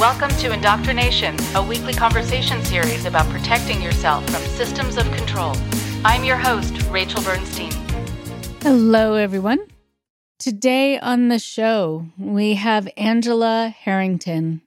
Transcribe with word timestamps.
Welcome 0.00 0.30
to 0.38 0.50
Indoctrination, 0.50 1.36
a 1.54 1.62
weekly 1.62 1.92
conversation 1.92 2.64
series 2.64 3.04
about 3.04 3.28
protecting 3.28 3.82
yourself 3.82 4.24
from 4.30 4.40
systems 4.44 4.96
of 4.96 5.04
control. 5.12 5.54
I'm 6.06 6.24
your 6.24 6.38
host, 6.38 6.72
Rachel 6.84 7.22
Bernstein. 7.22 7.70
Hello, 8.62 9.16
everyone. 9.16 9.58
Today 10.38 10.98
on 10.98 11.28
the 11.28 11.38
show, 11.38 12.06
we 12.16 12.54
have 12.54 12.88
Angela 12.96 13.74
Herrington. 13.78 14.62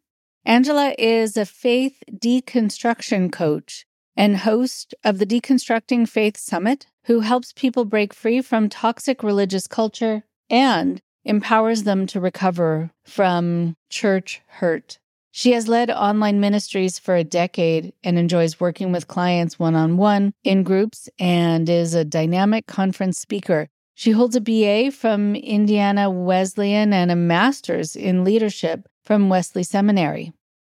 Angela 0.46 0.94
is 1.00 1.36
a 1.36 1.48
faith 1.48 2.04
deconstruction 2.12 3.32
coach 3.32 3.88
and 4.16 4.38
host 4.38 4.94
of 5.04 5.18
the 5.18 5.26
Deconstructing 5.26 6.08
Faith 6.08 6.38
Summit, 6.38 6.86
who 7.06 7.22
helps 7.22 7.54
people 7.54 7.86
break 7.86 8.14
free 8.14 8.40
from 8.40 8.70
toxic 8.70 9.24
religious 9.24 9.66
culture 9.66 10.26
and 10.48 11.02
empowers 11.26 11.86
them 11.86 12.06
to 12.06 12.20
recover 12.20 12.92
from 13.04 13.76
church 13.90 14.40
hurt. 14.46 15.00
She 15.36 15.54
has 15.54 15.68
led 15.68 15.90
online 15.90 16.40
ministries 16.40 17.00
for 17.00 17.16
a 17.16 17.24
decade 17.24 17.92
and 18.04 18.20
enjoys 18.20 18.60
working 18.60 18.92
with 18.92 19.08
clients 19.08 19.58
one 19.58 19.74
on 19.74 19.98
one 19.98 20.32
in 20.44 20.62
groups 20.62 21.10
and 21.18 21.68
is 21.68 21.96
a 21.96 22.06
dynamic 22.06 22.68
conference 22.68 23.18
speaker. 23.18 23.68
She 23.96 24.12
holds 24.12 24.36
a 24.36 24.42
BA 24.42 24.92
from 24.92 25.36
Indiana 25.36 26.12
Wesleyan 26.12 26.94
and 26.94 27.10
a 27.10 27.16
master's 27.16 27.96
in 27.96 28.24
leadership 28.24 28.88
from 29.04 29.28
Wesley 29.28 29.64
Seminary. 29.64 30.34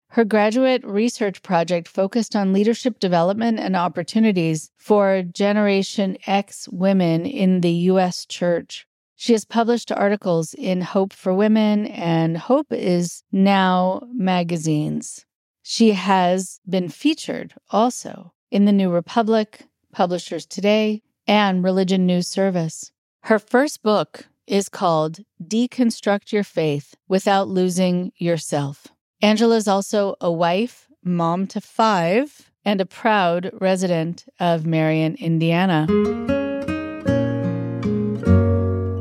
Her 0.09 0.25
graduate 0.25 0.83
research 0.83 1.41
project 1.41 1.87
focused 1.87 2.35
on 2.35 2.51
leadership 2.51 2.99
development 2.99 3.61
and 3.61 3.77
opportunities 3.77 4.71
for 4.77 5.23
Generation 5.23 6.17
X 6.27 6.67
women 6.67 7.25
in 7.25 7.61
the 7.61 7.71
U.S. 7.93 8.25
church. 8.25 8.85
She 9.21 9.33
has 9.33 9.43
published 9.43 9.91
articles 9.91 10.53
in 10.53 10.79
Hope 10.79 11.11
for 11.11 11.33
Women 11.33 11.87
and 11.87 12.37
Hope 12.37 12.71
is 12.71 13.21
Now 13.33 14.07
magazines. 14.13 15.25
She 15.61 15.91
has 15.91 16.61
been 16.65 16.87
featured 16.87 17.53
also 17.69 18.31
in 18.49 18.63
the 18.63 18.71
New 18.71 18.89
Republic, 18.89 19.65
Publishers 19.91 20.45
Today, 20.45 21.01
and 21.27 21.65
Religion 21.65 22.05
News 22.05 22.29
Service. 22.29 22.93
Her 23.23 23.39
first 23.39 23.83
book 23.83 24.29
is 24.47 24.69
called 24.69 25.19
Deconstruct 25.45 26.31
Your 26.31 26.45
Faith 26.45 26.95
Without 27.09 27.49
Losing 27.49 28.13
Yourself. 28.15 28.87
Angela 29.21 29.57
is 29.57 29.67
also 29.67 30.15
a 30.21 30.31
wife, 30.31 30.87
mom 31.03 31.45
to 31.47 31.59
five, 31.59 32.49
and 32.63 32.79
a 32.79 32.85
proud 32.85 33.51
resident 33.59 34.23
of 34.39 34.65
Marion, 34.65 35.15
Indiana. 35.15 36.38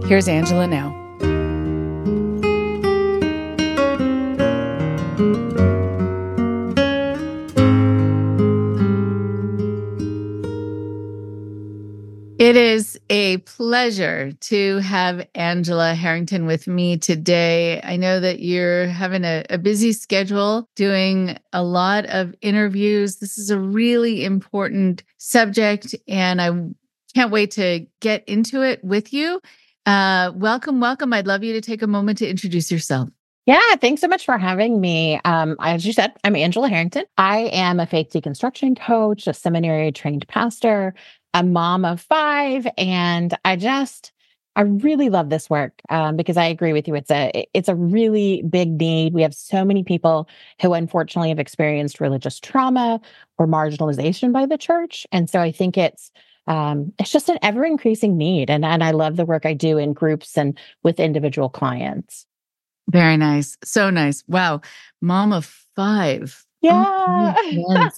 Here's 0.08 0.26
Angela 0.26 0.66
now. 0.66 0.94
It 12.38 12.56
is 12.56 12.98
a 13.10 13.36
pleasure 13.38 14.32
to 14.32 14.78
have 14.78 15.28
Angela 15.34 15.94
Herrington 15.94 16.46
with 16.46 16.66
me 16.66 16.96
today. 16.96 17.82
I 17.82 17.96
know 17.98 18.18
that 18.18 18.40
you're 18.40 18.86
having 18.86 19.24
a, 19.24 19.44
a, 19.50 19.58
busy 19.58 19.92
schedule, 19.92 20.70
doing 20.74 21.36
a 21.52 21.62
lot 21.62 22.06
of 22.06 22.34
interviews. 22.40 23.16
This 23.16 23.36
is 23.36 23.50
a 23.50 23.58
really 23.58 24.24
important 24.24 25.02
subject, 25.18 25.94
and 26.08 26.40
I 26.40 26.48
can't 27.14 27.30
wait 27.30 27.50
to 27.52 27.86
get 28.00 28.26
into 28.26 28.62
it 28.62 28.82
with 28.82 29.12
you. 29.12 29.42
Uh, 29.88 30.32
welcome, 30.34 30.80
welcome. 30.80 31.14
I'd 31.14 31.26
love 31.26 31.42
you 31.42 31.54
to 31.54 31.62
take 31.62 31.80
a 31.80 31.86
moment 31.86 32.18
to 32.18 32.28
introduce 32.28 32.70
yourself. 32.70 33.08
Yeah, 33.46 33.58
thanks 33.80 34.02
so 34.02 34.06
much 34.06 34.26
for 34.26 34.36
having 34.36 34.82
me. 34.82 35.18
Um, 35.24 35.56
as 35.60 35.86
you 35.86 35.94
said, 35.94 36.12
I'm 36.24 36.36
Angela 36.36 36.68
Herrington. 36.68 37.04
I 37.16 37.48
am 37.54 37.80
a 37.80 37.86
faith 37.86 38.10
deconstruction 38.10 38.78
coach, 38.78 39.26
a 39.26 39.32
seminary 39.32 39.90
trained 39.90 40.28
pastor, 40.28 40.92
a 41.32 41.42
mom 41.42 41.86
of 41.86 42.02
five, 42.02 42.66
and 42.76 43.34
I 43.46 43.56
just 43.56 44.12
I 44.56 44.62
really 44.62 45.08
love 45.08 45.30
this 45.30 45.48
work 45.48 45.80
um, 45.88 46.16
because 46.16 46.36
I 46.36 46.44
agree 46.44 46.74
with 46.74 46.86
you. 46.86 46.94
It's 46.94 47.10
a 47.10 47.48
it's 47.54 47.70
a 47.70 47.74
really 47.74 48.42
big 48.42 48.78
need. 48.78 49.14
We 49.14 49.22
have 49.22 49.32
so 49.32 49.64
many 49.64 49.84
people 49.84 50.28
who 50.60 50.74
unfortunately 50.74 51.30
have 51.30 51.38
experienced 51.38 51.98
religious 51.98 52.38
trauma 52.38 53.00
or 53.38 53.46
marginalization 53.46 54.34
by 54.34 54.44
the 54.44 54.58
church, 54.58 55.06
and 55.12 55.30
so 55.30 55.40
I 55.40 55.50
think 55.50 55.78
it's 55.78 56.12
um, 56.48 56.92
it's 56.98 57.12
just 57.12 57.28
an 57.28 57.38
ever 57.42 57.64
increasing 57.64 58.16
need. 58.16 58.50
And, 58.50 58.64
and 58.64 58.82
I 58.82 58.90
love 58.90 59.16
the 59.16 59.26
work 59.26 59.44
I 59.46 59.52
do 59.52 59.76
in 59.78 59.92
groups 59.92 60.36
and 60.36 60.58
with 60.82 60.98
individual 60.98 61.50
clients. 61.50 62.26
Very 62.90 63.18
nice. 63.18 63.58
So 63.62 63.90
nice. 63.90 64.24
Wow. 64.26 64.62
Mom 65.02 65.32
of 65.32 65.44
five. 65.76 66.44
Yeah. 66.62 67.34
Oh, 67.36 67.90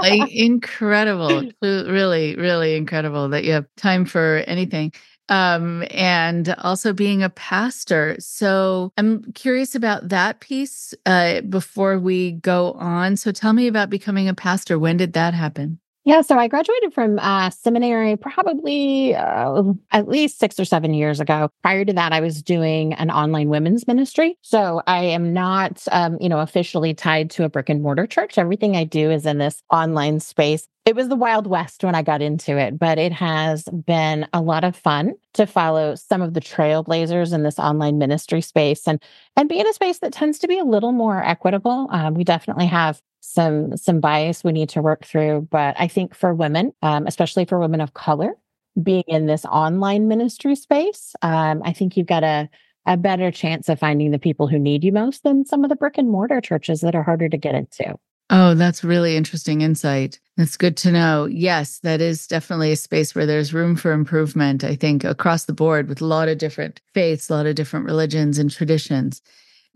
like 0.00 0.30
incredible. 0.32 1.50
really, 1.60 2.34
really 2.34 2.76
incredible 2.76 3.28
that 3.28 3.44
you 3.44 3.52
have 3.52 3.66
time 3.76 4.06
for 4.06 4.38
anything. 4.46 4.92
Um, 5.28 5.84
and 5.90 6.54
also 6.58 6.92
being 6.92 7.22
a 7.22 7.30
pastor. 7.30 8.16
So 8.18 8.92
I'm 8.96 9.22
curious 9.32 9.74
about 9.74 10.08
that 10.08 10.40
piece 10.40 10.94
uh, 11.06 11.42
before 11.42 11.98
we 11.98 12.32
go 12.32 12.72
on. 12.72 13.16
So 13.16 13.32
tell 13.32 13.52
me 13.52 13.66
about 13.66 13.88
becoming 13.88 14.28
a 14.28 14.34
pastor. 14.34 14.78
When 14.78 14.96
did 14.96 15.12
that 15.12 15.34
happen? 15.34 15.78
Yeah, 16.04 16.22
so 16.22 16.36
I 16.36 16.48
graduated 16.48 16.92
from 16.92 17.20
uh, 17.20 17.50
seminary 17.50 18.16
probably 18.16 19.14
uh, 19.14 19.62
at 19.92 20.08
least 20.08 20.40
six 20.40 20.58
or 20.58 20.64
seven 20.64 20.94
years 20.94 21.20
ago. 21.20 21.48
Prior 21.62 21.84
to 21.84 21.92
that, 21.92 22.12
I 22.12 22.20
was 22.20 22.42
doing 22.42 22.92
an 22.94 23.08
online 23.08 23.48
women's 23.48 23.86
ministry. 23.86 24.36
So 24.42 24.82
I 24.88 25.04
am 25.04 25.32
not, 25.32 25.84
um, 25.92 26.18
you 26.20 26.28
know, 26.28 26.40
officially 26.40 26.92
tied 26.92 27.30
to 27.32 27.44
a 27.44 27.48
brick 27.48 27.68
and 27.68 27.82
mortar 27.82 28.08
church. 28.08 28.36
Everything 28.36 28.76
I 28.76 28.82
do 28.82 29.12
is 29.12 29.26
in 29.26 29.38
this 29.38 29.62
online 29.70 30.18
space. 30.18 30.66
It 30.84 30.96
was 30.96 31.08
the 31.08 31.14
Wild 31.14 31.46
West 31.46 31.84
when 31.84 31.94
I 31.94 32.02
got 32.02 32.20
into 32.20 32.58
it, 32.58 32.76
but 32.76 32.98
it 32.98 33.12
has 33.12 33.62
been 33.86 34.26
a 34.32 34.42
lot 34.42 34.64
of 34.64 34.74
fun 34.74 35.12
to 35.34 35.46
follow 35.46 35.94
some 35.94 36.20
of 36.20 36.34
the 36.34 36.40
trailblazers 36.40 37.32
in 37.32 37.44
this 37.44 37.60
online 37.60 37.98
ministry 37.98 38.40
space 38.40 38.88
and 38.88 39.00
and 39.36 39.48
be 39.48 39.60
in 39.60 39.68
a 39.68 39.72
space 39.72 40.00
that 40.00 40.12
tends 40.12 40.40
to 40.40 40.48
be 40.48 40.58
a 40.58 40.64
little 40.64 40.90
more 40.90 41.24
equitable. 41.24 41.86
Um, 41.92 42.14
we 42.14 42.24
definitely 42.24 42.66
have 42.66 43.00
some 43.22 43.76
some 43.76 44.00
bias 44.00 44.42
we 44.42 44.52
need 44.52 44.68
to 44.70 44.82
work 44.82 45.04
through. 45.04 45.48
But 45.50 45.76
I 45.78 45.88
think 45.88 46.14
for 46.14 46.34
women, 46.34 46.72
um, 46.82 47.06
especially 47.06 47.44
for 47.44 47.58
women 47.58 47.80
of 47.80 47.94
color, 47.94 48.34
being 48.82 49.04
in 49.06 49.26
this 49.26 49.44
online 49.46 50.08
ministry 50.08 50.56
space, 50.56 51.14
um, 51.22 51.62
I 51.64 51.72
think 51.72 51.96
you've 51.96 52.06
got 52.06 52.24
a 52.24 52.50
a 52.84 52.96
better 52.96 53.30
chance 53.30 53.68
of 53.68 53.78
finding 53.78 54.10
the 54.10 54.18
people 54.18 54.48
who 54.48 54.58
need 54.58 54.82
you 54.82 54.90
most 54.90 55.22
than 55.22 55.46
some 55.46 55.62
of 55.62 55.70
the 55.70 55.76
brick 55.76 55.98
and 55.98 56.10
mortar 56.10 56.40
churches 56.40 56.80
that 56.80 56.96
are 56.96 57.04
harder 57.04 57.28
to 57.28 57.36
get 57.36 57.54
into. 57.54 57.94
Oh, 58.28 58.54
that's 58.54 58.82
really 58.82 59.16
interesting 59.16 59.60
insight. 59.60 60.18
That's 60.36 60.56
good 60.56 60.76
to 60.78 60.90
know. 60.90 61.26
Yes, 61.26 61.78
that 61.80 62.00
is 62.00 62.26
definitely 62.26 62.72
a 62.72 62.76
space 62.76 63.14
where 63.14 63.26
there's 63.26 63.54
room 63.54 63.76
for 63.76 63.92
improvement, 63.92 64.64
I 64.64 64.74
think, 64.74 65.04
across 65.04 65.44
the 65.44 65.52
board 65.52 65.88
with 65.88 66.00
a 66.00 66.06
lot 66.06 66.28
of 66.28 66.38
different 66.38 66.80
faiths, 66.92 67.28
a 67.28 67.34
lot 67.34 67.46
of 67.46 67.54
different 67.54 67.86
religions 67.86 68.38
and 68.38 68.50
traditions. 68.50 69.22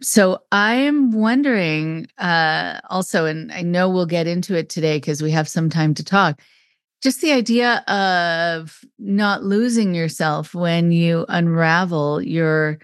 So 0.03 0.41
I 0.53 0.75
am 0.75 1.11
wondering 1.11 2.07
uh, 2.19 2.81
also, 2.91 3.25
and 3.25 3.51
I 3.53 3.62
know 3.62 3.89
we'll 3.89 4.07
get 4.07 4.27
into 4.27 4.55
it 4.55 4.69
today 4.69 4.99
because 4.99 5.23
we 5.23 5.31
have 5.31 5.49
some 5.49 5.71
time 5.71 5.95
to 5.95 6.05
talk. 6.05 6.41
Just 7.03 7.21
the 7.21 7.33
idea 7.33 7.79
of 7.87 8.81
not 8.99 9.43
losing 9.43 9.95
yourself 9.95 10.55
when 10.55 10.93
you 10.93 11.25
unravel 11.29 12.23
your 12.23 12.79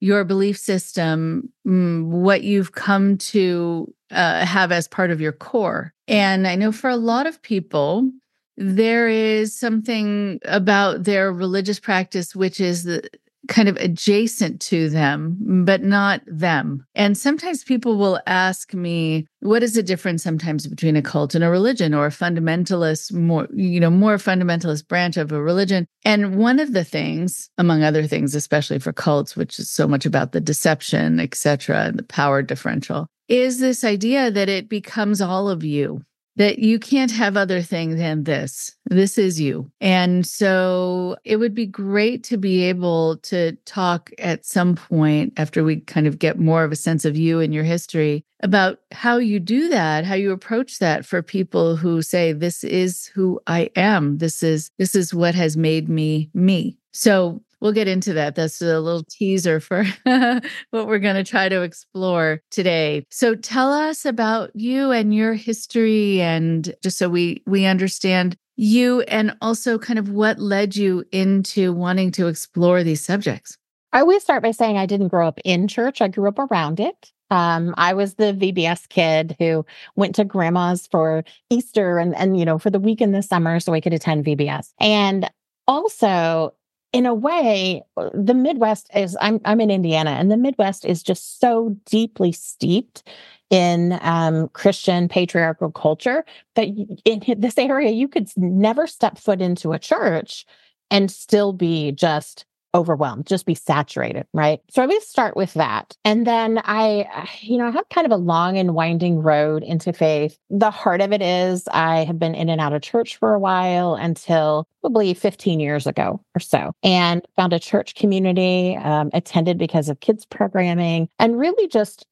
your 0.00 0.22
belief 0.24 0.58
system, 0.58 1.50
mm, 1.66 2.04
what 2.04 2.42
you've 2.42 2.72
come 2.72 3.16
to 3.16 3.92
uh, 4.10 4.44
have 4.44 4.70
as 4.70 4.86
part 4.86 5.10
of 5.10 5.18
your 5.18 5.32
core. 5.32 5.94
And 6.06 6.46
I 6.46 6.56
know 6.56 6.72
for 6.72 6.90
a 6.90 6.96
lot 6.96 7.26
of 7.26 7.40
people, 7.40 8.10
there 8.58 9.08
is 9.08 9.58
something 9.58 10.40
about 10.44 11.04
their 11.04 11.32
religious 11.32 11.80
practice 11.80 12.36
which 12.36 12.60
is 12.60 12.84
the, 12.84 13.08
kind 13.48 13.68
of 13.68 13.76
adjacent 13.76 14.60
to 14.62 14.88
them, 14.88 15.64
but 15.64 15.82
not 15.82 16.22
them. 16.26 16.84
And 16.94 17.16
sometimes 17.16 17.64
people 17.64 17.96
will 17.96 18.20
ask 18.26 18.74
me, 18.74 19.26
what 19.40 19.62
is 19.62 19.74
the 19.74 19.82
difference 19.82 20.22
sometimes 20.22 20.66
between 20.66 20.96
a 20.96 21.02
cult 21.02 21.34
and 21.34 21.44
a 21.44 21.50
religion 21.50 21.94
or 21.94 22.06
a 22.06 22.10
fundamentalist, 22.10 23.12
more, 23.12 23.46
you 23.54 23.80
know, 23.80 23.90
more 23.90 24.16
fundamentalist 24.16 24.88
branch 24.88 25.16
of 25.16 25.32
a 25.32 25.42
religion? 25.42 25.86
And 26.04 26.36
one 26.36 26.58
of 26.58 26.72
the 26.72 26.84
things, 26.84 27.50
among 27.58 27.82
other 27.82 28.06
things, 28.06 28.34
especially 28.34 28.78
for 28.78 28.92
cults, 28.92 29.36
which 29.36 29.58
is 29.58 29.70
so 29.70 29.86
much 29.86 30.06
about 30.06 30.32
the 30.32 30.40
deception, 30.40 31.20
et 31.20 31.34
cetera, 31.34 31.84
and 31.84 31.98
the 31.98 32.02
power 32.02 32.42
differential, 32.42 33.06
is 33.28 33.58
this 33.58 33.84
idea 33.84 34.30
that 34.30 34.48
it 34.48 34.68
becomes 34.68 35.20
all 35.20 35.48
of 35.48 35.64
you 35.64 36.02
that 36.36 36.58
you 36.58 36.78
can't 36.78 37.10
have 37.12 37.36
other 37.36 37.62
thing 37.62 37.96
than 37.96 38.24
this. 38.24 38.74
This 38.86 39.18
is 39.18 39.40
you. 39.40 39.70
And 39.80 40.26
so 40.26 41.16
it 41.24 41.36
would 41.36 41.54
be 41.54 41.66
great 41.66 42.24
to 42.24 42.36
be 42.36 42.64
able 42.64 43.18
to 43.18 43.52
talk 43.64 44.10
at 44.18 44.44
some 44.44 44.74
point 44.74 45.32
after 45.36 45.62
we 45.62 45.80
kind 45.80 46.06
of 46.06 46.18
get 46.18 46.38
more 46.38 46.64
of 46.64 46.72
a 46.72 46.76
sense 46.76 47.04
of 47.04 47.16
you 47.16 47.40
and 47.40 47.54
your 47.54 47.64
history 47.64 48.24
about 48.40 48.80
how 48.92 49.16
you 49.16 49.40
do 49.40 49.68
that, 49.68 50.04
how 50.04 50.14
you 50.14 50.32
approach 50.32 50.78
that 50.78 51.06
for 51.06 51.22
people 51.22 51.76
who 51.76 52.02
say 52.02 52.32
this 52.32 52.64
is 52.64 53.06
who 53.14 53.40
I 53.46 53.70
am. 53.76 54.18
This 54.18 54.42
is 54.42 54.70
this 54.78 54.94
is 54.94 55.14
what 55.14 55.34
has 55.34 55.56
made 55.56 55.88
me 55.88 56.30
me. 56.34 56.76
So 56.92 57.42
we'll 57.64 57.72
get 57.72 57.88
into 57.88 58.12
that. 58.12 58.34
That's 58.34 58.60
a 58.60 58.78
little 58.78 59.04
teaser 59.08 59.58
for 59.58 59.84
what 60.70 60.86
we're 60.86 60.98
going 60.98 61.16
to 61.16 61.24
try 61.24 61.48
to 61.48 61.62
explore 61.62 62.42
today. 62.50 63.06
So 63.10 63.34
tell 63.34 63.72
us 63.72 64.04
about 64.04 64.50
you 64.54 64.90
and 64.90 65.14
your 65.14 65.32
history 65.32 66.20
and 66.20 66.74
just 66.82 66.98
so 66.98 67.08
we 67.08 67.42
we 67.46 67.64
understand 67.64 68.36
you 68.56 69.00
and 69.02 69.34
also 69.40 69.78
kind 69.78 69.98
of 69.98 70.10
what 70.10 70.38
led 70.38 70.76
you 70.76 71.04
into 71.10 71.72
wanting 71.72 72.12
to 72.12 72.28
explore 72.28 72.84
these 72.84 73.00
subjects. 73.00 73.56
I 73.94 74.00
always 74.00 74.22
start 74.22 74.42
by 74.42 74.50
saying 74.50 74.76
I 74.76 74.86
didn't 74.86 75.08
grow 75.08 75.26
up 75.26 75.40
in 75.42 75.66
church. 75.66 76.02
I 76.02 76.08
grew 76.08 76.28
up 76.28 76.38
around 76.38 76.80
it. 76.80 77.12
Um, 77.30 77.74
I 77.78 77.94
was 77.94 78.14
the 78.14 78.34
VBS 78.34 78.88
kid 78.90 79.36
who 79.38 79.64
went 79.96 80.14
to 80.16 80.24
grandma's 80.24 80.86
for 80.86 81.24
Easter 81.48 81.98
and, 81.98 82.14
and, 82.14 82.38
you 82.38 82.44
know, 82.44 82.58
for 82.58 82.70
the 82.70 82.78
week 82.78 83.00
in 83.00 83.12
the 83.12 83.22
summer 83.22 83.58
so 83.58 83.72
I 83.72 83.80
could 83.80 83.94
attend 83.94 84.26
VBS. 84.26 84.72
And 84.78 85.30
also, 85.66 86.52
in 86.94 87.06
a 87.06 87.12
way, 87.12 87.82
the 88.14 88.34
Midwest 88.34 88.88
is, 88.94 89.18
I'm, 89.20 89.40
I'm 89.44 89.60
in 89.60 89.68
Indiana, 89.68 90.10
and 90.10 90.30
the 90.30 90.36
Midwest 90.36 90.84
is 90.84 91.02
just 91.02 91.40
so 91.40 91.76
deeply 91.86 92.30
steeped 92.30 93.02
in 93.50 93.98
um, 94.00 94.48
Christian 94.50 95.08
patriarchal 95.08 95.72
culture 95.72 96.24
that 96.54 96.68
in 97.04 97.20
this 97.40 97.58
area, 97.58 97.90
you 97.90 98.06
could 98.06 98.28
never 98.36 98.86
step 98.86 99.18
foot 99.18 99.42
into 99.42 99.72
a 99.72 99.78
church 99.78 100.46
and 100.88 101.10
still 101.10 101.52
be 101.52 101.90
just 101.90 102.44
overwhelmed, 102.74 103.26
just 103.26 103.46
be 103.46 103.54
saturated, 103.54 104.26
right? 104.34 104.60
So 104.68 104.82
I 104.82 104.84
always 104.84 105.06
start 105.06 105.36
with 105.36 105.54
that. 105.54 105.96
And 106.04 106.26
then 106.26 106.60
I, 106.64 107.26
you 107.40 107.56
know, 107.56 107.68
I 107.68 107.70
have 107.70 107.88
kind 107.88 108.04
of 108.04 108.12
a 108.12 108.16
long 108.16 108.58
and 108.58 108.74
winding 108.74 109.20
road 109.20 109.62
into 109.62 109.92
faith. 109.92 110.36
The 110.50 110.70
heart 110.70 111.00
of 111.00 111.12
it 111.12 111.22
is 111.22 111.68
I 111.68 112.04
have 112.04 112.18
been 112.18 112.34
in 112.34 112.48
and 112.48 112.60
out 112.60 112.72
of 112.72 112.82
church 112.82 113.16
for 113.16 113.32
a 113.32 113.38
while 113.38 113.94
until 113.94 114.66
probably 114.80 115.14
15 115.14 115.60
years 115.60 115.86
ago 115.86 116.20
or 116.34 116.40
so, 116.40 116.72
and 116.82 117.24
found 117.36 117.52
a 117.52 117.60
church 117.60 117.94
community, 117.94 118.76
um, 118.76 119.10
attended 119.12 119.56
because 119.56 119.88
of 119.88 120.00
kids 120.00 120.26
programming, 120.26 121.08
and 121.18 121.38
really 121.38 121.68
just 121.68 122.04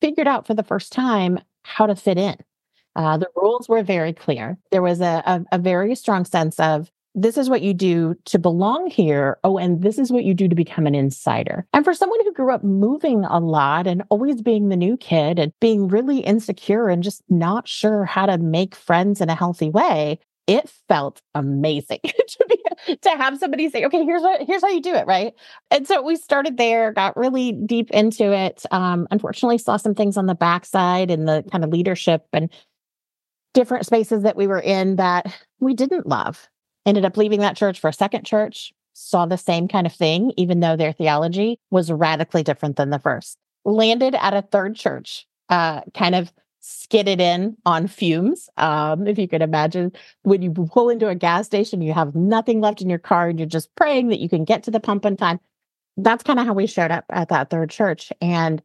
figured 0.00 0.28
out 0.28 0.46
for 0.46 0.54
the 0.54 0.62
first 0.62 0.92
time 0.92 1.38
how 1.64 1.86
to 1.86 1.96
fit 1.96 2.16
in. 2.16 2.36
Uh, 2.94 3.18
the 3.18 3.28
rules 3.36 3.68
were 3.68 3.82
very 3.82 4.14
clear. 4.14 4.56
There 4.70 4.82
was 4.82 5.00
a, 5.02 5.22
a, 5.26 5.44
a 5.52 5.58
very 5.58 5.94
strong 5.94 6.24
sense 6.24 6.58
of 6.58 6.90
this 7.16 7.38
is 7.38 7.48
what 7.48 7.62
you 7.62 7.72
do 7.72 8.14
to 8.26 8.38
belong 8.38 8.88
here. 8.88 9.38
Oh, 9.42 9.56
and 9.56 9.82
this 9.82 9.98
is 9.98 10.12
what 10.12 10.24
you 10.24 10.34
do 10.34 10.48
to 10.48 10.54
become 10.54 10.86
an 10.86 10.94
insider. 10.94 11.66
And 11.72 11.82
for 11.82 11.94
someone 11.94 12.20
who 12.22 12.32
grew 12.34 12.52
up 12.52 12.62
moving 12.62 13.24
a 13.24 13.40
lot 13.40 13.86
and 13.86 14.02
always 14.10 14.42
being 14.42 14.68
the 14.68 14.76
new 14.76 14.98
kid 14.98 15.38
and 15.38 15.50
being 15.58 15.88
really 15.88 16.18
insecure 16.18 16.88
and 16.90 17.02
just 17.02 17.22
not 17.30 17.66
sure 17.66 18.04
how 18.04 18.26
to 18.26 18.36
make 18.36 18.74
friends 18.74 19.22
in 19.22 19.30
a 19.30 19.34
healthy 19.34 19.70
way, 19.70 20.18
it 20.46 20.70
felt 20.88 21.22
amazing 21.34 22.00
to 22.04 22.46
be 22.48 22.96
to 23.00 23.10
have 23.10 23.38
somebody 23.38 23.70
say, 23.70 23.86
okay, 23.86 24.04
here's 24.04 24.22
what 24.22 24.42
here's 24.42 24.62
how 24.62 24.68
you 24.68 24.82
do 24.82 24.94
it, 24.94 25.06
right? 25.06 25.32
And 25.70 25.88
so 25.88 26.02
we 26.02 26.16
started 26.16 26.58
there, 26.58 26.92
got 26.92 27.16
really 27.16 27.52
deep 27.52 27.90
into 27.92 28.30
it. 28.30 28.64
Um, 28.70 29.08
unfortunately, 29.10 29.58
saw 29.58 29.78
some 29.78 29.94
things 29.94 30.18
on 30.18 30.26
the 30.26 30.34
backside 30.34 31.10
and 31.10 31.26
the 31.26 31.44
kind 31.50 31.64
of 31.64 31.70
leadership 31.70 32.26
and 32.34 32.52
different 33.54 33.86
spaces 33.86 34.22
that 34.22 34.36
we 34.36 34.46
were 34.46 34.60
in 34.60 34.96
that 34.96 35.32
we 35.60 35.72
didn't 35.72 36.06
love 36.06 36.46
ended 36.86 37.04
up 37.04 37.16
leaving 37.16 37.40
that 37.40 37.56
church 37.56 37.80
for 37.80 37.88
a 37.88 37.92
second 37.92 38.24
church, 38.24 38.72
saw 38.94 39.26
the 39.26 39.36
same 39.36 39.68
kind 39.68 39.86
of 39.86 39.92
thing, 39.92 40.32
even 40.36 40.60
though 40.60 40.76
their 40.76 40.92
theology 40.92 41.58
was 41.70 41.92
radically 41.92 42.42
different 42.42 42.76
than 42.76 42.90
the 42.90 42.98
first. 42.98 43.36
Landed 43.64 44.14
at 44.14 44.32
a 44.32 44.42
third 44.42 44.76
church, 44.76 45.26
uh, 45.50 45.82
kind 45.92 46.14
of 46.14 46.32
skidded 46.60 47.20
in 47.20 47.56
on 47.66 47.86
fumes. 47.86 48.48
Um, 48.56 49.06
if 49.06 49.18
you 49.18 49.28
could 49.28 49.42
imagine, 49.42 49.92
when 50.22 50.42
you 50.42 50.50
pull 50.50 50.88
into 50.88 51.08
a 51.08 51.14
gas 51.14 51.46
station, 51.46 51.82
you 51.82 51.92
have 51.92 52.14
nothing 52.14 52.60
left 52.60 52.80
in 52.80 52.88
your 52.88 52.98
car 52.98 53.28
and 53.28 53.38
you're 53.38 53.46
just 53.46 53.74
praying 53.76 54.08
that 54.08 54.18
you 54.18 54.28
can 54.28 54.44
get 54.44 54.62
to 54.64 54.70
the 54.70 54.80
pump 54.80 55.04
in 55.04 55.16
time. 55.16 55.38
That's 55.96 56.24
kind 56.24 56.38
of 56.38 56.46
how 56.46 56.54
we 56.54 56.66
showed 56.66 56.90
up 56.90 57.04
at 57.10 57.28
that 57.28 57.50
third 57.50 57.70
church 57.70 58.12
and 58.20 58.62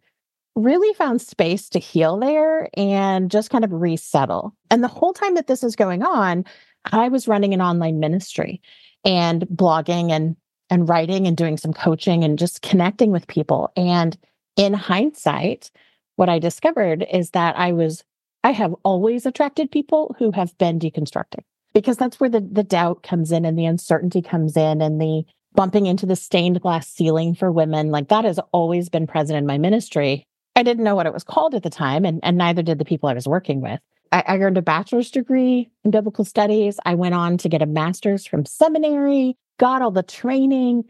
really 0.55 0.93
found 0.95 1.21
space 1.21 1.69
to 1.69 1.79
heal 1.79 2.17
there 2.17 2.69
and 2.73 3.31
just 3.31 3.49
kind 3.49 3.63
of 3.63 3.71
resettle. 3.71 4.53
And 4.69 4.83
the 4.83 4.89
whole 4.89 5.13
time 5.13 5.35
that 5.35 5.47
this 5.47 5.63
is 5.63 5.75
going 5.75 6.03
on, 6.03 6.43
I 6.85 7.09
was 7.09 7.27
running 7.27 7.53
an 7.53 7.61
online 7.61 7.99
ministry 7.99 8.61
and 9.03 9.43
blogging 9.43 10.11
and 10.11 10.35
and 10.69 10.87
writing 10.87 11.27
and 11.27 11.35
doing 11.35 11.57
some 11.57 11.73
coaching 11.73 12.23
and 12.23 12.39
just 12.39 12.61
connecting 12.61 13.11
with 13.11 13.27
people. 13.27 13.71
And 13.75 14.17
in 14.55 14.73
hindsight, 14.73 15.69
what 16.15 16.29
I 16.29 16.39
discovered 16.39 17.05
is 17.11 17.31
that 17.31 17.57
I 17.57 17.73
was 17.73 18.03
I 18.43 18.51
have 18.51 18.73
always 18.83 19.25
attracted 19.25 19.69
people 19.69 20.15
who 20.17 20.31
have 20.31 20.57
been 20.57 20.79
deconstructing 20.79 21.43
because 21.73 21.97
that's 21.97 22.19
where 22.19 22.29
the 22.29 22.41
the 22.41 22.63
doubt 22.63 23.03
comes 23.03 23.31
in 23.31 23.45
and 23.45 23.57
the 23.59 23.65
uncertainty 23.65 24.21
comes 24.21 24.55
in 24.57 24.81
and 24.81 24.99
the 24.99 25.23
bumping 25.53 25.85
into 25.85 26.05
the 26.05 26.15
stained 26.15 26.61
glass 26.61 26.87
ceiling 26.87 27.35
for 27.35 27.51
women 27.51 27.91
like 27.91 28.07
that 28.07 28.23
has 28.23 28.39
always 28.53 28.87
been 28.89 29.05
present 29.05 29.37
in 29.37 29.45
my 29.45 29.57
ministry. 29.57 30.25
I 30.55 30.63
didn't 30.63 30.83
know 30.83 30.95
what 30.95 31.05
it 31.05 31.13
was 31.13 31.23
called 31.23 31.53
at 31.53 31.63
the 31.63 31.69
time 31.69 32.05
and 32.05 32.19
and 32.23 32.37
neither 32.37 32.61
did 32.61 32.79
the 32.79 32.85
people 32.85 33.09
I 33.09 33.13
was 33.13 33.27
working 33.27 33.61
with. 33.61 33.79
I, 34.11 34.37
earned 34.39 34.57
a 34.57 34.61
bachelor's 34.61 35.09
degree 35.09 35.69
in 35.83 35.91
biblical 35.91 36.25
studies. 36.25 36.79
I 36.85 36.95
went 36.95 37.15
on 37.15 37.37
to 37.37 37.49
get 37.49 37.61
a 37.61 37.65
master's 37.65 38.25
from 38.25 38.45
seminary, 38.45 39.37
got 39.57 39.81
all 39.81 39.91
the 39.91 40.03
training, 40.03 40.83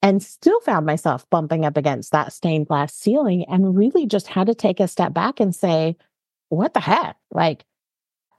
and 0.00 0.22
still 0.22 0.60
found 0.60 0.86
myself 0.86 1.28
bumping 1.30 1.64
up 1.64 1.76
against 1.76 2.12
that 2.12 2.32
stained 2.32 2.68
glass 2.68 2.94
ceiling 2.94 3.44
and 3.48 3.76
really 3.76 4.06
just 4.06 4.26
had 4.26 4.46
to 4.46 4.54
take 4.54 4.80
a 4.80 4.88
step 4.88 5.12
back 5.12 5.38
and 5.38 5.54
say, 5.54 5.96
what 6.48 6.74
the 6.74 6.80
heck? 6.80 7.16
Like, 7.30 7.64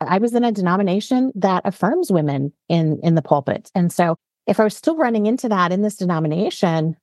I 0.02 0.18
was 0.18 0.34
in 0.34 0.44
a 0.44 0.52
denomination 0.52 1.32
that 1.36 1.62
affirms 1.66 2.12
women 2.12 2.52
in 2.68 3.00
in 3.04 3.16
the 3.16 3.22
pulpit. 3.22 3.72
And 3.74 3.92
so 3.92 4.18
if 4.48 4.60
I 4.60 4.64
was 4.66 4.76
still 4.76 4.98
running 4.98 5.26
into 5.26 5.48
that 5.50 5.72
in 5.72 5.82
this 5.82 5.96
denomination, 5.96 6.98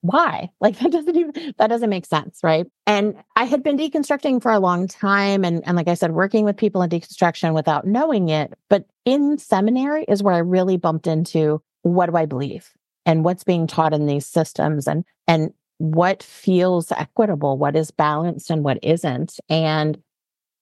why? 0.00 0.50
Like 0.60 0.78
that 0.80 0.92
doesn't 0.92 1.16
even 1.16 1.54
that 1.58 1.68
doesn't 1.68 1.90
make 1.90 2.06
sense, 2.06 2.40
right? 2.42 2.66
And 2.86 3.14
I 3.36 3.44
had 3.44 3.62
been 3.62 3.78
deconstructing 3.78 4.42
for 4.42 4.52
a 4.52 4.58
long 4.58 4.86
time 4.88 5.44
and 5.44 5.62
and 5.66 5.76
like 5.76 5.88
I 5.88 5.94
said 5.94 6.12
working 6.12 6.44
with 6.44 6.56
people 6.56 6.82
in 6.82 6.90
deconstruction 6.90 7.54
without 7.54 7.86
knowing 7.86 8.28
it, 8.28 8.54
but 8.68 8.86
in 9.04 9.38
seminary 9.38 10.04
is 10.08 10.22
where 10.22 10.34
I 10.34 10.38
really 10.38 10.76
bumped 10.76 11.06
into 11.06 11.62
what 11.82 12.06
do 12.06 12.16
I 12.16 12.26
believe 12.26 12.70
and 13.06 13.24
what's 13.24 13.44
being 13.44 13.66
taught 13.66 13.94
in 13.94 14.06
these 14.06 14.26
systems 14.26 14.86
and 14.86 15.04
and 15.26 15.52
what 15.78 16.22
feels 16.22 16.90
equitable, 16.92 17.56
what 17.56 17.76
is 17.76 17.90
balanced 17.90 18.50
and 18.50 18.64
what 18.64 18.78
isn't 18.82 19.38
and 19.48 19.96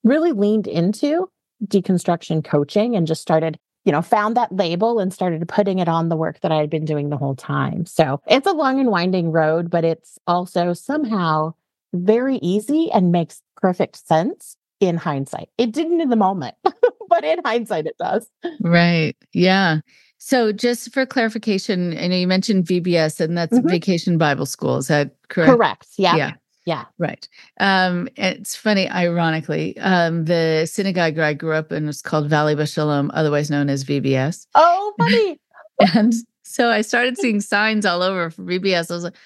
really 0.05 0.33
leaned 0.33 0.67
into 0.67 1.29
deconstruction 1.67 2.45
coaching 2.45 2.95
and 2.95 3.07
just 3.07 3.23
started 3.23 3.59
you 3.87 3.93
know, 3.93 4.03
found 4.03 4.37
that 4.37 4.55
label 4.55 4.99
and 4.99 5.15
started 5.15 5.49
putting 5.49 5.79
it 5.79 5.89
on 5.89 6.09
the 6.09 6.17
work 6.17 6.41
that 6.41 6.51
I 6.51 6.57
had 6.57 6.69
been 6.69 6.85
doing 6.85 7.09
the 7.09 7.17
whole 7.17 7.37
time. 7.37 7.87
So 7.87 8.21
it's 8.27 8.47
a 8.47 8.53
long 8.53 8.81
and 8.81 8.91
winding 8.91 9.31
road, 9.31 9.71
but 9.71 9.85
it's 9.85 10.19
also 10.27 10.73
somehow 10.73 11.55
very 11.95 12.37
easy 12.39 12.91
and 12.93 13.13
makes 13.13 13.41
perfect 13.57 14.05
sense 14.07 14.57
in 14.81 14.97
hindsight. 14.97 15.49
It 15.57 15.71
didn't 15.71 16.01
in 16.01 16.11
the 16.11 16.17
moment, 16.17 16.57
but 17.09 17.25
in 17.25 17.39
hindsight, 17.45 17.87
it 17.87 17.97
does. 17.97 18.29
Right. 18.61 19.17
Yeah. 19.33 19.81
So, 20.19 20.51
just 20.51 20.93
for 20.93 21.07
clarification, 21.07 21.97
I 21.97 22.09
know 22.09 22.17
you 22.17 22.27
mentioned 22.27 22.65
VBS, 22.65 23.21
and 23.21 23.39
that's 23.39 23.57
mm-hmm. 23.57 23.69
Vacation 23.69 24.19
Bible 24.19 24.47
School. 24.47 24.79
Is 24.79 24.89
that 24.89 25.15
correct? 25.29 25.53
Correct. 25.53 25.89
Yeah. 25.99 26.17
Yeah. 26.17 26.33
Yeah. 26.67 26.85
Right. 26.99 27.27
Um, 27.61 28.09
it's 28.17 28.57
funny, 28.57 28.91
ironically, 28.91 29.79
um, 29.79 30.25
the 30.25 30.67
synagogue 30.67 31.19
I 31.19 31.33
grew 31.33 31.55
up 31.55 31.71
in 31.71 31.87
was 31.87 32.03
called 32.03 32.29
Valley 32.29 32.57
Beth 32.57 32.69
Shalom, 32.69 33.11
otherwise 33.15 33.51
known 33.51 33.71
as 33.71 33.85
VBS. 33.85 34.49
Oh, 34.57 34.93
funny. 34.99 35.41
and 35.95 36.13
so 36.43 36.69
I 36.69 36.81
started 36.81 37.19
seeing 37.19 37.41
signs 37.41 37.87
all 37.87 38.03
over 38.03 38.31
for 38.31 38.43
VBS. 38.43 38.91
I 38.91 38.95
was 38.95 39.05
like, 39.05 39.17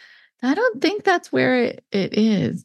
I 0.42 0.54
don't 0.54 0.82
think 0.82 1.04
that's 1.04 1.32
where 1.32 1.64
it, 1.64 1.84
it 1.90 2.12
is. 2.16 2.64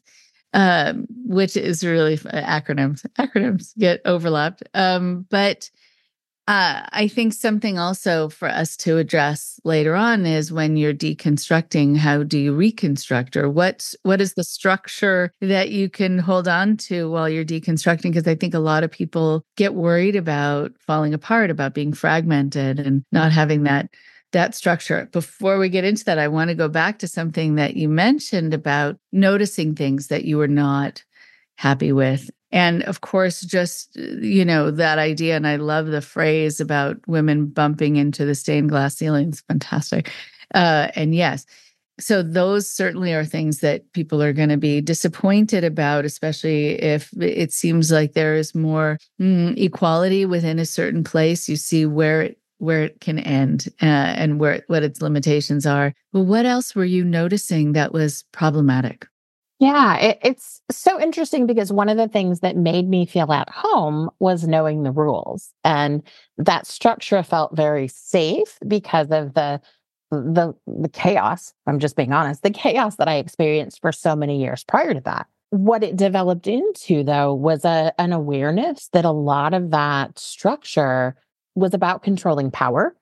Um, 0.52 1.06
which 1.26 1.56
is 1.56 1.84
really 1.84 2.14
uh, 2.14 2.42
acronyms. 2.42 3.04
Acronyms 3.18 3.76
get 3.78 4.00
overlapped. 4.04 4.62
Um, 4.74 5.26
but 5.30 5.70
uh, 6.48 6.86
I 6.92 7.08
think 7.08 7.32
something 7.32 7.76
also 7.76 8.28
for 8.28 8.46
us 8.48 8.76
to 8.78 8.98
address 8.98 9.58
later 9.64 9.96
on 9.96 10.24
is 10.26 10.52
when 10.52 10.76
you're 10.76 10.94
deconstructing, 10.94 11.96
how 11.96 12.22
do 12.22 12.38
you 12.38 12.54
reconstruct, 12.54 13.36
or 13.36 13.50
what 13.50 13.92
what 14.04 14.20
is 14.20 14.34
the 14.34 14.44
structure 14.44 15.32
that 15.40 15.70
you 15.70 15.88
can 15.90 16.18
hold 16.20 16.46
on 16.46 16.76
to 16.76 17.10
while 17.10 17.28
you're 17.28 17.44
deconstructing? 17.44 18.12
Because 18.12 18.28
I 18.28 18.36
think 18.36 18.54
a 18.54 18.60
lot 18.60 18.84
of 18.84 18.92
people 18.92 19.44
get 19.56 19.74
worried 19.74 20.14
about 20.14 20.70
falling 20.78 21.14
apart, 21.14 21.50
about 21.50 21.74
being 21.74 21.92
fragmented, 21.92 22.78
and 22.78 23.04
not 23.10 23.32
having 23.32 23.64
that 23.64 23.90
that 24.32 24.54
structure. 24.54 25.08
Before 25.12 25.58
we 25.58 25.68
get 25.68 25.84
into 25.84 26.04
that, 26.04 26.18
I 26.18 26.28
want 26.28 26.50
to 26.50 26.54
go 26.54 26.68
back 26.68 27.00
to 27.00 27.08
something 27.08 27.56
that 27.56 27.74
you 27.76 27.88
mentioned 27.88 28.54
about 28.54 28.98
noticing 29.10 29.74
things 29.74 30.08
that 30.08 30.24
you 30.24 30.38
were 30.38 30.46
not 30.48 31.02
happy 31.56 31.90
with 31.90 32.30
and 32.52 32.82
of 32.84 33.00
course, 33.00 33.40
just, 33.40 33.96
you 33.96 34.44
know, 34.44 34.70
that 34.70 34.98
idea. 34.98 35.36
And 35.36 35.46
I 35.46 35.56
love 35.56 35.86
the 35.86 36.00
phrase 36.00 36.60
about 36.60 36.96
women 37.06 37.46
bumping 37.46 37.96
into 37.96 38.24
the 38.24 38.34
stained 38.34 38.68
glass 38.68 38.96
ceilings. 38.96 39.42
Fantastic. 39.48 40.10
Uh, 40.54 40.88
and 40.94 41.14
yes, 41.14 41.44
so 41.98 42.22
those 42.22 42.70
certainly 42.70 43.14
are 43.14 43.24
things 43.24 43.60
that 43.60 43.92
people 43.92 44.22
are 44.22 44.32
going 44.32 44.50
to 44.50 44.56
be 44.56 44.80
disappointed 44.80 45.64
about 45.64 46.04
especially 46.04 46.80
if 46.82 47.10
it 47.20 47.52
seems 47.52 47.90
like 47.90 48.12
there 48.12 48.36
is 48.36 48.54
more 48.54 48.98
mm, 49.20 49.56
equality 49.58 50.26
within 50.26 50.58
a 50.58 50.66
certain 50.66 51.02
place 51.02 51.48
you 51.48 51.56
see 51.56 51.86
where 51.86 52.22
it 52.22 52.38
where 52.58 52.82
it 52.82 53.00
can 53.00 53.18
end 53.18 53.68
uh, 53.82 53.84
and 53.84 54.40
where 54.40 54.62
what 54.68 54.82
its 54.82 55.02
limitations 55.02 55.66
are. 55.66 55.92
But 56.12 56.22
what 56.22 56.46
else 56.46 56.74
were 56.74 56.84
you 56.84 57.04
noticing 57.04 57.72
that 57.72 57.92
was 57.92 58.24
problematic? 58.32 59.06
Yeah, 59.58 59.96
it, 59.96 60.18
it's 60.22 60.60
so 60.70 61.00
interesting 61.00 61.46
because 61.46 61.72
one 61.72 61.88
of 61.88 61.96
the 61.96 62.08
things 62.08 62.40
that 62.40 62.56
made 62.56 62.88
me 62.88 63.06
feel 63.06 63.32
at 63.32 63.48
home 63.48 64.10
was 64.18 64.46
knowing 64.46 64.82
the 64.82 64.90
rules. 64.92 65.50
And 65.64 66.02
that 66.36 66.66
structure 66.66 67.22
felt 67.22 67.56
very 67.56 67.88
safe 67.88 68.58
because 68.68 69.10
of 69.10 69.34
the 69.34 69.60
the 70.10 70.54
the 70.66 70.88
chaos, 70.88 71.52
I'm 71.66 71.78
just 71.80 71.96
being 71.96 72.12
honest, 72.12 72.42
the 72.42 72.50
chaos 72.50 72.96
that 72.96 73.08
I 73.08 73.16
experienced 73.16 73.80
for 73.80 73.92
so 73.92 74.14
many 74.14 74.40
years 74.40 74.62
prior 74.62 74.94
to 74.94 75.00
that. 75.00 75.26
What 75.50 75.82
it 75.82 75.96
developed 75.96 76.46
into 76.46 77.02
though 77.02 77.32
was 77.34 77.64
a 77.64 77.92
an 77.98 78.12
awareness 78.12 78.88
that 78.92 79.04
a 79.06 79.10
lot 79.10 79.54
of 79.54 79.70
that 79.70 80.18
structure 80.18 81.16
was 81.54 81.72
about 81.72 82.02
controlling 82.02 82.50
power. 82.50 82.94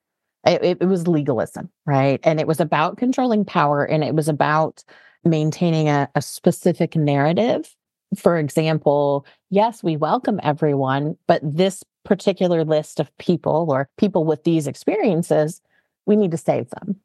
It, 0.45 0.77
it 0.81 0.85
was 0.85 1.07
legalism, 1.07 1.69
right? 1.85 2.19
And 2.23 2.39
it 2.39 2.47
was 2.47 2.59
about 2.59 2.97
controlling 2.97 3.45
power 3.45 3.83
and 3.83 4.03
it 4.03 4.15
was 4.15 4.29
about 4.29 4.83
maintaining 5.25 5.89
a, 5.89 6.09
a 6.15 6.21
specific 6.21 6.95
narrative. 6.95 7.75
For 8.17 8.37
example, 8.37 9.25
yes, 9.49 9.83
we 9.83 9.97
welcome 9.97 10.39
everyone, 10.43 11.17
but 11.27 11.41
this 11.43 11.83
particular 12.03 12.63
list 12.63 12.99
of 12.99 13.15
people 13.17 13.67
or 13.69 13.89
people 13.97 14.23
with 14.23 14.43
these 14.43 14.67
experiences, 14.67 15.61
we 16.05 16.15
need 16.15 16.31
to 16.31 16.37
save 16.37 16.69
them. 16.69 16.99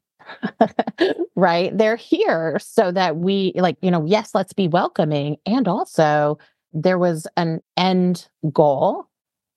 right? 1.37 1.77
They're 1.77 1.97
here 1.97 2.59
so 2.61 2.93
that 2.93 3.17
we, 3.17 3.53
like, 3.57 3.77
you 3.81 3.91
know, 3.91 4.05
yes, 4.05 4.35
let's 4.35 4.53
be 4.53 4.69
welcoming. 4.69 5.39
And 5.47 5.67
also, 5.67 6.39
there 6.73 6.99
was 6.99 7.27
an 7.37 7.61
end 7.77 8.29
goal 8.53 9.09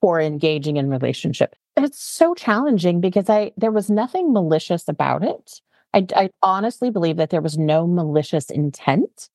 for 0.02 0.20
engaging 0.20 0.78
in 0.78 0.90
relationship. 0.90 1.56
It's 1.78 2.00
so 2.00 2.34
challenging 2.34 3.02
because 3.02 3.30
I 3.30 3.52
there 3.58 3.72
was 3.72 3.90
nothing 3.90 4.34
malicious 4.34 4.88
about 4.88 5.24
it. 5.24 5.62
I, 5.94 6.08
I 6.16 6.30
honestly 6.42 6.90
believe 6.90 7.18
that 7.18 7.30
there 7.30 7.42
was 7.42 7.58
no 7.58 7.88
malicious 7.88 8.50
intent. 8.50 9.30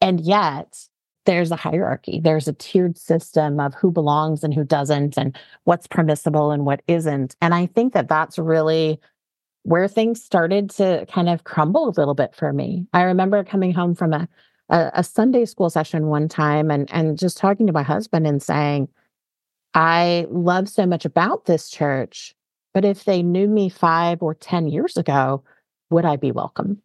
And 0.00 0.20
yet, 0.20 0.88
there's 1.24 1.50
a 1.50 1.56
hierarchy. 1.56 2.20
There's 2.22 2.48
a 2.48 2.52
tiered 2.52 2.98
system 2.98 3.60
of 3.60 3.74
who 3.74 3.90
belongs 3.90 4.42
and 4.42 4.52
who 4.52 4.64
doesn't, 4.64 5.16
and 5.16 5.36
what's 5.64 5.86
permissible 5.86 6.50
and 6.50 6.66
what 6.66 6.82
isn't. 6.88 7.36
And 7.40 7.54
I 7.54 7.66
think 7.66 7.92
that 7.94 8.08
that's 8.08 8.38
really 8.38 9.00
where 9.62 9.86
things 9.86 10.22
started 10.22 10.70
to 10.70 11.06
kind 11.06 11.28
of 11.28 11.44
crumble 11.44 11.88
a 11.88 11.94
little 11.96 12.14
bit 12.14 12.34
for 12.34 12.52
me. 12.52 12.86
I 12.92 13.02
remember 13.02 13.44
coming 13.44 13.72
home 13.72 13.94
from 13.94 14.12
a, 14.12 14.28
a, 14.68 14.90
a 14.94 15.04
Sunday 15.04 15.44
school 15.44 15.70
session 15.70 16.08
one 16.08 16.28
time 16.28 16.70
and, 16.70 16.92
and 16.92 17.16
just 17.16 17.36
talking 17.36 17.68
to 17.68 17.72
my 17.72 17.84
husband 17.84 18.26
and 18.26 18.42
saying, 18.42 18.88
I 19.74 20.26
love 20.30 20.68
so 20.68 20.84
much 20.84 21.04
about 21.04 21.44
this 21.44 21.70
church, 21.70 22.34
but 22.74 22.84
if 22.84 23.04
they 23.04 23.22
knew 23.22 23.46
me 23.46 23.68
five 23.68 24.20
or 24.20 24.34
10 24.34 24.66
years 24.66 24.96
ago, 24.96 25.44
would 25.92 26.04
I 26.04 26.16
be 26.16 26.32
welcome? 26.32 26.82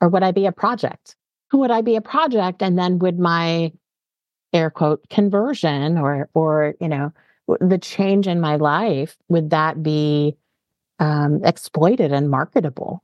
Or 0.00 0.08
would 0.08 0.22
I 0.22 0.32
be 0.32 0.46
a 0.46 0.52
project? 0.52 1.16
Would 1.52 1.70
I 1.70 1.82
be 1.82 1.96
a 1.96 2.00
project? 2.00 2.62
And 2.62 2.78
then 2.78 2.98
would 2.98 3.18
my 3.18 3.72
air 4.52 4.70
quote 4.70 5.08
conversion 5.10 5.98
or, 5.98 6.28
or, 6.34 6.74
you 6.80 6.88
know, 6.88 7.12
the 7.60 7.78
change 7.78 8.26
in 8.26 8.40
my 8.40 8.56
life, 8.56 9.16
would 9.28 9.50
that 9.50 9.82
be 9.82 10.36
um, 10.98 11.44
exploited 11.44 12.12
and 12.12 12.30
marketable? 12.30 13.02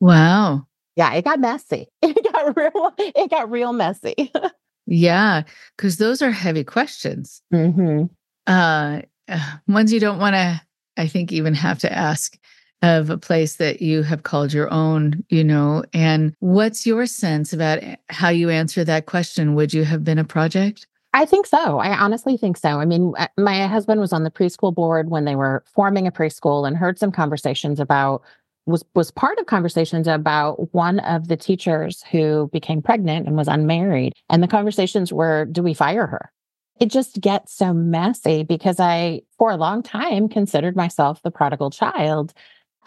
Wow. 0.00 0.66
Yeah, 0.96 1.12
it 1.14 1.24
got 1.24 1.40
messy. 1.40 1.88
It 2.02 2.32
got 2.32 2.56
real, 2.56 2.92
it 2.98 3.30
got 3.30 3.50
real 3.50 3.72
messy. 3.72 4.32
yeah, 4.86 5.42
because 5.76 5.96
those 5.98 6.22
are 6.22 6.30
heavy 6.30 6.64
questions. 6.64 7.42
Mm-hmm. 7.52 8.06
Uh, 8.46 9.02
ones 9.68 9.92
you 9.92 10.00
don't 10.00 10.18
want 10.18 10.34
to, 10.34 10.60
I 10.96 11.06
think, 11.06 11.32
even 11.32 11.54
have 11.54 11.78
to 11.80 11.92
ask 11.92 12.36
of 12.82 13.10
a 13.10 13.18
place 13.18 13.56
that 13.56 13.82
you 13.82 14.02
have 14.02 14.22
called 14.22 14.52
your 14.52 14.72
own, 14.72 15.24
you 15.28 15.44
know. 15.44 15.84
And 15.92 16.34
what's 16.40 16.86
your 16.86 17.06
sense 17.06 17.52
about 17.52 17.80
how 18.08 18.30
you 18.30 18.48
answer 18.48 18.84
that 18.84 19.06
question? 19.06 19.54
Would 19.54 19.74
you 19.74 19.84
have 19.84 20.02
been 20.02 20.18
a 20.18 20.24
project? 20.24 20.86
I 21.12 21.24
think 21.24 21.46
so. 21.46 21.78
I 21.78 21.98
honestly 21.98 22.36
think 22.36 22.56
so. 22.56 22.80
I 22.80 22.84
mean, 22.84 23.12
uh, 23.18 23.26
my 23.36 23.66
husband 23.66 24.00
was 24.00 24.12
on 24.12 24.22
the 24.22 24.30
preschool 24.30 24.74
board 24.74 25.10
when 25.10 25.24
they 25.24 25.34
were 25.34 25.64
forming 25.66 26.06
a 26.06 26.12
preschool 26.12 26.66
and 26.66 26.76
heard 26.76 26.98
some 26.98 27.10
conversations 27.10 27.80
about 27.80 28.22
was 28.66 28.84
was 28.94 29.10
part 29.10 29.38
of 29.38 29.46
conversations 29.46 30.06
about 30.06 30.72
one 30.72 31.00
of 31.00 31.28
the 31.28 31.36
teachers 31.36 32.04
who 32.10 32.48
became 32.52 32.82
pregnant 32.82 33.26
and 33.26 33.36
was 33.36 33.48
unmarried 33.48 34.12
and 34.28 34.42
the 34.42 34.48
conversations 34.48 35.12
were 35.12 35.46
do 35.46 35.62
we 35.62 35.74
fire 35.74 36.06
her 36.06 36.30
it 36.78 36.86
just 36.86 37.20
gets 37.20 37.54
so 37.54 37.72
messy 37.72 38.42
because 38.42 38.78
i 38.78 39.20
for 39.38 39.50
a 39.50 39.56
long 39.56 39.82
time 39.82 40.28
considered 40.28 40.76
myself 40.76 41.22
the 41.22 41.30
prodigal 41.30 41.70
child 41.70 42.34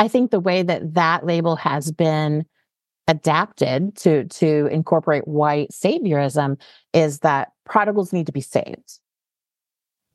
I 0.03 0.09
think 0.09 0.31
the 0.31 0.39
way 0.41 0.63
that 0.63 0.95
that 0.95 1.25
label 1.25 1.55
has 1.55 1.89
been 1.89 2.45
adapted 3.07 3.95
to 3.95 4.25
to 4.25 4.67
incorporate 4.67 5.25
white 5.25 5.69
saviorism 5.71 6.59
is 6.93 7.19
that 7.19 7.53
prodigals 7.63 8.11
need 8.11 8.25
to 8.25 8.33
be 8.33 8.41
saved 8.41 8.99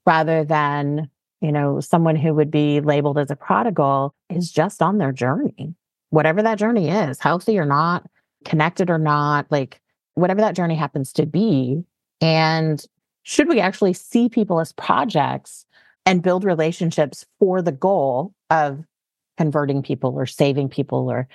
rather 0.04 0.45
than 0.45 1.09
you 1.40 1.50
know 1.50 1.80
someone 1.80 2.16
who 2.16 2.35
would 2.35 2.50
be 2.50 2.80
labeled 2.80 3.16
as 3.16 3.30
a 3.30 3.37
prodigal 3.37 4.14
is 4.28 4.52
just 4.52 4.83
on 4.83 4.99
their 4.99 5.11
journey. 5.11 5.75
Whatever 6.11 6.42
that 6.42 6.59
journey 6.59 6.90
is 6.90 7.18
healthy 7.18 7.59
or 7.59 7.64
not 7.64 8.07
connected 8.45 8.90
or 8.90 8.99
not 8.99 9.47
like 9.49 9.80
whatever 10.16 10.42
that 10.42 10.54
journey 10.54 10.75
happens 10.75 11.14
to 11.14 11.25
be. 11.25 11.83
And 12.21 12.85
should 13.23 13.49
we 13.49 13.59
actually 13.59 13.95
see 13.95 14.28
people 14.28 14.61
as 14.61 14.73
projects 14.73 15.64
and 16.04 16.23
build 16.23 16.45
relationships 16.45 17.25
for 17.38 17.62
the 17.62 17.73
goal 17.73 18.35
of 18.50 18.85
converting 19.38 19.83
people 19.83 20.14
or 20.14 20.26
saving 20.26 20.68
people 20.68 21.11
or 21.11 21.28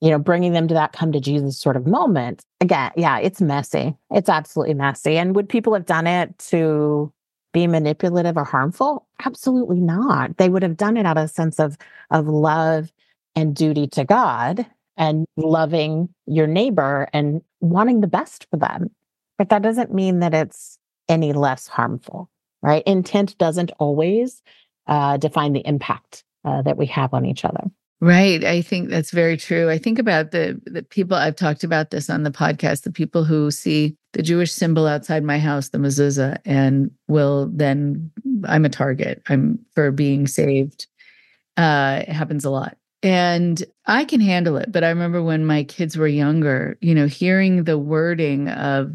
you 0.00 0.10
know 0.10 0.18
bringing 0.18 0.52
them 0.52 0.66
to 0.66 0.74
that 0.74 0.92
come 0.92 1.12
to 1.12 1.20
jesus 1.20 1.58
sort 1.58 1.76
of 1.76 1.86
moment 1.86 2.44
again 2.60 2.90
yeah 2.96 3.18
it's 3.18 3.40
messy. 3.40 3.94
It's 4.10 4.28
absolutely 4.28 4.74
messy. 4.74 5.18
And 5.18 5.36
would 5.36 5.48
people 5.48 5.74
have 5.74 5.86
done 5.86 6.06
it 6.06 6.36
to 6.50 7.12
be 7.52 7.66
manipulative 7.66 8.38
or 8.38 8.44
harmful? 8.44 9.06
Absolutely 9.26 9.80
not. 9.80 10.38
They 10.38 10.48
would 10.48 10.62
have 10.62 10.78
done 10.78 10.96
it 10.96 11.04
out 11.04 11.18
of 11.18 11.24
a 11.24 11.28
sense 11.28 11.60
of 11.60 11.76
of 12.10 12.26
love 12.26 12.90
and 13.36 13.54
duty 13.54 13.86
to 13.88 14.04
god 14.04 14.66
and 14.96 15.26
loving 15.36 16.08
your 16.26 16.46
neighbor 16.46 17.08
and 17.12 17.42
wanting 17.60 18.00
the 18.00 18.06
best 18.06 18.46
for 18.50 18.56
them. 18.56 18.90
But 19.38 19.50
that 19.50 19.62
doesn't 19.62 19.94
mean 19.94 20.20
that 20.20 20.34
it's 20.34 20.78
any 21.08 21.32
less 21.32 21.66
harmful 21.66 22.30
right? 22.62 22.82
Intent 22.86 23.36
doesn't 23.38 23.72
always 23.78 24.42
uh, 24.86 25.16
define 25.16 25.52
the 25.52 25.66
impact 25.66 26.24
uh, 26.44 26.62
that 26.62 26.76
we 26.76 26.86
have 26.86 27.14
on 27.14 27.24
each 27.24 27.44
other. 27.44 27.70
Right. 28.00 28.42
I 28.42 28.62
think 28.62 28.88
that's 28.88 29.12
very 29.12 29.36
true. 29.36 29.70
I 29.70 29.78
think 29.78 30.00
about 30.00 30.32
the 30.32 30.60
the 30.64 30.82
people 30.82 31.16
I've 31.16 31.36
talked 31.36 31.62
about 31.62 31.90
this 31.90 32.10
on 32.10 32.24
the 32.24 32.32
podcast, 32.32 32.82
the 32.82 32.90
people 32.90 33.22
who 33.22 33.52
see 33.52 33.96
the 34.12 34.22
Jewish 34.22 34.52
symbol 34.52 34.88
outside 34.88 35.22
my 35.22 35.38
house, 35.38 35.68
the 35.68 35.78
mezuzah, 35.78 36.38
and 36.44 36.90
will 37.06 37.48
then 37.52 38.10
I'm 38.44 38.64
a 38.64 38.68
target. 38.68 39.22
I'm 39.28 39.60
for 39.76 39.92
being 39.92 40.26
saved. 40.26 40.88
Uh, 41.56 42.02
it 42.08 42.12
happens 42.12 42.44
a 42.44 42.50
lot. 42.50 42.76
And 43.02 43.64
I 43.86 44.04
can 44.04 44.20
handle 44.20 44.56
it. 44.56 44.70
But 44.70 44.84
I 44.84 44.88
remember 44.88 45.22
when 45.22 45.44
my 45.44 45.64
kids 45.64 45.96
were 45.96 46.06
younger, 46.06 46.78
you 46.80 46.94
know, 46.94 47.06
hearing 47.06 47.64
the 47.64 47.78
wording 47.78 48.48
of 48.48 48.92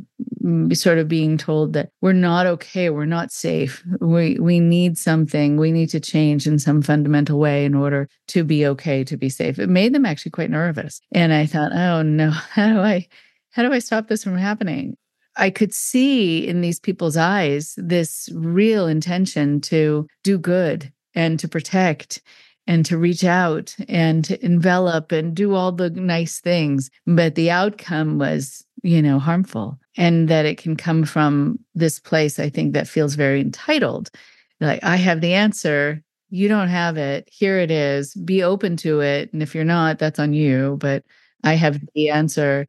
sort 0.74 0.98
of 0.98 1.10
being 1.10 1.38
told 1.38 1.74
that 1.74 1.92
we're 2.02 2.14
not 2.14 2.46
okay, 2.46 2.90
we're 2.90 3.06
not 3.06 3.32
safe. 3.32 3.84
We 4.00 4.40
we 4.40 4.60
need 4.62 4.98
something. 4.98 5.58
We 5.58 5.72
need 5.74 5.90
to 5.90 6.00
change 6.00 6.48
in 6.48 6.58
some 6.58 6.82
fundamental 6.82 7.38
way 7.38 7.66
in 7.66 7.76
order 7.76 8.08
to 8.30 8.44
be 8.46 8.66
okay, 8.68 9.04
to 9.04 9.18
be 9.18 9.30
safe. 9.30 9.60
It 9.60 9.70
made 9.70 9.94
them 9.94 10.06
actually 10.06 10.32
quite 10.32 10.50
nervous. 10.50 11.02
And 11.12 11.34
I 11.34 11.46
thought, 11.46 11.74
oh 11.74 12.02
no, 12.02 12.30
how 12.32 12.74
do 12.74 12.80
I 12.80 13.08
how 13.52 13.64
do 13.64 13.74
I 13.74 13.80
stop 13.80 14.08
this 14.08 14.24
from 14.24 14.38
happening? 14.38 14.96
I 15.36 15.50
could 15.50 15.74
see 15.74 16.48
in 16.48 16.62
these 16.62 16.80
people's 16.80 17.18
eyes 17.18 17.76
this 17.78 18.30
real 18.34 18.88
intention 18.88 19.62
to 19.62 20.08
do 20.24 20.38
good 20.38 20.92
and 21.14 21.40
to 21.40 21.48
protect 21.48 22.22
and 22.68 22.86
to 22.86 22.98
reach 22.98 23.24
out 23.24 23.76
and 23.88 24.26
to 24.26 24.44
envelop 24.46 25.12
and 25.12 25.34
do 25.34 25.56
all 25.56 25.72
the 25.72 25.90
nice 25.90 26.40
things. 26.40 26.92
But 27.06 27.36
the 27.36 27.50
outcome 27.50 28.20
was, 28.20 28.66
you 28.84 29.02
know, 29.02 29.20
harmful. 29.20 29.80
And 29.96 30.28
that 30.28 30.46
it 30.46 30.58
can 30.58 30.76
come 30.76 31.06
from 31.06 31.58
this 31.74 31.98
place, 32.00 32.40
I 32.40 32.50
think, 32.50 32.74
that 32.74 32.88
feels 32.88 33.16
very 33.16 33.42
entitled. 33.42 34.12
Like, 34.60 34.84
I 34.84 34.98
have 34.98 35.22
the 35.22 35.34
answer. 35.34 36.04
You 36.30 36.48
don't 36.48 36.68
have 36.68 36.98
it. 36.98 37.28
Here 37.32 37.58
it 37.58 37.72
is. 37.72 38.14
Be 38.14 38.44
open 38.44 38.78
to 38.78 39.00
it. 39.00 39.32
And 39.34 39.42
if 39.42 39.56
you're 39.56 39.64
not, 39.64 39.98
that's 39.98 40.20
on 40.20 40.34
you. 40.34 40.78
But 40.80 41.04
I 41.44 41.54
have 41.54 41.80
the 41.96 42.10
answer. 42.10 42.68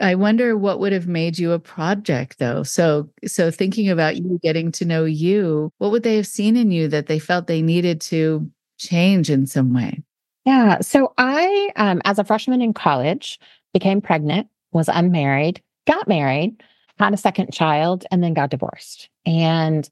I 0.00 0.14
wonder 0.14 0.56
what 0.56 0.80
would 0.80 0.92
have 0.92 1.06
made 1.06 1.38
you 1.38 1.52
a 1.52 1.58
project 1.58 2.38
though. 2.38 2.62
So 2.62 3.10
so 3.26 3.50
thinking 3.50 3.90
about 3.90 4.16
you 4.16 4.38
getting 4.42 4.70
to 4.72 4.84
know 4.84 5.04
you, 5.04 5.72
what 5.78 5.90
would 5.90 6.04
they 6.04 6.16
have 6.16 6.26
seen 6.26 6.56
in 6.56 6.70
you 6.70 6.88
that 6.88 7.06
they 7.06 7.18
felt 7.18 7.46
they 7.46 7.62
needed 7.62 8.00
to 8.02 8.48
change 8.78 9.30
in 9.30 9.46
some 9.46 9.74
way? 9.74 10.02
Yeah. 10.44 10.80
So 10.80 11.12
I, 11.18 11.70
um, 11.76 12.00
as 12.04 12.18
a 12.18 12.24
freshman 12.24 12.62
in 12.62 12.72
college, 12.72 13.38
became 13.74 14.00
pregnant, 14.00 14.48
was 14.72 14.88
unmarried, 14.88 15.62
got 15.86 16.08
married, 16.08 16.62
had 16.98 17.12
a 17.12 17.18
second 17.18 17.52
child, 17.52 18.06
and 18.10 18.22
then 18.22 18.34
got 18.34 18.50
divorced. 18.50 19.10
And 19.26 19.88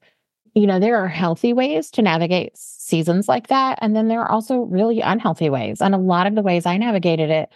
you 0.57 0.65
know, 0.65 0.79
there 0.79 0.97
are 0.97 1.07
healthy 1.07 1.53
ways 1.53 1.91
to 1.91 2.01
navigate 2.01 2.57
seasons 2.57 3.27
like 3.27 3.47
that. 3.47 3.77
And 3.79 3.95
then 3.95 4.07
there 4.07 4.21
are 4.21 4.31
also 4.31 4.61
really 4.61 5.01
unhealthy 5.01 5.51
ways. 5.51 5.81
And 5.81 5.93
a 5.93 5.99
lot 5.99 6.25
of 6.25 6.33
the 6.33 6.41
ways 6.41 6.65
I 6.65 6.77
navigated 6.77 7.29
it 7.29 7.49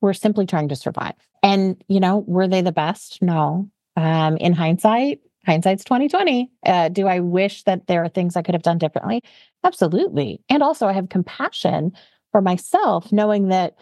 were 0.00 0.14
simply 0.14 0.46
trying 0.46 0.68
to 0.68 0.76
survive. 0.76 1.12
And, 1.42 1.82
you 1.88 2.00
know, 2.00 2.24
were 2.26 2.48
they 2.48 2.62
the 2.62 2.72
best? 2.72 3.20
No. 3.20 3.68
Um, 3.94 4.38
in 4.38 4.54
hindsight, 4.54 5.20
hindsight's 5.46 5.84
2020. 5.84 6.50
Uh, 6.66 6.88
do 6.88 7.06
I 7.06 7.20
wish 7.20 7.62
that 7.64 7.86
there 7.86 8.02
are 8.04 8.08
things 8.08 8.36
I 8.36 8.42
could 8.42 8.54
have 8.54 8.62
done 8.62 8.78
differently? 8.78 9.22
Absolutely. 9.64 10.40
And 10.48 10.62
also 10.62 10.86
I 10.86 10.92
have 10.92 11.08
compassion 11.08 11.92
for 12.32 12.42
myself, 12.42 13.12
knowing 13.12 13.48
that 13.48 13.76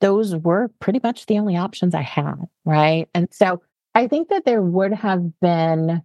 those 0.00 0.34
were 0.34 0.70
pretty 0.80 1.00
much 1.02 1.26
the 1.26 1.38
only 1.38 1.56
options 1.56 1.94
I 1.94 2.02
had. 2.02 2.36
Right. 2.64 3.08
And 3.14 3.28
so 3.30 3.60
I 3.94 4.08
think 4.08 4.28
that 4.30 4.44
there 4.44 4.62
would 4.62 4.92
have 4.92 5.38
been 5.40 6.02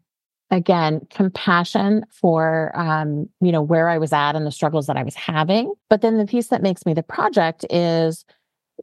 again 0.51 1.01
compassion 1.09 2.03
for 2.11 2.71
um, 2.75 3.29
you 3.41 3.51
know 3.51 3.61
where 3.61 3.87
i 3.87 3.97
was 3.97 4.11
at 4.11 4.35
and 4.35 4.45
the 4.45 4.51
struggles 4.51 4.87
that 4.87 4.97
i 4.97 5.03
was 5.03 5.15
having 5.15 5.71
but 5.89 6.01
then 6.01 6.17
the 6.17 6.25
piece 6.25 6.47
that 6.47 6.63
makes 6.63 6.85
me 6.85 6.93
the 6.93 7.03
project 7.03 7.65
is 7.69 8.25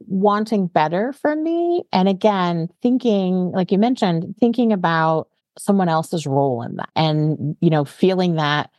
wanting 0.05 0.67
better 0.67 1.11
for 1.11 1.35
me 1.35 1.83
and 1.91 2.07
again 2.07 2.69
thinking 2.81 3.51
like 3.51 3.71
you 3.71 3.77
mentioned 3.77 4.33
thinking 4.39 4.71
about 4.71 5.27
someone 5.59 5.89
else's 5.89 6.25
role 6.25 6.61
in 6.61 6.75
that 6.75 6.89
and 6.95 7.55
you 7.61 7.69
know 7.69 7.85
feeling 7.85 8.35
that 8.35 8.69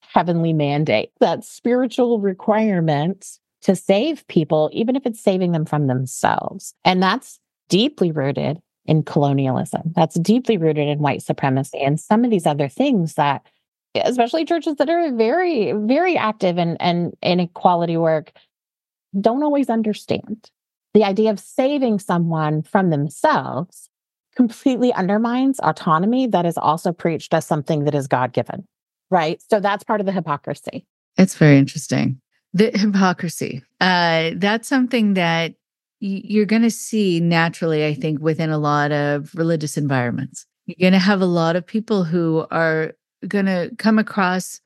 heavenly 0.00 0.52
mandate 0.52 1.10
that 1.20 1.44
spiritual 1.44 2.20
requirement 2.20 3.38
to 3.62 3.74
save 3.74 4.26
people 4.28 4.70
even 4.72 4.96
if 4.96 5.06
it's 5.06 5.20
saving 5.20 5.52
them 5.52 5.64
from 5.64 5.86
themselves 5.86 6.74
and 6.84 7.02
that's 7.02 7.40
deeply 7.68 8.12
rooted 8.12 8.60
in 8.86 9.02
colonialism. 9.02 9.92
That's 9.94 10.18
deeply 10.18 10.56
rooted 10.56 10.88
in 10.88 10.98
white 10.98 11.22
supremacy 11.22 11.78
and 11.80 11.98
some 11.98 12.24
of 12.24 12.30
these 12.30 12.46
other 12.46 12.68
things 12.68 13.14
that, 13.14 13.46
especially 13.94 14.44
churches 14.44 14.76
that 14.76 14.90
are 14.90 15.12
very, 15.12 15.72
very 15.72 16.16
active 16.16 16.58
in, 16.58 16.76
in, 16.76 17.12
in 17.22 17.40
equality 17.40 17.96
work, 17.96 18.32
don't 19.18 19.42
always 19.42 19.70
understand. 19.70 20.50
The 20.92 21.04
idea 21.04 21.30
of 21.30 21.40
saving 21.40 21.98
someone 21.98 22.62
from 22.62 22.90
themselves 22.90 23.88
completely 24.34 24.92
undermines 24.92 25.58
autonomy 25.60 26.26
that 26.28 26.46
is 26.46 26.56
also 26.58 26.92
preached 26.92 27.34
as 27.34 27.46
something 27.46 27.84
that 27.84 27.94
is 27.94 28.06
God 28.06 28.32
given. 28.32 28.66
Right. 29.10 29.42
So 29.50 29.60
that's 29.60 29.84
part 29.84 30.00
of 30.00 30.06
the 30.06 30.12
hypocrisy. 30.12 30.86
It's 31.16 31.36
very 31.36 31.58
interesting. 31.58 32.20
The 32.52 32.70
hypocrisy. 32.74 33.62
Uh, 33.80 34.30
that's 34.36 34.68
something 34.68 35.14
that 35.14 35.54
you're 36.00 36.46
going 36.46 36.62
to 36.62 36.70
see 36.70 37.20
naturally, 37.20 37.86
I 37.86 37.94
think, 37.94 38.20
within 38.20 38.50
a 38.50 38.58
lot 38.58 38.92
of 38.92 39.34
religious 39.34 39.76
environments. 39.76 40.46
You're 40.66 40.90
going 40.90 40.98
to 40.98 41.04
have 41.04 41.20
a 41.20 41.26
lot 41.26 41.56
of 41.56 41.66
people 41.66 42.04
who 42.04 42.46
are 42.50 42.92
going 43.26 43.46
to 43.46 43.70
come 43.78 43.98
across 43.98 44.60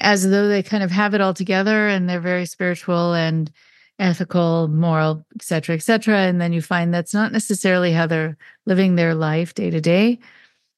as 0.00 0.28
though 0.28 0.48
they 0.48 0.62
kind 0.62 0.82
of 0.82 0.90
have 0.90 1.14
it 1.14 1.20
all 1.20 1.34
together 1.34 1.88
and 1.88 2.08
they're 2.08 2.20
very 2.20 2.46
spiritual 2.46 3.12
and 3.12 3.50
ethical, 3.98 4.68
moral, 4.68 5.26
et 5.34 5.42
cetera, 5.42 5.74
et 5.74 5.82
cetera. 5.82 6.18
And 6.18 6.40
then 6.40 6.52
you 6.52 6.62
find 6.62 6.94
that's 6.94 7.14
not 7.14 7.32
necessarily 7.32 7.92
how 7.92 8.06
they're 8.06 8.36
living 8.66 8.94
their 8.94 9.14
life 9.14 9.54
day 9.54 9.70
to 9.70 9.80
day, 9.80 10.18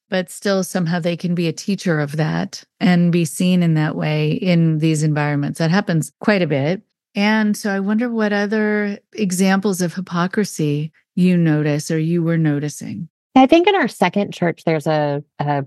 but 0.09 0.29
still 0.29 0.63
somehow 0.63 0.99
they 0.99 1.15
can 1.15 1.35
be 1.35 1.47
a 1.47 1.53
teacher 1.53 1.99
of 1.99 2.17
that 2.17 2.63
and 2.79 3.11
be 3.11 3.25
seen 3.25 3.63
in 3.63 3.75
that 3.75 3.95
way 3.95 4.31
in 4.31 4.79
these 4.79 5.03
environments. 5.03 5.59
That 5.59 5.71
happens 5.71 6.11
quite 6.19 6.41
a 6.41 6.47
bit. 6.47 6.81
And 7.13 7.55
so 7.55 7.71
I 7.71 7.79
wonder 7.79 8.09
what 8.09 8.33
other 8.33 8.97
examples 9.13 9.81
of 9.81 9.93
hypocrisy 9.93 10.91
you 11.15 11.37
notice 11.37 11.91
or 11.91 11.99
you 11.99 12.23
were 12.23 12.37
noticing. 12.37 13.09
I 13.35 13.45
think 13.45 13.67
in 13.67 13.75
our 13.75 13.87
second 13.87 14.33
church, 14.33 14.63
there's 14.65 14.87
a, 14.87 15.23
a 15.39 15.65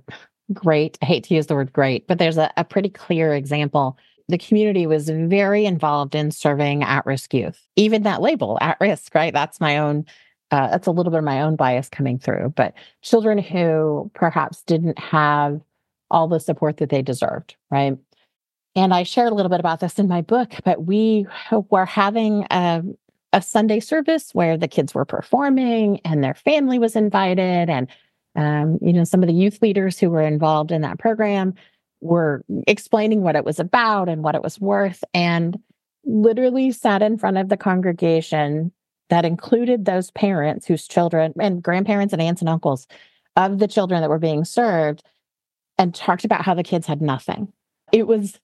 great, 0.52 0.98
I 1.02 1.06
hate 1.06 1.24
to 1.24 1.34
use 1.34 1.46
the 1.46 1.54
word 1.54 1.72
great, 1.72 2.06
but 2.06 2.18
there's 2.18 2.38
a, 2.38 2.50
a 2.56 2.64
pretty 2.64 2.88
clear 2.88 3.34
example. 3.34 3.98
The 4.28 4.38
community 4.38 4.86
was 4.86 5.08
very 5.08 5.66
involved 5.66 6.14
in 6.14 6.30
serving 6.30 6.82
at 6.82 7.04
risk 7.04 7.34
youth, 7.34 7.60
even 7.76 8.04
that 8.04 8.22
label, 8.22 8.56
at 8.60 8.78
risk, 8.80 9.14
right? 9.14 9.32
That's 9.32 9.60
my 9.60 9.78
own, 9.78 10.06
uh, 10.50 10.68
that's 10.68 10.86
a 10.86 10.90
little 10.90 11.10
bit 11.10 11.18
of 11.18 11.24
my 11.24 11.42
own 11.42 11.56
bias 11.56 11.88
coming 11.88 12.18
through, 12.18 12.54
but 12.56 12.72
children 13.02 13.38
who 13.38 14.10
perhaps 14.14 14.62
didn't 14.62 14.98
have 14.98 15.60
all 16.10 16.28
the 16.28 16.40
support 16.40 16.78
that 16.78 16.88
they 16.88 17.02
deserved, 17.02 17.56
right? 17.70 17.98
And 18.76 18.94
I 18.94 19.02
shared 19.02 19.30
a 19.30 19.34
little 19.34 19.50
bit 19.50 19.60
about 19.60 19.80
this 19.80 19.98
in 19.98 20.08
my 20.08 20.22
book, 20.22 20.54
but 20.64 20.84
we 20.84 21.26
were 21.70 21.86
having 21.86 22.46
a, 22.50 22.82
a 23.32 23.42
Sunday 23.42 23.80
service 23.80 24.34
where 24.34 24.56
the 24.56 24.68
kids 24.68 24.94
were 24.94 25.04
performing 25.04 26.00
and 26.04 26.24
their 26.24 26.34
family 26.34 26.78
was 26.78 26.96
invited. 26.96 27.68
And, 27.70 27.88
um, 28.36 28.78
you 28.82 28.92
know, 28.92 29.04
some 29.04 29.22
of 29.22 29.28
the 29.28 29.34
youth 29.34 29.60
leaders 29.62 29.98
who 29.98 30.10
were 30.10 30.22
involved 30.22 30.72
in 30.72 30.82
that 30.82 30.98
program 30.98 31.54
were 32.04 32.44
explaining 32.66 33.22
what 33.22 33.34
it 33.34 33.44
was 33.44 33.58
about 33.58 34.08
and 34.08 34.22
what 34.22 34.34
it 34.34 34.42
was 34.42 34.60
worth. 34.60 35.02
And 35.12 35.58
literally 36.04 36.70
sat 36.70 37.02
in 37.02 37.18
front 37.18 37.38
of 37.38 37.48
the 37.48 37.56
congregation 37.56 38.70
that 39.10 39.24
included 39.24 39.84
those 39.84 40.10
parents 40.10 40.66
whose 40.66 40.86
children 40.86 41.32
and 41.40 41.62
grandparents 41.62 42.12
and 42.12 42.22
aunts 42.22 42.42
and 42.42 42.48
uncles 42.48 42.86
of 43.36 43.58
the 43.58 43.68
children 43.68 44.00
that 44.00 44.10
were 44.10 44.18
being 44.18 44.44
served 44.44 45.02
and 45.78 45.94
talked 45.94 46.24
about 46.24 46.42
how 46.42 46.54
the 46.54 46.62
kids 46.62 46.86
had 46.86 47.02
nothing. 47.02 47.52
It 47.92 48.06
was 48.06 48.38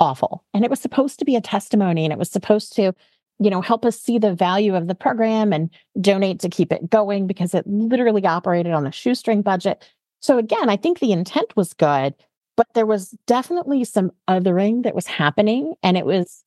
awful. 0.00 0.44
And 0.54 0.64
it 0.64 0.70
was 0.70 0.80
supposed 0.80 1.18
to 1.18 1.24
be 1.24 1.36
a 1.36 1.40
testimony 1.40 2.04
and 2.04 2.12
it 2.12 2.18
was 2.18 2.30
supposed 2.30 2.74
to, 2.76 2.92
you 3.38 3.50
know, 3.50 3.60
help 3.60 3.84
us 3.84 4.00
see 4.00 4.18
the 4.18 4.34
value 4.34 4.74
of 4.74 4.86
the 4.86 4.94
program 4.94 5.52
and 5.52 5.70
donate 6.00 6.40
to 6.40 6.48
keep 6.48 6.72
it 6.72 6.88
going 6.88 7.26
because 7.26 7.54
it 7.54 7.66
literally 7.66 8.24
operated 8.24 8.72
on 8.72 8.86
a 8.86 8.92
shoestring 8.92 9.42
budget. 9.42 9.88
So 10.20 10.38
again, 10.38 10.68
I 10.68 10.76
think 10.76 10.98
the 10.98 11.12
intent 11.12 11.56
was 11.56 11.74
good, 11.74 12.14
but 12.62 12.74
there 12.74 12.86
was 12.86 13.10
definitely 13.26 13.82
some 13.82 14.12
othering 14.28 14.84
that 14.84 14.94
was 14.94 15.08
happening 15.08 15.74
and 15.82 15.96
it 15.96 16.06
was 16.06 16.44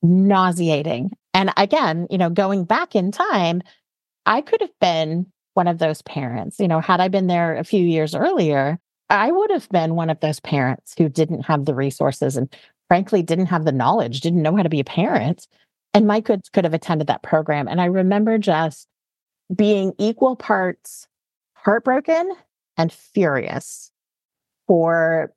nauseating. 0.00 1.10
And 1.32 1.52
again, 1.56 2.06
you 2.08 2.18
know, 2.18 2.30
going 2.30 2.62
back 2.62 2.94
in 2.94 3.10
time, 3.10 3.60
I 4.26 4.42
could 4.42 4.60
have 4.60 4.78
been 4.80 5.26
one 5.54 5.66
of 5.66 5.78
those 5.78 6.02
parents. 6.02 6.60
You 6.60 6.68
know, 6.68 6.78
had 6.78 7.00
I 7.00 7.08
been 7.08 7.26
there 7.26 7.56
a 7.56 7.64
few 7.64 7.84
years 7.84 8.14
earlier, 8.14 8.78
I 9.10 9.32
would 9.32 9.50
have 9.50 9.68
been 9.70 9.96
one 9.96 10.08
of 10.08 10.20
those 10.20 10.38
parents 10.38 10.94
who 10.96 11.08
didn't 11.08 11.46
have 11.46 11.64
the 11.64 11.74
resources 11.74 12.36
and 12.36 12.48
frankly 12.86 13.20
didn't 13.24 13.46
have 13.46 13.64
the 13.64 13.72
knowledge, 13.72 14.20
didn't 14.20 14.42
know 14.42 14.54
how 14.54 14.62
to 14.62 14.68
be 14.68 14.80
a 14.80 14.84
parent. 14.84 15.48
And 15.94 16.06
Mike 16.06 16.26
could, 16.26 16.42
could 16.52 16.62
have 16.62 16.74
attended 16.74 17.08
that 17.08 17.24
program. 17.24 17.66
And 17.66 17.80
I 17.80 17.86
remember 17.86 18.38
just 18.38 18.86
being 19.52 19.94
equal 19.98 20.36
parts 20.36 21.08
heartbroken 21.54 22.36
and 22.76 22.92
furious 22.92 23.90
for 24.66 25.32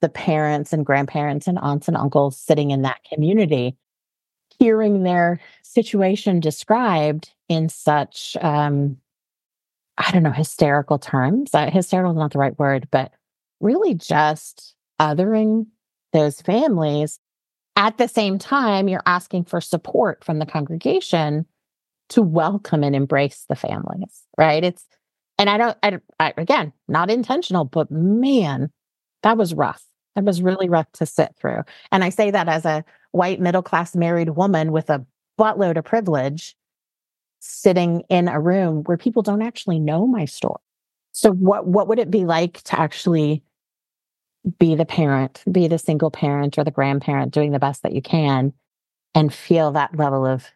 the 0.00 0.08
parents 0.08 0.72
and 0.72 0.84
grandparents 0.84 1.46
and 1.46 1.58
aunts 1.58 1.88
and 1.88 1.96
uncles 1.96 2.38
sitting 2.38 2.70
in 2.70 2.82
that 2.82 3.00
community, 3.04 3.76
hearing 4.58 5.02
their 5.02 5.40
situation 5.62 6.40
described 6.40 7.30
in 7.48 7.68
such 7.68 8.36
um, 8.40 8.96
I 9.98 10.10
don't 10.10 10.22
know, 10.22 10.32
hysterical 10.32 10.98
terms. 10.98 11.54
Uh, 11.54 11.70
hysterical 11.70 12.12
is 12.12 12.16
not 12.16 12.32
the 12.32 12.38
right 12.38 12.58
word, 12.58 12.88
but 12.90 13.12
really 13.60 13.94
just 13.94 14.74
othering 15.00 15.66
those 16.12 16.40
families. 16.40 17.18
At 17.76 17.98
the 17.98 18.08
same 18.08 18.38
time, 18.38 18.88
you're 18.88 19.02
asking 19.06 19.44
for 19.44 19.60
support 19.60 20.24
from 20.24 20.38
the 20.38 20.46
congregation 20.46 21.46
to 22.10 22.22
welcome 22.22 22.82
and 22.82 22.94
embrace 22.96 23.44
the 23.48 23.56
families, 23.56 24.22
right? 24.36 24.64
It's, 24.64 24.84
and 25.42 25.50
I 25.50 25.58
don't, 25.58 25.76
I, 25.82 25.98
I 26.20 26.34
again, 26.36 26.72
not 26.86 27.10
intentional, 27.10 27.64
but 27.64 27.90
man, 27.90 28.70
that 29.24 29.36
was 29.36 29.54
rough. 29.54 29.82
That 30.14 30.22
was 30.22 30.40
really 30.40 30.68
rough 30.68 30.90
to 30.92 31.06
sit 31.06 31.34
through. 31.36 31.62
And 31.90 32.04
I 32.04 32.10
say 32.10 32.30
that 32.30 32.48
as 32.48 32.64
a 32.64 32.84
white 33.10 33.40
middle 33.40 33.62
class 33.62 33.96
married 33.96 34.30
woman 34.30 34.70
with 34.70 34.88
a 34.88 35.04
buttload 35.40 35.76
of 35.76 35.84
privilege 35.84 36.54
sitting 37.40 38.04
in 38.08 38.28
a 38.28 38.38
room 38.38 38.84
where 38.84 38.96
people 38.96 39.22
don't 39.22 39.42
actually 39.42 39.80
know 39.80 40.06
my 40.06 40.26
story. 40.26 40.60
So 41.10 41.32
what 41.32 41.66
what 41.66 41.88
would 41.88 41.98
it 41.98 42.10
be 42.10 42.24
like 42.24 42.62
to 42.62 42.78
actually 42.78 43.42
be 44.60 44.76
the 44.76 44.86
parent, 44.86 45.42
be 45.50 45.66
the 45.66 45.78
single 45.78 46.12
parent 46.12 46.56
or 46.56 46.62
the 46.62 46.70
grandparent 46.70 47.34
doing 47.34 47.50
the 47.50 47.58
best 47.58 47.82
that 47.82 47.92
you 47.92 48.02
can 48.02 48.52
and 49.12 49.34
feel 49.34 49.72
that 49.72 49.96
level 49.96 50.24
of 50.24 50.46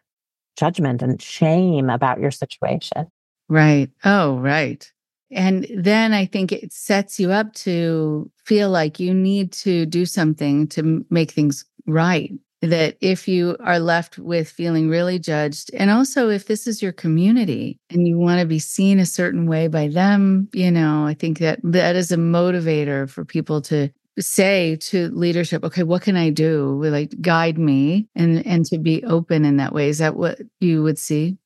judgment 0.55 1.01
and 1.01 1.21
shame 1.21 1.89
about 1.89 2.21
your 2.21 2.31
situation? 2.31 3.11
Right. 3.49 3.89
Oh, 4.03 4.37
right. 4.39 4.89
And 5.31 5.67
then 5.75 6.13
I 6.13 6.25
think 6.25 6.51
it 6.51 6.71
sets 6.71 7.19
you 7.19 7.31
up 7.31 7.53
to 7.55 8.31
feel 8.45 8.69
like 8.69 8.99
you 8.99 9.13
need 9.13 9.51
to 9.53 9.85
do 9.85 10.05
something 10.05 10.67
to 10.69 11.05
make 11.09 11.31
things 11.31 11.65
right 11.85 12.31
that 12.63 12.97
if 13.01 13.27
you 13.27 13.55
are 13.59 13.79
left 13.79 14.17
with 14.17 14.49
feeling 14.49 14.89
really 14.89 15.19
judged, 15.19 15.69
and 15.75 15.91
also 15.91 16.27
if 16.29 16.47
this 16.47 16.65
is 16.65 16.81
your 16.81 16.91
community 16.91 17.77
and 17.91 18.07
you 18.07 18.17
want 18.17 18.39
to 18.41 18.47
be 18.47 18.57
seen 18.57 18.97
a 18.99 19.05
certain 19.05 19.45
way 19.45 19.67
by 19.67 19.87
them, 19.87 20.49
you 20.53 20.71
know, 20.71 21.05
I 21.05 21.13
think 21.13 21.37
that 21.39 21.59
that 21.63 21.95
is 21.95 22.11
a 22.11 22.17
motivator 22.17 23.07
for 23.07 23.23
people 23.23 23.61
to 23.63 23.89
say 24.19 24.75
to 24.77 25.09
leadership, 25.09 25.63
okay, 25.63 25.83
what 25.83 26.01
can 26.01 26.15
I 26.17 26.31
do? 26.31 26.81
Like 26.83 27.13
guide 27.21 27.59
me 27.59 28.07
and 28.15 28.43
and 28.45 28.65
to 28.67 28.79
be 28.79 29.03
open 29.03 29.45
in 29.45 29.57
that 29.57 29.71
way. 29.73 29.89
Is 29.89 29.99
that 29.99 30.15
what 30.15 30.39
you 30.59 30.81
would 30.81 30.97
see? 30.97 31.37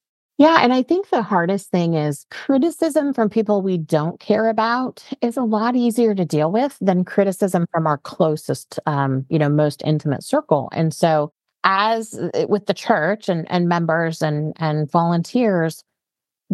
Yeah. 0.41 0.57
And 0.61 0.73
I 0.73 0.81
think 0.81 1.09
the 1.09 1.21
hardest 1.21 1.69
thing 1.69 1.93
is 1.93 2.25
criticism 2.31 3.13
from 3.13 3.29
people 3.29 3.61
we 3.61 3.77
don't 3.77 4.19
care 4.19 4.49
about 4.49 5.03
is 5.21 5.37
a 5.37 5.43
lot 5.43 5.75
easier 5.75 6.15
to 6.15 6.25
deal 6.25 6.51
with 6.51 6.75
than 6.81 7.05
criticism 7.05 7.67
from 7.71 7.85
our 7.85 7.99
closest, 7.99 8.79
um, 8.87 9.23
you 9.29 9.37
know, 9.37 9.49
most 9.49 9.83
intimate 9.85 10.23
circle. 10.23 10.67
And 10.73 10.95
so, 10.95 11.31
as 11.63 12.15
uh, 12.15 12.47
with 12.49 12.65
the 12.65 12.73
church 12.73 13.29
and, 13.29 13.45
and 13.51 13.69
members 13.69 14.23
and, 14.23 14.53
and 14.57 14.89
volunteers, 14.89 15.83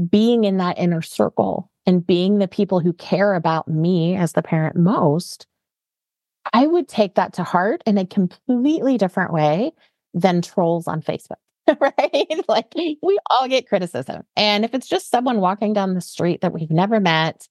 being 0.10 0.43
in 0.43 0.58
that 0.58 0.78
inner 0.78 1.02
circle 1.02 1.71
and 1.86 2.06
being 2.06 2.39
the 2.39 2.47
people 2.50 2.82
who 2.82 2.91
care 2.91 3.36
about 3.36 3.69
me 3.69 4.17
as 4.17 4.34
the 4.34 4.43
parent 4.43 4.76
most, 4.76 5.47
I 6.52 6.67
would 6.67 6.89
take 6.89 7.15
that 7.15 7.32
to 7.36 7.45
heart 7.45 7.84
in 7.86 7.97
a 7.97 8.06
completely 8.06 8.97
different 8.97 9.32
way 9.32 9.71
than 10.13 10.41
trolls 10.41 10.89
on 10.89 11.02
Facebook. 11.02 11.38
right? 11.80 12.43
Like 12.47 12.73
we 12.75 13.19
all 13.30 13.47
get 13.47 13.67
criticism. 13.67 14.23
And 14.36 14.65
if 14.65 14.73
it's 14.73 14.88
just 14.88 15.10
someone 15.10 15.39
walking 15.39 15.73
down 15.73 15.93
the 15.93 16.01
street 16.01 16.41
that 16.41 16.53
we've 16.53 16.71
never 16.71 16.99
met, 16.99 17.47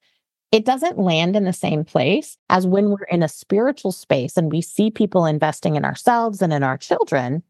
it 0.52 0.64
doesn't 0.64 0.98
land 0.98 1.36
in 1.36 1.44
the 1.44 1.52
same 1.52 1.84
place 1.84 2.38
as 2.48 2.66
when 2.66 2.90
we're 2.90 3.04
in 3.10 3.22
a 3.22 3.28
spiritual 3.28 3.92
space 3.92 4.36
and 4.36 4.52
we 4.52 4.62
see 4.62 4.90
people 4.90 5.26
investing 5.26 5.76
in 5.76 5.84
ourselves 5.84 6.40
and 6.40 6.52
in 6.52 6.62
our 6.62 6.78
children. 6.78 7.42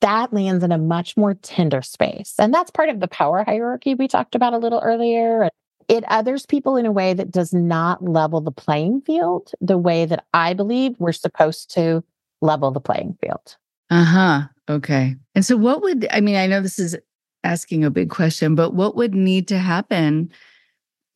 That 0.00 0.32
lands 0.32 0.64
in 0.64 0.72
a 0.72 0.78
much 0.78 1.16
more 1.16 1.34
tender 1.34 1.82
space. 1.82 2.34
And 2.38 2.54
that's 2.54 2.70
part 2.70 2.88
of 2.88 3.00
the 3.00 3.08
power 3.08 3.44
hierarchy 3.44 3.94
we 3.94 4.08
talked 4.08 4.34
about 4.34 4.54
a 4.54 4.58
little 4.58 4.80
earlier. 4.80 5.50
It 5.88 6.04
others 6.08 6.46
people 6.46 6.76
in 6.76 6.86
a 6.86 6.92
way 6.92 7.12
that 7.12 7.32
does 7.32 7.52
not 7.52 8.02
level 8.02 8.40
the 8.40 8.52
playing 8.52 9.02
field 9.02 9.52
the 9.60 9.76
way 9.76 10.06
that 10.06 10.24
I 10.32 10.54
believe 10.54 10.94
we're 10.98 11.12
supposed 11.12 11.74
to 11.74 12.02
level 12.40 12.70
the 12.70 12.80
playing 12.80 13.18
field. 13.20 13.56
Uh 13.90 14.04
huh. 14.04 14.42
Okay. 14.70 15.16
And 15.34 15.44
so, 15.44 15.56
what 15.56 15.82
would, 15.82 16.06
I 16.12 16.20
mean, 16.20 16.36
I 16.36 16.46
know 16.46 16.60
this 16.60 16.78
is 16.78 16.96
asking 17.42 17.84
a 17.84 17.90
big 17.90 18.08
question, 18.08 18.54
but 18.54 18.72
what 18.72 18.94
would 18.94 19.14
need 19.14 19.48
to 19.48 19.58
happen 19.58 20.30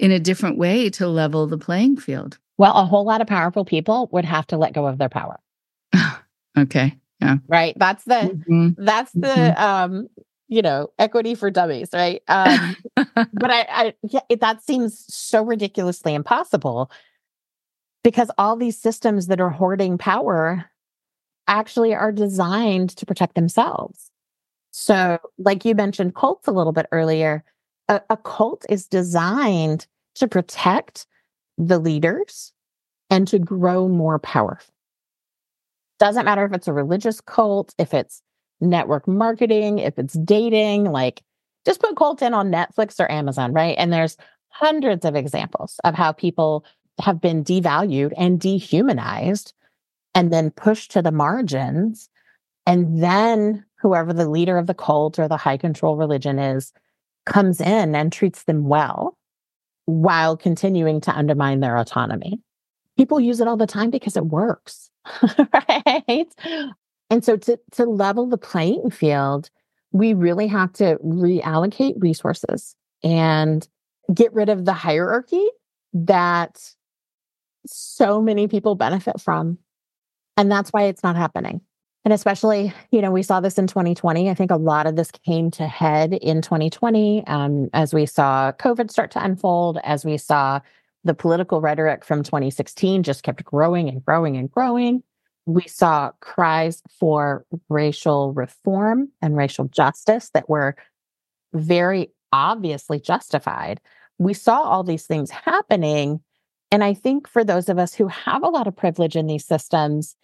in 0.01 0.11
a 0.11 0.19
different 0.19 0.59
way 0.59 0.91
to 0.91 1.07
level 1.07 1.47
the 1.47 1.59
playing 1.59 1.99
field? 1.99 2.39
Well, 2.59 2.75
a 2.75 2.85
whole 2.85 3.05
lot 3.05 3.21
of 3.21 3.29
powerful 3.29 3.65
people 3.65 4.09
would 4.11 4.25
have 4.25 4.47
to 4.49 4.57
let 4.57 4.73
go 4.73 4.87
of 4.87 4.99
their 4.99 5.09
power. 5.09 5.39
okay. 6.59 6.99
Yeah. 7.21 7.37
Right. 7.47 7.75
That's 7.77 8.05
the, 8.05 8.15
mm-hmm. 8.15 8.71
that's 8.77 9.13
the, 9.13 9.29
mm-hmm. 9.29 9.63
um, 9.63 10.09
you 10.49 10.63
know, 10.63 10.89
equity 10.99 11.37
for 11.37 11.51
dummies, 11.51 11.91
right? 11.93 12.23
Um, 12.27 12.77
but 12.97 13.51
I, 13.51 13.67
I 13.69 13.95
yeah, 14.03 14.21
it, 14.29 14.41
that 14.41 14.63
seems 14.65 15.05
so 15.15 15.45
ridiculously 15.45 16.13
impossible 16.15 16.91
because 18.03 18.31
all 18.37 18.57
these 18.57 18.79
systems 18.79 19.29
that 19.29 19.41
are 19.41 19.51
hoarding 19.51 19.97
power 19.97 20.71
actually 21.47 21.95
are 21.95 22.13
designed 22.13 22.91
to 22.97 23.07
protect 23.07 23.35
themselves. 23.35 24.11
So, 24.71 25.19
like 25.39 25.65
you 25.65 25.75
mentioned 25.75 26.15
cults 26.15 26.49
a 26.49 26.53
little 26.53 26.73
bit 26.73 26.87
earlier, 26.91 27.45
a, 27.89 28.01
a 28.11 28.17
cult 28.17 28.65
is 28.69 28.87
designed 28.87 29.87
to 30.17 30.27
protect 30.27 31.07
the 31.59 31.79
leaders 31.79 32.53
and 33.11 33.29
to 33.29 33.39
grow 33.39 33.89
more 33.89 34.19
powerful. 34.19 34.75
Doesn't 35.99 36.25
matter 36.25 36.45
if 36.45 36.53
it's 36.53 36.69
a 36.69 36.73
religious 36.73 37.21
cult, 37.21 37.75
if 37.79 37.95
it's 37.95 38.21
network 38.61 39.07
marketing, 39.07 39.79
if 39.79 39.99
it's 39.99 40.15
dating, 40.15 40.85
like 40.85 41.23
just 41.65 41.81
put 41.81 41.97
cult 41.97 42.23
in 42.23 42.35
on 42.35 42.51
Netflix 42.51 42.99
or 42.99 43.11
Amazon, 43.11 43.53
right? 43.53 43.77
And 43.79 43.93
there's 43.93 44.17
hundreds 44.49 45.05
of 45.05 45.15
examples 45.15 45.81
of 45.85 45.95
how 45.95 46.13
people 46.13 46.65
have 47.01 47.21
been 47.21 47.45
devalued 47.45 48.13
and 48.17 48.41
dehumanized 48.41 49.53
and 50.15 50.33
then 50.33 50.51
pushed 50.51 50.91
to 50.93 51.03
the 51.03 51.13
margins. 51.13 52.09
And 52.67 53.03
then 53.03 53.65
whoever 53.81 54.13
the 54.13 54.29
leader 54.29 54.57
of 54.57 54.67
the 54.67 54.75
cult 54.75 55.19
or 55.19 55.29
the 55.29 55.37
high 55.37 55.57
control 55.57 55.97
religion 55.97 56.39
is 56.39 56.73
comes 57.27 57.61
in 57.61 57.95
and 57.95 58.13
treats 58.13 58.45
them 58.45 58.69
well 58.69 59.17
while 59.87 60.37
continuing 60.37 61.01
to 61.03 61.13
undermine 61.13 61.61
their 61.61 61.77
autonomy. 61.77 62.41
People 62.97 63.21
use 63.21 63.41
it 63.41 63.49
all 63.49 63.57
the 63.57 63.67
time 63.67 63.91
because 63.91 64.17
it 64.17 64.27
works, 64.27 64.91
right? 65.53 66.27
And 67.11 67.25
so 67.25 67.37
to, 67.37 67.59
to 67.73 67.85
level 67.85 68.29
the 68.29 68.39
playing 68.39 68.91
field, 68.91 69.51
we 69.93 70.15
really 70.15 70.47
have 70.47 70.73
to 70.75 70.97
reallocate 71.05 71.95
resources 71.99 72.77
and 73.03 73.67
get 74.13 74.33
rid 74.33 74.49
of 74.49 74.65
the 74.65 74.73
hierarchy 74.73 75.47
that 75.93 76.75
so 77.67 78.21
many 78.21 78.49
people 78.49 78.75
benefit 78.75 79.21
from 79.21 79.59
and 80.37 80.51
that's 80.51 80.71
why 80.71 80.85
it's 80.85 81.03
not 81.03 81.17
happening. 81.17 81.61
And 82.05 82.13
especially, 82.13 82.73
you 82.91 83.01
know, 83.01 83.11
we 83.11 83.23
saw 83.23 83.41
this 83.41 83.57
in 83.57 83.67
2020. 83.67 84.29
I 84.29 84.35
think 84.35 84.51
a 84.51 84.57
lot 84.57 84.87
of 84.87 84.97
this 84.97 85.11
came 85.11 85.51
to 85.53 85.67
head 85.67 86.13
in 86.13 86.43
2020 86.43 87.27
um, 87.27 87.71
as 87.73 87.95
we 87.95 88.05
saw 88.05 88.53
COVID 88.53 88.91
start 88.91 89.11
to 89.13 89.25
unfold, 89.25 89.79
as 89.85 90.05
we 90.05 90.19
saw 90.19 90.61
the 91.05 91.15
political 91.15 91.61
rhetoric 91.61 92.05
from 92.05 92.23
2016 92.23 93.03
just 93.03 93.23
kept 93.23 93.45
growing 93.45 93.89
and 93.89 94.05
growing 94.05 94.37
and 94.37 94.51
growing. 94.51 95.03
We 95.47 95.67
saw 95.67 96.13
cries 96.21 96.83
for 96.99 97.45
racial 97.69 98.33
reform 98.33 99.11
and 99.23 99.37
racial 99.37 99.67
justice 99.67 100.31
that 100.35 100.49
were 100.49 100.77
very 101.53 102.11
obviously 102.33 103.01
justified. 103.01 103.81
We 104.19 104.35
saw 104.35 104.63
all 104.63 104.83
these 104.83 105.07
things 105.07 105.31
happening. 105.31 106.21
And 106.71 106.83
I 106.83 106.95
think 106.95 107.29
for 107.29 107.45
those 107.45 107.69
of 107.69 107.79
us 107.79 107.95
who 107.95 108.09
have 108.09 108.43
a 108.43 108.49
lot 108.49 108.67
of 108.67 108.77
privilege 108.77 109.17
in 109.17 109.27
these 109.27 109.45
systems, 109.45 110.17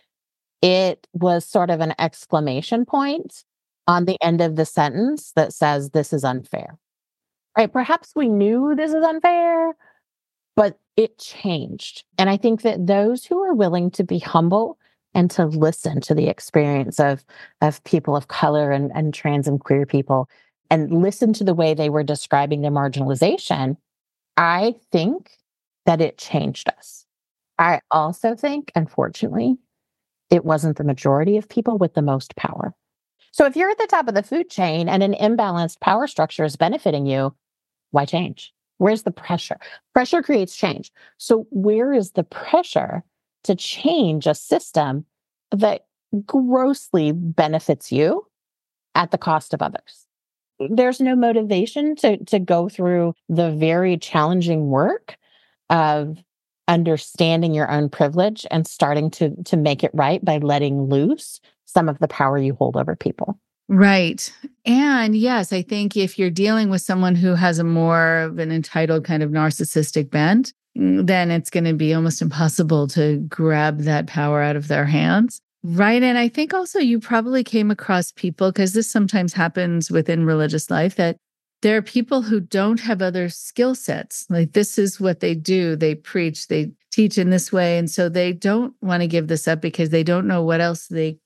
it 0.63 1.07
was 1.13 1.45
sort 1.47 1.71
of 1.71 1.81
an 1.81 1.95
exclamation 1.99 2.85
point 2.85 3.45
on 3.87 4.05
the 4.05 4.17
end 4.21 4.41
of 4.41 4.57
the 4.57 4.65
sentence 4.65 5.33
that 5.37 5.53
says, 5.53 5.91
This 5.91 6.13
is 6.13 6.25
unfair. 6.25 6.79
Right? 7.57 7.73
Perhaps 7.73 8.13
we 8.15 8.29
knew 8.29 8.75
this 8.77 8.93
is 8.93 9.05
unfair, 9.05 9.75
but 10.57 10.79
it 10.97 11.19
changed. 11.19 12.05
And 12.19 12.31
I 12.31 12.37
think 12.37 12.63
that 12.63 12.87
those 12.87 13.25
who 13.25 13.43
are 13.43 13.55
willing 13.55 13.91
to 13.93 14.05
be 14.05 14.19
humble 14.19 14.79
and 15.15 15.31
to 15.33 15.47
listen 15.47 16.01
to 16.03 16.15
the 16.15 16.29
experience 16.29 17.01
of, 17.01 17.25
of 17.61 17.83
people 17.85 18.17
of 18.17 18.29
color 18.29 18.71
and, 18.71 18.93
and 18.95 19.13
trans 19.13 19.49
and 19.49 19.61
queer 19.61 19.87
people 19.87 20.29
and 20.71 21.03
listen 21.03 21.33
to 21.33 21.45
the 21.45 21.55
way 21.55 21.75
they 21.75 21.91
were 21.91 22.05
describing 22.05 22.61
their 22.61 22.71
marginalization, 22.71 23.77
I 24.37 24.77
think 24.93 25.33
that 25.91 26.01
it 26.01 26.17
changed 26.17 26.69
us. 26.69 27.05
I 27.59 27.81
also 27.91 28.37
think, 28.37 28.71
unfortunately, 28.77 29.57
it 30.31 30.45
wasn't 30.45 30.77
the 30.77 30.85
majority 30.85 31.37
of 31.37 31.49
people 31.49 31.79
with 31.79 31.95
the 31.95 32.01
most 32.01 32.37
power. 32.37 32.75
So 33.33 33.45
if 33.45 33.57
you're 33.57 33.71
at 33.71 33.79
the 33.79 33.89
top 33.89 34.07
of 34.07 34.15
the 34.15 34.23
food 34.23 34.49
chain 34.49 34.89
and 34.89 35.03
an 35.03 35.15
imbalanced 35.15 35.81
power 35.81 36.07
structure 36.07 36.45
is 36.45 36.55
benefiting 36.55 37.07
you, 37.07 37.35
why 37.91 38.05
change? 38.05 38.55
Where's 38.79 39.03
the 39.03 39.11
pressure? 39.11 39.59
Pressure 39.93 40.23
creates 40.23 40.55
change. 40.55 40.93
So 41.19 41.49
where 41.51 41.93
is 41.93 42.13
the 42.13 42.23
pressure 42.23 43.03
to 43.43 43.57
change 43.57 44.29
a 44.29 44.35
system 44.37 45.07
that 45.51 45.87
grossly 46.25 47.11
benefits 47.11 47.91
you 47.91 48.29
at 48.95 49.11
the 49.11 49.19
cost 49.19 49.55
of 49.55 49.61
others? 49.61 50.07
There's 50.61 51.01
no 51.01 51.17
motivation 51.17 51.97
to, 51.97 52.25
to 52.27 52.39
go 52.39 52.69
through 52.69 53.15
the 53.29 53.51
very 53.51 53.97
challenging 53.97 54.69
work 54.69 55.17
of 55.71 56.19
understanding 56.69 57.55
your 57.55 57.71
own 57.71 57.89
privilege 57.89 58.47
and 58.51 58.67
starting 58.67 59.11
to 59.11 59.35
to 59.45 59.57
make 59.57 59.83
it 59.83 59.91
right 59.95 60.25
by 60.25 60.39
letting 60.39 60.89
loose 60.89 61.41
some 61.65 61.89
of 61.89 61.99
the 61.99 62.09
power 62.09 62.39
you 62.39 62.55
hold 62.55 62.77
over 62.77 62.95
people. 62.95 63.39
Right. 63.69 64.33
And 64.65 65.17
yes, 65.17 65.53
I 65.53 65.63
think 65.63 65.97
if 65.97 66.19
you're 66.19 66.31
dealing 66.31 66.71
with 66.71 66.83
someone 66.83 67.15
who 67.15 67.35
has 67.35 67.61
a 67.61 67.65
more 67.65 68.19
of 68.19 68.39
an 68.39 68.51
entitled 68.51 69.05
kind 69.05 69.23
of 69.23 69.31
narcissistic 69.31 70.11
bent, 70.11 70.53
mm, 70.77 71.07
then 71.07 71.31
it's 71.31 71.51
going 71.51 71.65
to 71.65 71.75
be 71.75 71.95
almost 71.95 72.21
impossible 72.21 72.89
to 72.89 73.19
grab 73.29 73.83
that 73.83 74.09
power 74.09 74.43
out 74.43 74.57
of 74.57 74.67
their 74.67 74.87
hands. 74.87 75.41
Right. 75.63 76.03
And 76.03 76.19
I 76.19 76.29
think 76.29 76.53
also 76.53 76.81
you 76.81 76.99
probably 76.99 77.45
came 77.45 77.71
across 77.71 78.11
people, 78.11 78.51
because 78.51 78.73
this 78.73 78.91
sometimes 78.91 79.33
happens 79.33 79.89
within 79.91 80.25
religious 80.25 80.69
life, 80.71 80.97
that 80.97 81.17
there 81.63 81.77
are 81.77 81.83
people 81.83 82.23
who 82.23 82.41
don't 82.41 82.81
have 82.81 83.03
other 83.03 83.29
skill 83.29 83.75
sets. 83.75 84.27
Like 84.31 84.53
this 84.53 84.79
is 84.79 85.01
what 85.01 85.21
they 85.21 85.35
do. 85.35 85.77
They 85.77 85.95
preach, 85.95 86.49
they 86.49 86.73
teach 86.91 87.19
in 87.19 87.31
this 87.31 87.53
way. 87.53 87.79
And 87.79 87.91
so 87.91 88.09
they 88.09 88.33
don't 88.33 88.75
want 88.81 89.03
to 89.03 89.07
give 89.07 89.29
this 89.29 89.47
up 89.47 89.61
because 89.61 89.91
they 89.91 90.03
don't 90.03 90.27
know 90.27 90.43
what 90.43 90.61
else 90.61 90.87
they 90.87 91.19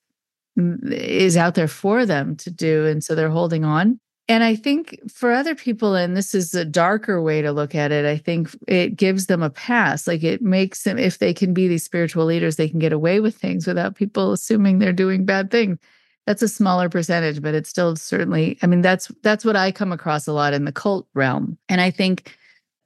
is 0.56 1.36
out 1.36 1.54
there 1.54 1.68
for 1.68 2.06
them 2.06 2.36
to 2.36 2.50
do. 2.50 2.86
And 2.86 3.02
so 3.02 3.14
they're 3.14 3.30
holding 3.30 3.64
on. 3.64 3.98
And 4.26 4.42
I 4.42 4.56
think 4.56 4.98
for 5.12 5.32
other 5.32 5.54
people, 5.54 5.94
and 5.94 6.16
this 6.16 6.34
is 6.34 6.54
a 6.54 6.64
darker 6.64 7.20
way 7.20 7.42
to 7.42 7.52
look 7.52 7.74
at 7.74 7.92
it, 7.92 8.06
I 8.06 8.16
think 8.16 8.56
it 8.66 8.96
gives 8.96 9.26
them 9.26 9.42
a 9.42 9.50
pass. 9.50 10.06
Like 10.06 10.24
it 10.24 10.40
makes 10.40 10.84
them, 10.84 10.98
if 10.98 11.18
they 11.18 11.34
can 11.34 11.52
be 11.52 11.68
these 11.68 11.84
spiritual 11.84 12.24
leaders, 12.24 12.56
they 12.56 12.68
can 12.68 12.78
get 12.78 12.92
away 12.92 13.20
with 13.20 13.36
things 13.36 13.66
without 13.66 13.96
people 13.96 14.32
assuming 14.32 14.78
they're 14.78 14.94
doing 14.94 15.26
bad 15.26 15.50
things 15.50 15.78
that's 16.26 16.42
a 16.42 16.48
smaller 16.48 16.88
percentage 16.88 17.42
but 17.42 17.54
it's 17.54 17.68
still 17.68 17.96
certainly 17.96 18.58
i 18.62 18.66
mean 18.66 18.80
that's 18.80 19.10
that's 19.22 19.44
what 19.44 19.56
i 19.56 19.70
come 19.70 19.92
across 19.92 20.26
a 20.26 20.32
lot 20.32 20.52
in 20.54 20.64
the 20.64 20.72
cult 20.72 21.06
realm. 21.14 21.58
And 21.68 21.80
i 21.80 21.90
think 21.90 22.36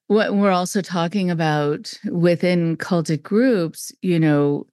what 0.07 0.35
we're 0.35 0.51
also 0.51 0.81
talking 0.81 1.31
about 1.31 1.93
within 2.11 2.77
cultic 2.77 3.23
groups 3.23 3.93
you 4.03 4.19
know 4.19 4.67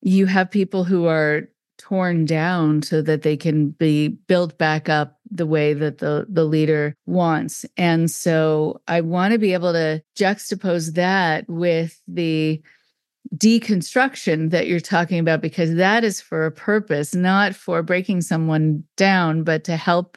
you 0.00 0.26
have 0.26 0.50
people 0.50 0.84
who 0.84 1.06
are 1.06 1.48
torn 1.78 2.24
down 2.24 2.82
so 2.82 3.00
that 3.00 3.22
they 3.22 3.36
can 3.36 3.70
be 3.70 4.08
built 4.08 4.58
back 4.58 4.88
up 4.88 5.18
the 5.30 5.46
way 5.46 5.72
that 5.72 5.98
the 5.98 6.26
the 6.28 6.44
leader 6.44 6.94
wants. 7.06 7.64
And 7.76 8.10
so 8.10 8.80
i 8.88 9.00
want 9.00 9.32
to 9.32 9.38
be 9.38 9.52
able 9.52 9.72
to 9.72 10.02
juxtapose 10.16 10.94
that 10.94 11.48
with 11.48 12.00
the 12.08 12.60
deconstruction 13.36 14.50
that 14.50 14.66
you're 14.66 14.80
talking 14.80 15.18
about 15.18 15.40
because 15.40 15.74
that 15.74 16.02
is 16.02 16.20
for 16.20 16.46
a 16.46 16.52
purpose 16.52 17.14
not 17.14 17.54
for 17.54 17.82
breaking 17.82 18.22
someone 18.22 18.82
down 18.96 19.44
but 19.44 19.64
to 19.64 19.76
help 19.76 20.16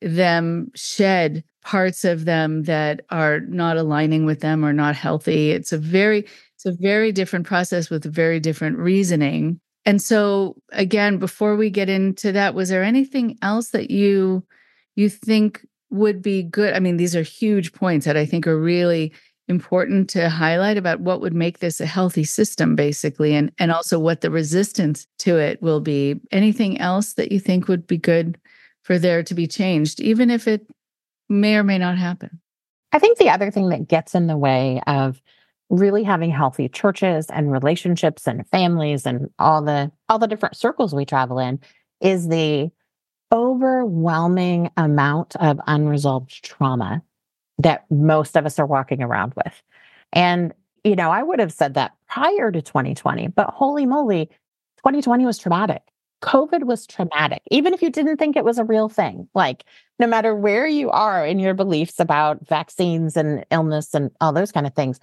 them 0.00 0.70
shed 0.74 1.44
parts 1.62 2.04
of 2.04 2.24
them 2.24 2.62
that 2.62 3.02
are 3.10 3.40
not 3.40 3.76
aligning 3.76 4.24
with 4.24 4.40
them 4.40 4.64
or 4.64 4.72
not 4.72 4.96
healthy 4.96 5.50
it's 5.50 5.72
a 5.72 5.78
very 5.78 6.26
it's 6.54 6.64
a 6.64 6.72
very 6.72 7.12
different 7.12 7.46
process 7.46 7.90
with 7.90 8.10
very 8.10 8.40
different 8.40 8.78
reasoning 8.78 9.60
and 9.86 10.02
so 10.02 10.56
again, 10.72 11.18
before 11.18 11.54
we 11.54 11.70
get 11.70 11.88
into 11.88 12.32
that, 12.32 12.54
was 12.54 12.68
there 12.68 12.82
anything 12.82 13.38
else 13.40 13.70
that 13.70 13.88
you 13.90 14.44
you 14.96 15.08
think 15.08 15.64
would 15.90 16.20
be 16.20 16.42
good? 16.42 16.74
I 16.74 16.80
mean, 16.80 16.96
these 16.96 17.14
are 17.14 17.22
huge 17.22 17.72
points 17.72 18.04
that 18.04 18.16
I 18.16 18.26
think 18.26 18.48
are 18.48 18.58
really 18.58 19.12
important 19.48 20.10
to 20.10 20.28
highlight 20.28 20.76
about 20.76 21.00
what 21.00 21.20
would 21.20 21.34
make 21.34 21.60
this 21.60 21.80
a 21.80 21.86
healthy 21.86 22.24
system 22.24 22.74
basically 22.74 23.34
and 23.34 23.52
and 23.58 23.70
also 23.70 23.98
what 23.98 24.20
the 24.20 24.30
resistance 24.30 25.06
to 25.18 25.38
it 25.38 25.62
will 25.62 25.80
be. 25.80 26.20
Anything 26.32 26.80
else 26.80 27.14
that 27.14 27.30
you 27.30 27.38
think 27.38 27.68
would 27.68 27.86
be 27.86 27.98
good 27.98 28.38
for 28.82 28.98
there 28.98 29.22
to 29.22 29.34
be 29.34 29.46
changed 29.46 30.00
even 30.00 30.30
if 30.30 30.48
it 30.48 30.66
may 31.28 31.56
or 31.56 31.64
may 31.64 31.78
not 31.78 31.98
happen? 31.98 32.40
I 32.92 32.98
think 32.98 33.18
the 33.18 33.30
other 33.30 33.50
thing 33.50 33.68
that 33.68 33.88
gets 33.88 34.14
in 34.14 34.26
the 34.26 34.36
way 34.36 34.80
of 34.86 35.20
really 35.68 36.04
having 36.04 36.30
healthy 36.30 36.68
churches 36.68 37.26
and 37.30 37.50
relationships 37.50 38.26
and 38.26 38.46
families 38.48 39.06
and 39.06 39.28
all 39.38 39.62
the 39.62 39.90
all 40.08 40.18
the 40.18 40.28
different 40.28 40.56
circles 40.56 40.94
we 40.94 41.04
travel 41.04 41.38
in 41.38 41.60
is 42.00 42.28
the 42.28 42.70
overwhelming 43.32 44.70
amount 44.76 45.34
of 45.36 45.60
unresolved 45.66 46.44
trauma 46.44 47.02
that 47.58 47.84
most 47.90 48.36
of 48.36 48.46
us 48.46 48.58
are 48.58 48.66
walking 48.66 49.02
around 49.02 49.34
with. 49.34 49.62
And 50.12 50.52
you 50.86 50.94
know, 50.94 51.10
I 51.10 51.22
would 51.22 51.40
have 51.40 51.52
said 51.52 51.74
that 51.74 51.94
prior 52.08 52.52
to 52.52 52.62
2020, 52.62 53.26
but 53.28 53.50
holy 53.50 53.86
moly, 53.86 54.26
2020 54.78 55.26
was 55.26 55.36
traumatic. 55.36 55.82
COVID 56.22 56.62
was 56.62 56.86
traumatic, 56.86 57.42
even 57.50 57.74
if 57.74 57.82
you 57.82 57.90
didn't 57.90 58.18
think 58.18 58.36
it 58.36 58.44
was 58.44 58.58
a 58.58 58.64
real 58.64 58.88
thing. 58.88 59.28
Like, 59.34 59.64
no 59.98 60.06
matter 60.06 60.34
where 60.34 60.66
you 60.66 60.90
are 60.90 61.26
in 61.26 61.40
your 61.40 61.54
beliefs 61.54 61.98
about 61.98 62.46
vaccines 62.46 63.16
and 63.16 63.44
illness 63.50 63.94
and 63.94 64.12
all 64.20 64.32
those 64.32 64.52
kind 64.52 64.66
of 64.66 64.74
things, 64.74 65.00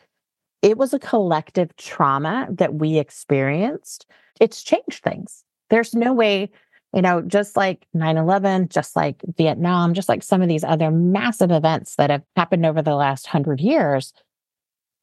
it 0.61 0.77
was 0.77 0.93
a 0.93 0.99
collective 0.99 1.75
trauma 1.75 2.47
that 2.49 2.75
we 2.75 2.97
experienced. 2.97 4.05
It's 4.39 4.63
changed 4.63 5.03
things. 5.03 5.43
There's 5.69 5.93
no 5.93 6.13
way, 6.13 6.49
you 6.93 7.01
know, 7.01 7.21
just 7.21 7.57
like 7.57 7.87
9 7.93 8.17
11, 8.17 8.69
just 8.69 8.95
like 8.95 9.21
Vietnam, 9.37 9.93
just 9.93 10.09
like 10.09 10.23
some 10.23 10.41
of 10.41 10.47
these 10.47 10.63
other 10.63 10.91
massive 10.91 11.51
events 11.51 11.95
that 11.95 12.09
have 12.09 12.23
happened 12.35 12.65
over 12.65 12.81
the 12.81 12.95
last 12.95 13.27
hundred 13.27 13.59
years, 13.59 14.13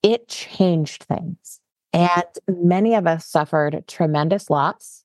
it 0.02 0.28
changed 0.28 1.02
things. 1.02 1.60
And 1.92 2.24
many 2.48 2.94
of 2.94 3.06
us 3.06 3.26
suffered 3.26 3.84
tremendous 3.88 4.48
loss. 4.48 5.04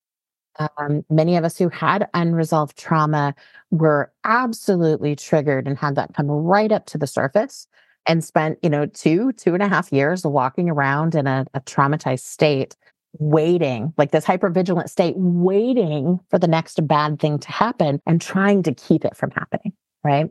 Um, 0.57 1.03
many 1.09 1.35
of 1.35 1.43
us 1.43 1.57
who 1.57 1.69
had 1.69 2.07
unresolved 2.13 2.77
trauma 2.77 3.35
were 3.71 4.13
absolutely 4.23 5.15
triggered 5.15 5.67
and 5.67 5.77
had 5.77 5.95
that 5.95 6.13
come 6.13 6.27
right 6.27 6.71
up 6.71 6.85
to 6.87 6.97
the 6.97 7.07
surface 7.07 7.67
and 8.05 8.23
spent, 8.23 8.59
you 8.61 8.69
know, 8.69 8.85
two, 8.85 9.31
two 9.33 9.53
and 9.53 9.63
a 9.63 9.67
half 9.67 9.91
years 9.91 10.25
walking 10.25 10.69
around 10.69 11.15
in 11.15 11.27
a, 11.27 11.45
a 11.53 11.61
traumatized 11.61 12.19
state, 12.19 12.75
waiting, 13.19 13.93
like 13.97 14.11
this 14.11 14.25
hypervigilant 14.25 14.89
state, 14.89 15.15
waiting 15.17 16.19
for 16.29 16.39
the 16.39 16.47
next 16.47 16.85
bad 16.87 17.19
thing 17.19 17.39
to 17.39 17.51
happen 17.51 17.99
and 18.05 18.21
trying 18.21 18.63
to 18.63 18.73
keep 18.73 19.05
it 19.05 19.15
from 19.15 19.31
happening. 19.31 19.73
Right. 20.03 20.29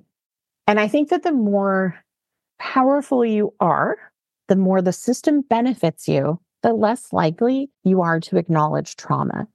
And 0.66 0.80
I 0.80 0.88
think 0.88 1.10
that 1.10 1.22
the 1.22 1.32
more 1.32 1.98
powerful 2.58 3.24
you 3.24 3.54
are, 3.60 3.98
the 4.48 4.56
more 4.56 4.80
the 4.80 4.92
system 4.92 5.42
benefits 5.42 6.08
you, 6.08 6.40
the 6.62 6.72
less 6.72 7.12
likely 7.12 7.70
you 7.82 8.02
are 8.02 8.20
to 8.20 8.36
acknowledge 8.36 8.96
trauma 8.96 9.46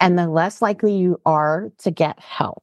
and 0.00 0.18
the 0.18 0.28
less 0.28 0.60
likely 0.60 0.96
you 0.96 1.20
are 1.24 1.70
to 1.78 1.90
get 1.90 2.20
help. 2.20 2.62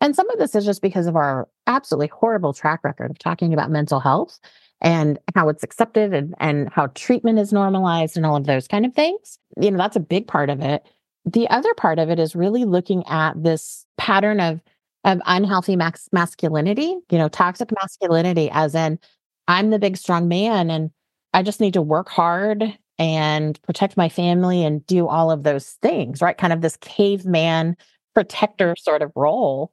And 0.00 0.14
some 0.14 0.28
of 0.30 0.38
this 0.38 0.54
is 0.54 0.64
just 0.64 0.82
because 0.82 1.06
of 1.06 1.16
our 1.16 1.48
absolutely 1.66 2.08
horrible 2.08 2.52
track 2.52 2.80
record 2.84 3.10
of 3.10 3.18
talking 3.18 3.52
about 3.52 3.70
mental 3.70 4.00
health 4.00 4.38
and 4.80 5.18
how 5.34 5.48
it's 5.48 5.62
accepted 5.62 6.14
and, 6.14 6.34
and 6.38 6.68
how 6.72 6.86
treatment 6.88 7.38
is 7.38 7.52
normalized 7.52 8.16
and 8.16 8.24
all 8.24 8.36
of 8.36 8.46
those 8.46 8.68
kind 8.68 8.86
of 8.86 8.94
things. 8.94 9.38
You 9.60 9.70
know, 9.70 9.78
that's 9.78 9.96
a 9.96 10.00
big 10.00 10.26
part 10.26 10.50
of 10.50 10.60
it. 10.60 10.84
The 11.24 11.48
other 11.50 11.74
part 11.74 11.98
of 11.98 12.10
it 12.10 12.18
is 12.18 12.36
really 12.36 12.64
looking 12.64 13.04
at 13.06 13.42
this 13.42 13.84
pattern 13.96 14.40
of 14.40 14.60
of 15.04 15.20
unhealthy 15.26 15.76
max- 15.76 16.08
masculinity, 16.12 16.96
you 17.10 17.18
know, 17.18 17.28
toxic 17.28 17.70
masculinity 17.72 18.50
as 18.52 18.74
in 18.74 18.98
I'm 19.46 19.70
the 19.70 19.78
big 19.78 19.96
strong 19.96 20.28
man 20.28 20.70
and 20.70 20.90
I 21.32 21.42
just 21.42 21.60
need 21.60 21.74
to 21.74 21.82
work 21.82 22.08
hard 22.08 22.76
and 22.98 23.60
protect 23.62 23.96
my 23.96 24.08
family 24.08 24.64
and 24.64 24.84
do 24.86 25.06
all 25.06 25.30
of 25.30 25.44
those 25.44 25.78
things, 25.82 26.20
right? 26.20 26.36
Kind 26.36 26.52
of 26.52 26.60
this 26.60 26.76
caveman 26.78 27.76
protector 28.14 28.74
sort 28.76 29.02
of 29.02 29.12
role 29.14 29.72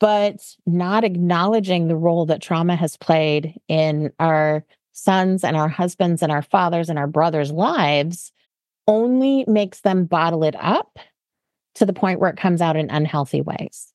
but 0.00 0.56
not 0.66 1.04
acknowledging 1.04 1.86
the 1.86 1.96
role 1.96 2.26
that 2.26 2.42
trauma 2.42 2.74
has 2.74 2.96
played 2.96 3.54
in 3.68 4.10
our 4.18 4.64
sons 4.92 5.44
and 5.44 5.56
our 5.56 5.68
husbands 5.68 6.22
and 6.22 6.32
our 6.32 6.42
fathers 6.42 6.88
and 6.88 6.98
our 6.98 7.06
brothers' 7.06 7.52
lives 7.52 8.32
only 8.88 9.44
makes 9.46 9.82
them 9.82 10.06
bottle 10.06 10.42
it 10.42 10.56
up 10.58 10.98
to 11.76 11.86
the 11.86 11.92
point 11.92 12.18
where 12.18 12.30
it 12.30 12.36
comes 12.36 12.60
out 12.60 12.76
in 12.76 12.90
unhealthy 12.90 13.42
ways. 13.42 13.92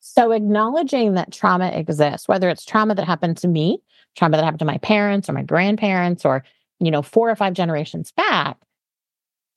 So, 0.00 0.30
acknowledging 0.30 1.14
that 1.14 1.32
trauma 1.32 1.68
exists, 1.68 2.28
whether 2.28 2.48
it's 2.48 2.64
trauma 2.64 2.94
that 2.94 3.06
happened 3.06 3.38
to 3.38 3.48
me, 3.48 3.82
trauma 4.16 4.36
that 4.36 4.44
happened 4.44 4.60
to 4.60 4.64
my 4.64 4.78
parents 4.78 5.28
or 5.28 5.32
my 5.32 5.42
grandparents, 5.42 6.24
or, 6.24 6.44
you 6.78 6.90
know, 6.90 7.02
four 7.02 7.28
or 7.28 7.34
five 7.34 7.54
generations 7.54 8.12
back, 8.12 8.58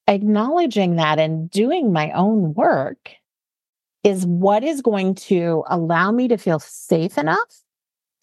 acknowledging 0.08 0.96
that 0.96 1.20
and 1.20 1.50
doing 1.52 1.94
my 1.94 2.12
own 2.12 2.54
work 2.56 3.12
is 4.04 4.26
what 4.26 4.64
is 4.64 4.82
going 4.82 5.16
to 5.16 5.64
allow 5.68 6.12
me 6.12 6.28
to 6.28 6.38
feel 6.38 6.60
safe 6.60 7.18
enough 7.18 7.64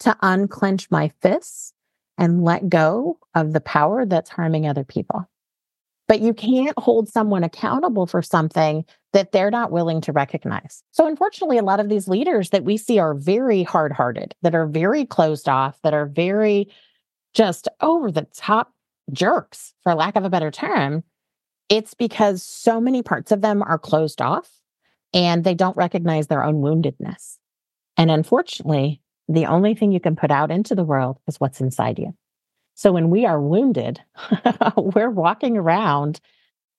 to 0.01 0.15
unclench 0.21 0.89
my 0.91 1.11
fists 1.21 1.73
and 2.17 2.43
let 2.43 2.69
go 2.69 3.17
of 3.33 3.53
the 3.53 3.61
power 3.61 4.05
that's 4.05 4.29
harming 4.29 4.67
other 4.67 4.83
people. 4.83 5.29
But 6.07 6.21
you 6.21 6.33
can't 6.33 6.77
hold 6.77 7.07
someone 7.07 7.43
accountable 7.43 8.07
for 8.07 8.21
something 8.21 8.83
that 9.13 9.31
they're 9.31 9.51
not 9.51 9.71
willing 9.71 10.01
to 10.01 10.11
recognize. 10.11 10.83
So, 10.91 11.07
unfortunately, 11.07 11.57
a 11.57 11.63
lot 11.63 11.79
of 11.79 11.87
these 11.87 12.07
leaders 12.07 12.49
that 12.49 12.63
we 12.63 12.77
see 12.77 12.99
are 12.99 13.13
very 13.13 13.63
hard 13.63 13.91
hearted, 13.91 14.35
that 14.41 14.55
are 14.55 14.65
very 14.65 15.05
closed 15.05 15.47
off, 15.47 15.79
that 15.83 15.93
are 15.93 16.07
very 16.07 16.67
just 17.33 17.67
over 17.79 18.11
the 18.11 18.27
top 18.35 18.73
jerks, 19.13 19.73
for 19.83 19.93
lack 19.93 20.15
of 20.15 20.25
a 20.25 20.29
better 20.29 20.51
term. 20.51 21.03
It's 21.69 21.93
because 21.93 22.41
so 22.41 22.81
many 22.81 23.03
parts 23.03 23.31
of 23.31 23.41
them 23.41 23.61
are 23.61 23.77
closed 23.77 24.21
off 24.21 24.49
and 25.13 25.43
they 25.43 25.55
don't 25.55 25.77
recognize 25.77 26.27
their 26.27 26.43
own 26.43 26.55
woundedness. 26.55 27.37
And 27.97 28.11
unfortunately, 28.11 29.01
the 29.27 29.45
only 29.45 29.75
thing 29.75 29.91
you 29.91 29.99
can 29.99 30.15
put 30.15 30.31
out 30.31 30.51
into 30.51 30.75
the 30.75 30.83
world 30.83 31.17
is 31.27 31.39
what's 31.39 31.61
inside 31.61 31.99
you. 31.99 32.13
So 32.75 32.91
when 32.91 33.09
we 33.09 33.25
are 33.25 33.41
wounded, 33.41 34.01
we're 34.77 35.09
walking 35.09 35.57
around 35.57 36.19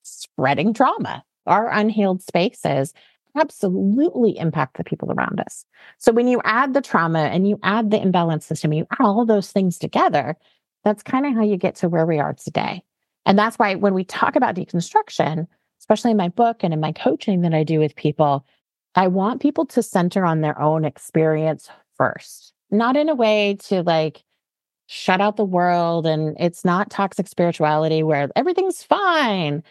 spreading 0.02 0.72
trauma. 0.72 1.22
Our 1.46 1.70
unhealed 1.70 2.22
spaces 2.22 2.94
absolutely 3.36 4.36
impact 4.38 4.76
the 4.76 4.84
people 4.84 5.12
around 5.12 5.40
us. 5.40 5.64
So 5.98 6.12
when 6.12 6.26
you 6.26 6.40
add 6.44 6.74
the 6.74 6.80
trauma 6.80 7.24
and 7.24 7.48
you 7.48 7.58
add 7.62 7.90
the 7.90 8.00
imbalance 8.00 8.46
system, 8.46 8.72
you 8.72 8.86
add 8.90 9.00
all 9.00 9.24
those 9.24 9.52
things 9.52 9.78
together, 9.78 10.36
that's 10.84 11.02
kind 11.02 11.26
of 11.26 11.34
how 11.34 11.42
you 11.42 11.56
get 11.56 11.76
to 11.76 11.88
where 11.88 12.06
we 12.06 12.18
are 12.18 12.34
today. 12.34 12.82
And 13.26 13.38
that's 13.38 13.58
why 13.58 13.74
when 13.74 13.94
we 13.94 14.04
talk 14.04 14.36
about 14.36 14.54
deconstruction, 14.54 15.46
especially 15.80 16.12
in 16.12 16.16
my 16.16 16.28
book 16.28 16.58
and 16.62 16.72
in 16.72 16.80
my 16.80 16.92
coaching 16.92 17.40
that 17.40 17.54
I 17.54 17.64
do 17.64 17.78
with 17.78 17.96
people, 17.96 18.44
I 18.94 19.08
want 19.08 19.42
people 19.42 19.66
to 19.66 19.82
center 19.82 20.24
on 20.24 20.40
their 20.40 20.60
own 20.60 20.84
experience 20.84 21.68
first, 21.96 22.52
not 22.70 22.96
in 22.96 23.08
a 23.08 23.14
way 23.14 23.56
to 23.66 23.82
like 23.82 24.22
shut 24.86 25.20
out 25.20 25.36
the 25.36 25.44
world. 25.44 26.06
And 26.06 26.36
it's 26.38 26.64
not 26.64 26.90
toxic 26.90 27.28
spirituality 27.28 28.02
where 28.02 28.28
everything's 28.36 28.82
fine. 28.82 29.62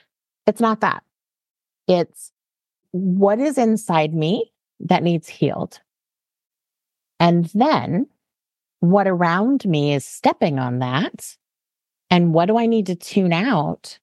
It's 0.48 0.62
not 0.62 0.82
that. 0.82 1.04
It's 1.88 2.32
what 2.92 3.40
is 3.40 3.58
inside 3.58 4.14
me 4.14 4.52
that 4.80 5.04
needs 5.04 5.28
healed. 5.28 5.80
And 7.20 7.46
then 7.54 8.08
what 8.80 9.08
around 9.08 9.66
me 9.66 9.94
is 9.94 10.06
stepping 10.06 10.58
on 10.58 10.80
that. 10.80 11.36
And 12.10 12.34
what 12.34 12.46
do 12.46 12.58
I 12.58 12.66
need 12.66 12.88
to 12.88 12.96
tune 12.96 13.34
out 13.34 14.00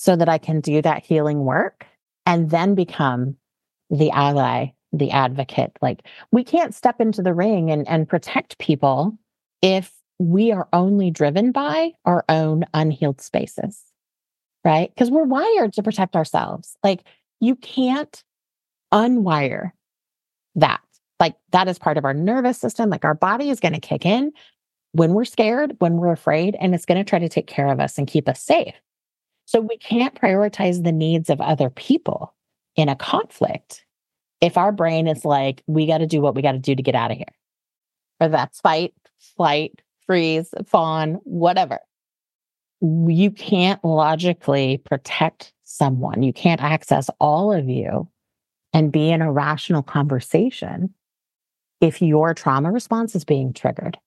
so 0.00 0.16
that 0.16 0.30
I 0.30 0.38
can 0.38 0.62
do 0.62 0.80
that 0.80 1.04
healing 1.04 1.44
work 1.44 1.86
and 2.24 2.48
then 2.48 2.74
become 2.74 3.36
the 3.90 4.10
ally, 4.12 4.68
the 4.94 5.10
advocate. 5.10 5.76
Like 5.82 6.06
we 6.32 6.42
can't 6.42 6.74
step 6.74 7.02
into 7.02 7.20
the 7.20 7.34
ring 7.34 7.70
and, 7.70 7.86
and 7.86 8.08
protect 8.08 8.56
people 8.56 9.18
if 9.60 9.92
we 10.18 10.52
are 10.52 10.66
only 10.72 11.10
driven 11.10 11.52
by 11.52 11.92
our 12.06 12.24
own 12.30 12.64
unhealed 12.72 13.20
spaces, 13.20 13.78
right? 14.64 14.90
Because 14.94 15.10
we're 15.10 15.24
wired 15.24 15.74
to 15.74 15.82
protect 15.82 16.16
ourselves. 16.16 16.78
Like 16.82 17.04
you 17.38 17.54
can't 17.54 18.24
unwire 18.94 19.72
that. 20.54 20.80
Like 21.18 21.34
that 21.50 21.68
is 21.68 21.78
part 21.78 21.98
of 21.98 22.06
our 22.06 22.14
nervous 22.14 22.56
system. 22.56 22.88
Like 22.88 23.04
our 23.04 23.14
body 23.14 23.50
is 23.50 23.60
going 23.60 23.74
to 23.74 23.80
kick 23.80 24.06
in 24.06 24.32
when 24.92 25.12
we're 25.12 25.26
scared, 25.26 25.76
when 25.78 25.98
we're 25.98 26.12
afraid, 26.12 26.56
and 26.58 26.74
it's 26.74 26.86
going 26.86 26.96
to 26.96 27.08
try 27.08 27.18
to 27.18 27.28
take 27.28 27.46
care 27.46 27.68
of 27.70 27.80
us 27.80 27.98
and 27.98 28.08
keep 28.08 28.30
us 28.30 28.42
safe. 28.42 28.72
So 29.50 29.60
we 29.60 29.78
can't 29.78 30.14
prioritize 30.14 30.84
the 30.84 30.92
needs 30.92 31.28
of 31.28 31.40
other 31.40 31.70
people 31.70 32.36
in 32.76 32.88
a 32.88 32.94
conflict 32.94 33.84
if 34.40 34.56
our 34.56 34.70
brain 34.70 35.08
is 35.08 35.24
like, 35.24 35.64
we 35.66 35.88
got 35.88 35.98
to 35.98 36.06
do 36.06 36.20
what 36.20 36.36
we 36.36 36.40
got 36.40 36.52
to 36.52 36.58
do 36.60 36.76
to 36.76 36.82
get 36.84 36.94
out 36.94 37.10
of 37.10 37.16
here. 37.16 37.26
Or 38.20 38.28
that's 38.28 38.60
fight, 38.60 38.94
flight, 39.18 39.82
freeze, 40.06 40.54
fawn, 40.68 41.14
whatever. 41.24 41.80
You 42.80 43.32
can't 43.32 43.84
logically 43.84 44.78
protect 44.84 45.52
someone. 45.64 46.22
You 46.22 46.32
can't 46.32 46.62
access 46.62 47.10
all 47.18 47.52
of 47.52 47.68
you 47.68 48.08
and 48.72 48.92
be 48.92 49.10
in 49.10 49.20
a 49.20 49.32
rational 49.32 49.82
conversation 49.82 50.94
if 51.80 52.00
your 52.00 52.34
trauma 52.34 52.70
response 52.70 53.16
is 53.16 53.24
being 53.24 53.52
triggered. 53.52 53.98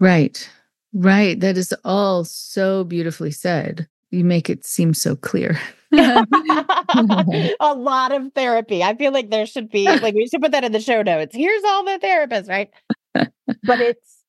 Right. 0.00 0.50
Right. 0.92 1.38
That 1.38 1.56
is 1.56 1.72
all 1.84 2.24
so 2.24 2.82
beautifully 2.82 3.30
said. 3.30 3.86
You 4.10 4.24
make 4.24 4.48
it 4.48 4.64
seem 4.64 4.94
so 4.94 5.16
clear. 5.16 5.60
a 5.92 7.74
lot 7.76 8.12
of 8.12 8.32
therapy. 8.34 8.82
I 8.82 8.94
feel 8.96 9.12
like 9.12 9.30
there 9.30 9.46
should 9.46 9.70
be, 9.70 9.86
like, 9.86 10.14
we 10.14 10.26
should 10.26 10.42
put 10.42 10.52
that 10.52 10.64
in 10.64 10.72
the 10.72 10.80
show 10.80 11.02
notes. 11.02 11.34
Here's 11.34 11.64
all 11.64 11.84
the 11.84 11.98
therapists, 12.02 12.48
right? 12.48 12.70
but 13.14 13.80
it's 13.80 14.24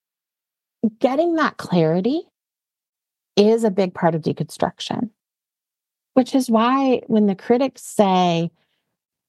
getting 1.00 1.36
that 1.36 1.58
clarity 1.58 2.24
is 3.36 3.64
a 3.64 3.72
big 3.72 3.94
part 3.94 4.16
of 4.16 4.22
deconstruction, 4.22 5.10
which 6.14 6.36
is 6.36 6.50
why 6.50 7.02
when 7.08 7.28
the 7.28 7.36
critics 7.36 7.82
say 7.82 8.52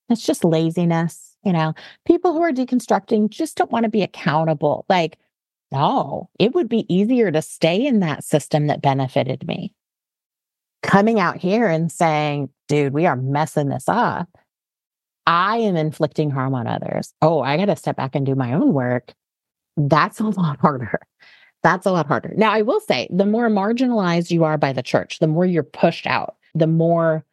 it's 0.08 0.26
just 0.26 0.44
laziness, 0.44 1.36
you 1.44 1.52
know, 1.52 1.74
people 2.06 2.32
who 2.32 2.42
are 2.42 2.52
deconstructing 2.52 3.30
just 3.30 3.56
don't 3.56 3.70
want 3.70 3.84
to 3.84 3.90
be 3.90 4.02
accountable. 4.02 4.84
Like, 4.88 5.18
no, 5.72 6.28
it 6.38 6.52
would 6.54 6.68
be 6.68 6.92
easier 6.92 7.30
to 7.30 7.40
stay 7.40 7.86
in 7.86 8.00
that 8.00 8.24
system 8.24 8.66
that 8.66 8.82
benefited 8.82 9.46
me. 9.46 9.72
Coming 10.82 11.20
out 11.20 11.36
here 11.36 11.66
and 11.66 11.90
saying, 11.92 12.48
dude, 12.68 12.94
we 12.94 13.06
are 13.06 13.16
messing 13.16 13.68
this 13.68 13.84
up. 13.88 14.28
I 15.26 15.58
am 15.58 15.76
inflicting 15.76 16.30
harm 16.30 16.54
on 16.54 16.66
others. 16.66 17.12
Oh, 17.22 17.40
I 17.40 17.56
got 17.56 17.66
to 17.66 17.76
step 17.76 17.96
back 17.96 18.14
and 18.14 18.24
do 18.24 18.34
my 18.34 18.52
own 18.52 18.72
work. 18.72 19.14
That's 19.76 20.20
a 20.20 20.24
lot 20.28 20.58
harder. 20.60 21.00
That's 21.62 21.86
a 21.86 21.92
lot 21.92 22.06
harder. 22.06 22.32
Now, 22.36 22.52
I 22.52 22.62
will 22.62 22.80
say 22.80 23.06
the 23.10 23.26
more 23.26 23.48
marginalized 23.48 24.30
you 24.30 24.44
are 24.44 24.56
by 24.56 24.72
the 24.72 24.82
church, 24.82 25.18
the 25.18 25.26
more 25.26 25.44
you're 25.44 25.62
pushed 25.62 26.06
out, 26.06 26.36
the 26.54 26.66
more 26.66 27.24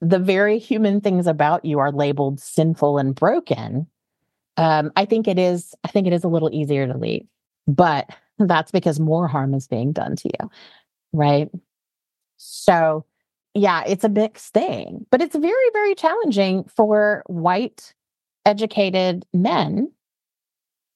the 0.00 0.18
very 0.18 0.58
human 0.58 1.00
things 1.00 1.26
about 1.26 1.64
you 1.64 1.78
are 1.78 1.90
labeled 1.90 2.38
sinful 2.38 2.98
and 2.98 3.14
broken. 3.14 3.86
Um, 4.56 4.92
I 4.94 5.04
think 5.04 5.26
it 5.26 5.38
is, 5.38 5.74
I 5.84 5.88
think 5.88 6.06
it 6.06 6.12
is 6.12 6.22
a 6.24 6.28
little 6.28 6.50
easier 6.52 6.86
to 6.86 6.96
leave. 6.96 7.26
But 7.66 8.08
that's 8.38 8.70
because 8.70 9.00
more 9.00 9.26
harm 9.26 9.54
is 9.54 9.66
being 9.66 9.92
done 9.92 10.16
to 10.16 10.28
you. 10.28 10.50
Right. 11.12 11.50
So, 12.36 13.04
yeah, 13.54 13.82
it's 13.86 14.04
a 14.04 14.08
mixed 14.08 14.52
thing, 14.52 15.06
but 15.10 15.22
it's 15.22 15.36
very, 15.36 15.70
very 15.72 15.94
challenging 15.94 16.64
for 16.64 17.22
white 17.26 17.94
educated 18.44 19.24
men 19.32 19.90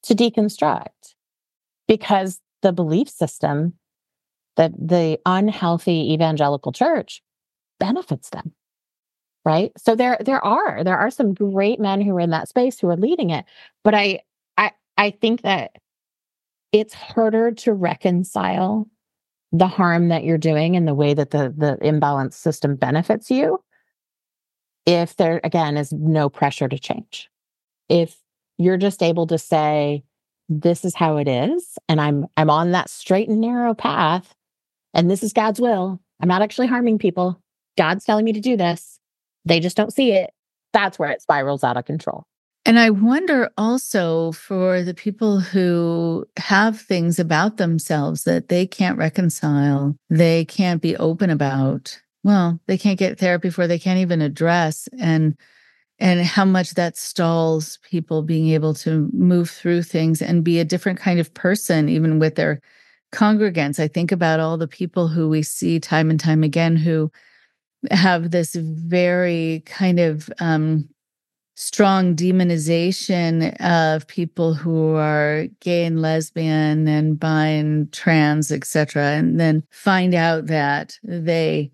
to 0.05 0.15
deconstruct 0.15 1.15
because 1.89 2.41
the 2.63 2.73
belief 2.73 3.09
system 3.09 3.75
that 4.57 4.73
the 4.77 5.19
unhealthy 5.27 6.13
evangelical 6.13 6.73
church 6.73 7.23
benefits 7.79 8.31
them 8.31 8.53
right? 9.45 9.73
So 9.79 9.95
there 9.95 10.19
there 10.21 10.45
are 10.45 10.85
there 10.85 10.99
are 10.99 11.11
some 11.11 11.35
great 11.35 11.81
men 11.81 12.01
who 12.01 12.15
are 12.17 12.21
in 12.21 12.31
that 12.31 12.49
space 12.49 12.79
who 12.79 12.89
are 12.89 12.97
leading 12.97 13.31
it 13.31 13.45
but 13.83 13.95
i 13.95 14.21
i 14.57 14.73
i 14.97 15.11
think 15.11 15.43
that 15.43 15.73
it's 16.73 16.95
harder 16.95 17.51
to 17.51 17.73
reconcile 17.73 18.89
the 19.53 19.67
harm 19.67 20.09
that 20.09 20.25
you're 20.25 20.39
doing 20.39 20.77
and 20.77 20.87
the 20.87 20.95
way 20.95 21.15
that 21.15 21.31
the 21.31 21.53
the 21.57 21.79
imbalance 21.81 22.37
system 22.37 22.77
benefits 22.77 23.31
you 23.31 23.63
if 24.87 25.17
there 25.17 25.41
again 25.45 25.77
is 25.77 25.93
no 25.93 26.29
pressure 26.29 26.69
to 26.69 26.79
change. 26.79 27.29
If 27.89 28.17
you're 28.59 28.77
just 28.77 29.03
able 29.03 29.27
to 29.29 29.39
say 29.39 30.05
this 30.49 30.85
is 30.85 30.95
how 30.97 31.17
it 31.17 31.29
is 31.29 31.79
and 31.89 32.01
i'm 32.01 32.27
i'm 32.37 32.51
on 32.51 32.73
that 32.73 32.91
straight 32.91 33.29
and 33.29 33.41
narrow 33.41 33.73
path 33.73 34.35
and 34.93 35.09
this 35.09 35.23
is 35.23 35.33
god's 35.33 35.61
will. 35.61 36.01
I'm 36.21 36.29
not 36.29 36.43
actually 36.43 36.67
harming 36.67 36.99
people. 36.99 37.41
God's 37.79 38.05
telling 38.05 38.25
me 38.27 38.33
to 38.35 38.41
do 38.41 38.57
this. 38.57 38.99
They 39.47 39.59
just 39.59 39.77
don't 39.77 39.93
see 39.93 40.13
it. 40.13 40.33
That's 40.75 40.99
where 40.99 41.11
it 41.11 41.23
spirals 41.23 41.65
out 41.65 41.79
of 41.79 41.87
control 41.87 42.27
and 42.71 42.79
I 42.79 42.91
wonder 42.91 43.51
also 43.59 44.31
for 44.31 44.83
the 44.85 44.95
people 44.95 45.41
who 45.41 46.25
have 46.37 46.81
things 46.81 47.19
about 47.19 47.57
themselves 47.57 48.23
that 48.23 48.49
they 48.49 48.65
can't 48.65 48.97
reconcile, 48.97 49.97
they 50.09 50.45
can't 50.45 50.81
be 50.81 50.97
open 50.97 51.31
about. 51.31 52.01
Well, 52.23 52.61
they 52.69 52.79
can't 52.79 52.97
get 52.97 53.19
therapy 53.19 53.51
for, 53.51 53.67
they 53.67 53.81
can't 53.81 53.99
even 53.99 54.23
address 54.23 54.89
and 55.01 55.37
and 55.99 56.21
how 56.21 56.45
much 56.45 56.75
that 56.75 56.97
stalls 56.97 57.81
people 57.83 58.23
being 58.23 58.51
able 58.51 58.75
to 58.75 59.11
move 59.13 59.51
through 59.51 59.83
things 59.83 60.23
and 60.23 60.45
be 60.45 60.61
a 60.61 60.65
different 60.65 61.01
kind 61.01 61.19
of 61.19 61.35
person 61.35 61.89
even 61.89 62.21
with 62.21 62.37
their 62.37 62.61
congregants. 63.13 63.81
I 63.81 63.89
think 63.89 64.13
about 64.13 64.39
all 64.39 64.57
the 64.57 64.69
people 64.69 65.09
who 65.09 65.29
we 65.29 65.43
see 65.43 65.81
time 65.81 66.09
and 66.09 66.21
time 66.21 66.45
again 66.45 66.77
who 66.77 67.11
have 67.91 68.31
this 68.31 68.55
very 68.55 69.65
kind 69.67 69.99
of 69.99 70.31
um 70.39 70.89
strong 71.61 72.17
demonization 72.17 73.55
of 73.61 74.07
people 74.07 74.55
who 74.55 74.95
are 74.95 75.47
gay 75.61 75.85
and 75.85 76.01
lesbian 76.01 76.89
and 76.89 77.21
bi 77.21 77.49
and 77.49 77.93
trans, 77.93 78.51
etc., 78.51 79.03
and 79.03 79.39
then 79.39 79.63
find 79.71 80.15
out 80.15 80.47
that 80.47 80.99
they 81.05 81.71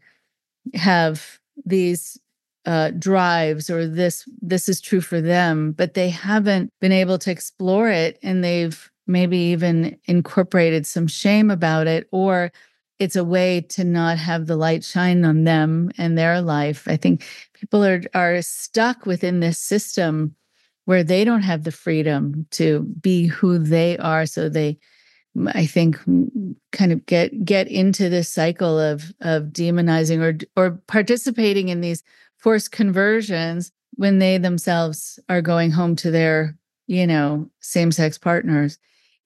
have 0.75 1.38
these 1.64 2.18
uh, 2.64 2.90
drives 2.99 3.70
or 3.70 3.87
this 3.87 4.29
this 4.42 4.68
is 4.68 4.81
true 4.81 5.01
for 5.01 5.20
them, 5.20 5.70
but 5.70 5.94
they 5.94 6.11
haven't 6.11 6.72
been 6.81 6.90
able 6.90 7.16
to 7.18 7.31
explore 7.31 7.88
it, 7.88 8.18
and 8.25 8.42
they've 8.42 8.90
maybe 9.07 9.38
even 9.38 9.96
incorporated 10.07 10.85
some 10.85 11.07
shame 11.07 11.49
about 11.49 11.87
it 11.87 12.09
or 12.11 12.51
it's 12.98 13.16
a 13.16 13.24
way 13.24 13.61
to 13.61 13.85
not 13.85 14.18
have 14.18 14.46
the 14.46 14.56
light 14.56 14.82
shine 14.85 15.24
on 15.24 15.44
them 15.44 15.90
and 15.98 16.16
their 16.16 16.40
life. 16.40 16.88
I 16.88 16.96
think 16.96 17.24
people 17.52 17.85
are 17.85 18.02
are 18.14 18.42
stuck 18.42 19.06
within 19.06 19.40
this 19.40 19.59
system 19.59 20.35
where 20.85 21.04
they 21.04 21.24
don't 21.24 21.42
have 21.42 21.64
the 21.64 21.72
freedom 21.72 22.46
to 22.52 22.82
be 23.00 23.26
who 23.26 23.59
they 23.59 23.98
are 23.98 24.26
so 24.26 24.48
they 24.48 24.78
I 25.48 25.66
think 25.66 25.98
kind 26.72 26.92
of 26.92 27.04
get 27.06 27.44
get 27.44 27.68
into 27.68 28.09
this 28.09 28.28
cycle 28.28 28.78
of 28.78 29.12
of 29.20 29.44
demonizing 29.44 30.20
or 30.20 30.38
or 30.56 30.82
participating 30.87 31.68
in 31.68 31.80
these 31.80 32.02
forced 32.38 32.72
conversions 32.72 33.72
when 33.96 34.18
they 34.18 34.38
themselves 34.38 35.18
are 35.28 35.42
going 35.42 35.70
home 35.70 35.96
to 35.96 36.11
their, 36.11 36.56
you 36.87 37.06
know, 37.06 37.50
same-sex 37.61 38.18
partners. 38.18 38.78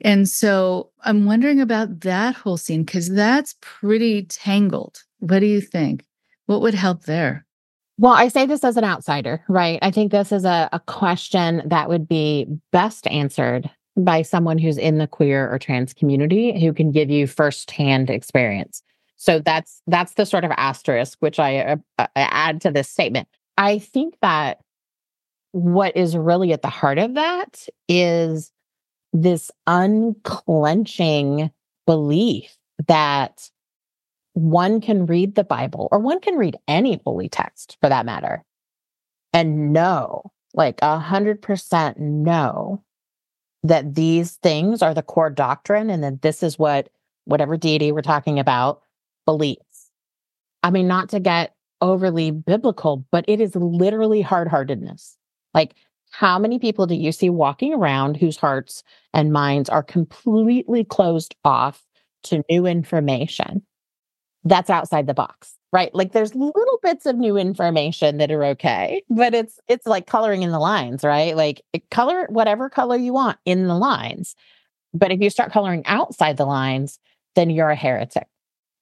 And 0.03 0.29
so 0.29 0.91
I'm 1.03 1.27
wondering 1.27 1.61
about 1.61 2.01
that 2.01 2.35
whole 2.35 2.57
scene 2.57 2.85
because 2.85 3.11
that's 3.11 3.57
pretty 3.61 4.25
tangled. 4.25 5.03
What 5.19 5.41
do 5.41 5.47
you 5.47 5.61
think? 5.61 6.05
What 6.47 6.63
would 6.63 6.75
help 6.75 7.05
there? 7.05 7.47
Well, 7.99 8.13
I 8.13 8.29
say 8.29 8.47
this 8.47 8.65
as 8.65 8.79
an 8.79 8.85
outsider, 8.85 9.45
right? 9.49 9.79
I 9.83 9.91
think 9.91 10.11
this 10.11 10.33
is 10.33 10.47
a, 10.47 10.71
a 10.73 10.81
question 10.81 11.63
that 11.67 11.89
would 11.89 12.09
be 12.09 12.47
best 12.73 13.07
answered 13.09 13.69
by 13.97 14.23
someone 14.23 14.57
who's 14.57 14.79
in 14.79 14.97
the 14.97 15.07
queer 15.07 15.53
or 15.53 15.59
trans 15.59 15.93
community 15.93 16.59
who 16.59 16.73
can 16.73 16.93
give 16.93 17.11
you 17.11 17.27
firsthand 17.27 18.09
experience. 18.09 18.83
So 19.17 19.39
that's 19.39 19.83
that's 19.87 20.15
the 20.15 20.25
sort 20.25 20.45
of 20.45 20.53
asterisk 20.57 21.19
which 21.21 21.39
I 21.39 21.59
uh, 21.59 21.77
uh 21.99 22.07
add 22.17 22.63
to 22.63 22.71
this 22.71 22.89
statement. 22.89 23.29
I 23.59 23.79
think 23.79 24.15
that 24.23 24.61
what 25.53 25.95
is 25.97 26.17
really 26.17 26.55
at 26.55 26.63
the 26.63 26.69
heart 26.69 26.99
of 26.99 27.15
that 27.15 27.67
is 27.87 28.51
this 29.13 29.51
unclenching 29.67 31.51
belief 31.87 32.57
that 32.87 33.51
one 34.35 34.81
can 34.81 35.07
read 35.07 35.35
the 35.35 35.45
Bible 35.45 35.89
or 35.91 35.99
one 35.99 36.21
can 36.21 36.37
read 36.37 36.57
any 36.69 37.01
holy 37.05 37.29
text 37.29 37.77
for 37.81 37.89
that 37.89 38.07
matter 38.07 38.45
and 39.33 39.73
know, 39.73 40.33
like 40.55 40.79
a 40.83 40.99
hundred 40.99 41.43
percent 41.43 41.99
know 41.99 42.83
that 43.63 43.95
these 43.95 44.37
things 44.37 44.83
are 44.83 44.95
the 44.95 45.03
core 45.03 45.31
doctrine 45.31 45.91
and 45.91 46.03
that 46.03 46.23
this 46.23 46.43
is 46.43 46.59
what 46.59 46.89
whatever 47.25 47.57
deity 47.57 47.93
we're 47.93 48.03
talking 48.03 48.39
about 48.39 48.83
believes. 49.27 49.91
I 50.63 50.71
mean, 50.71 50.89
not 50.89 51.11
to 51.11 51.21
get 51.21 51.55
overly 51.81 52.31
biblical, 52.31 53.07
but 53.11 53.25
it 53.29 53.41
is 53.41 53.55
literally 53.55 54.23
hard 54.23 54.49
heartedness. 54.49 55.17
Like 55.55 55.75
how 56.11 56.39
many 56.39 56.59
people 56.59 56.87
do 56.87 56.95
you 56.95 57.13
see 57.13 57.31
walking 57.31 57.73
around 57.75 58.17
whose 58.17 58.37
hearts 58.37 58.83
and 59.15 59.33
minds 59.33 59.69
are 59.69 59.83
completely 59.83 60.85
closed 60.85 61.35
off 61.45 61.83
to 62.25 62.45
new 62.51 62.67
information? 62.67 63.63
That's 64.45 64.71
outside 64.71 65.07
the 65.07 65.15
box. 65.15 65.55
right? 65.73 65.95
Like 65.95 66.13
there's 66.13 66.35
little 66.35 66.79
bits 66.83 67.07
of 67.07 67.17
new 67.17 67.37
information 67.37 68.19
that 68.19 68.31
are 68.33 68.45
okay, 68.45 69.03
but 69.11 69.35
it's 69.35 69.61
it's 69.69 69.87
like 69.87 70.07
coloring 70.07 70.43
in 70.43 70.51
the 70.51 70.59
lines, 70.59 71.05
right? 71.05 71.37
Like 71.37 71.63
color 71.91 72.27
whatever 72.31 72.69
color 72.69 72.97
you 72.97 73.13
want 73.13 73.39
in 73.45 73.69
the 73.69 73.77
lines. 73.77 74.35
But 74.95 75.13
if 75.13 75.21
you 75.21 75.31
start 75.31 75.53
coloring 75.53 75.85
outside 75.87 76.37
the 76.37 76.47
lines, 76.47 76.99
then 77.37 77.51
you're 77.51 77.71
a 77.71 77.77
heretic. 77.77 78.27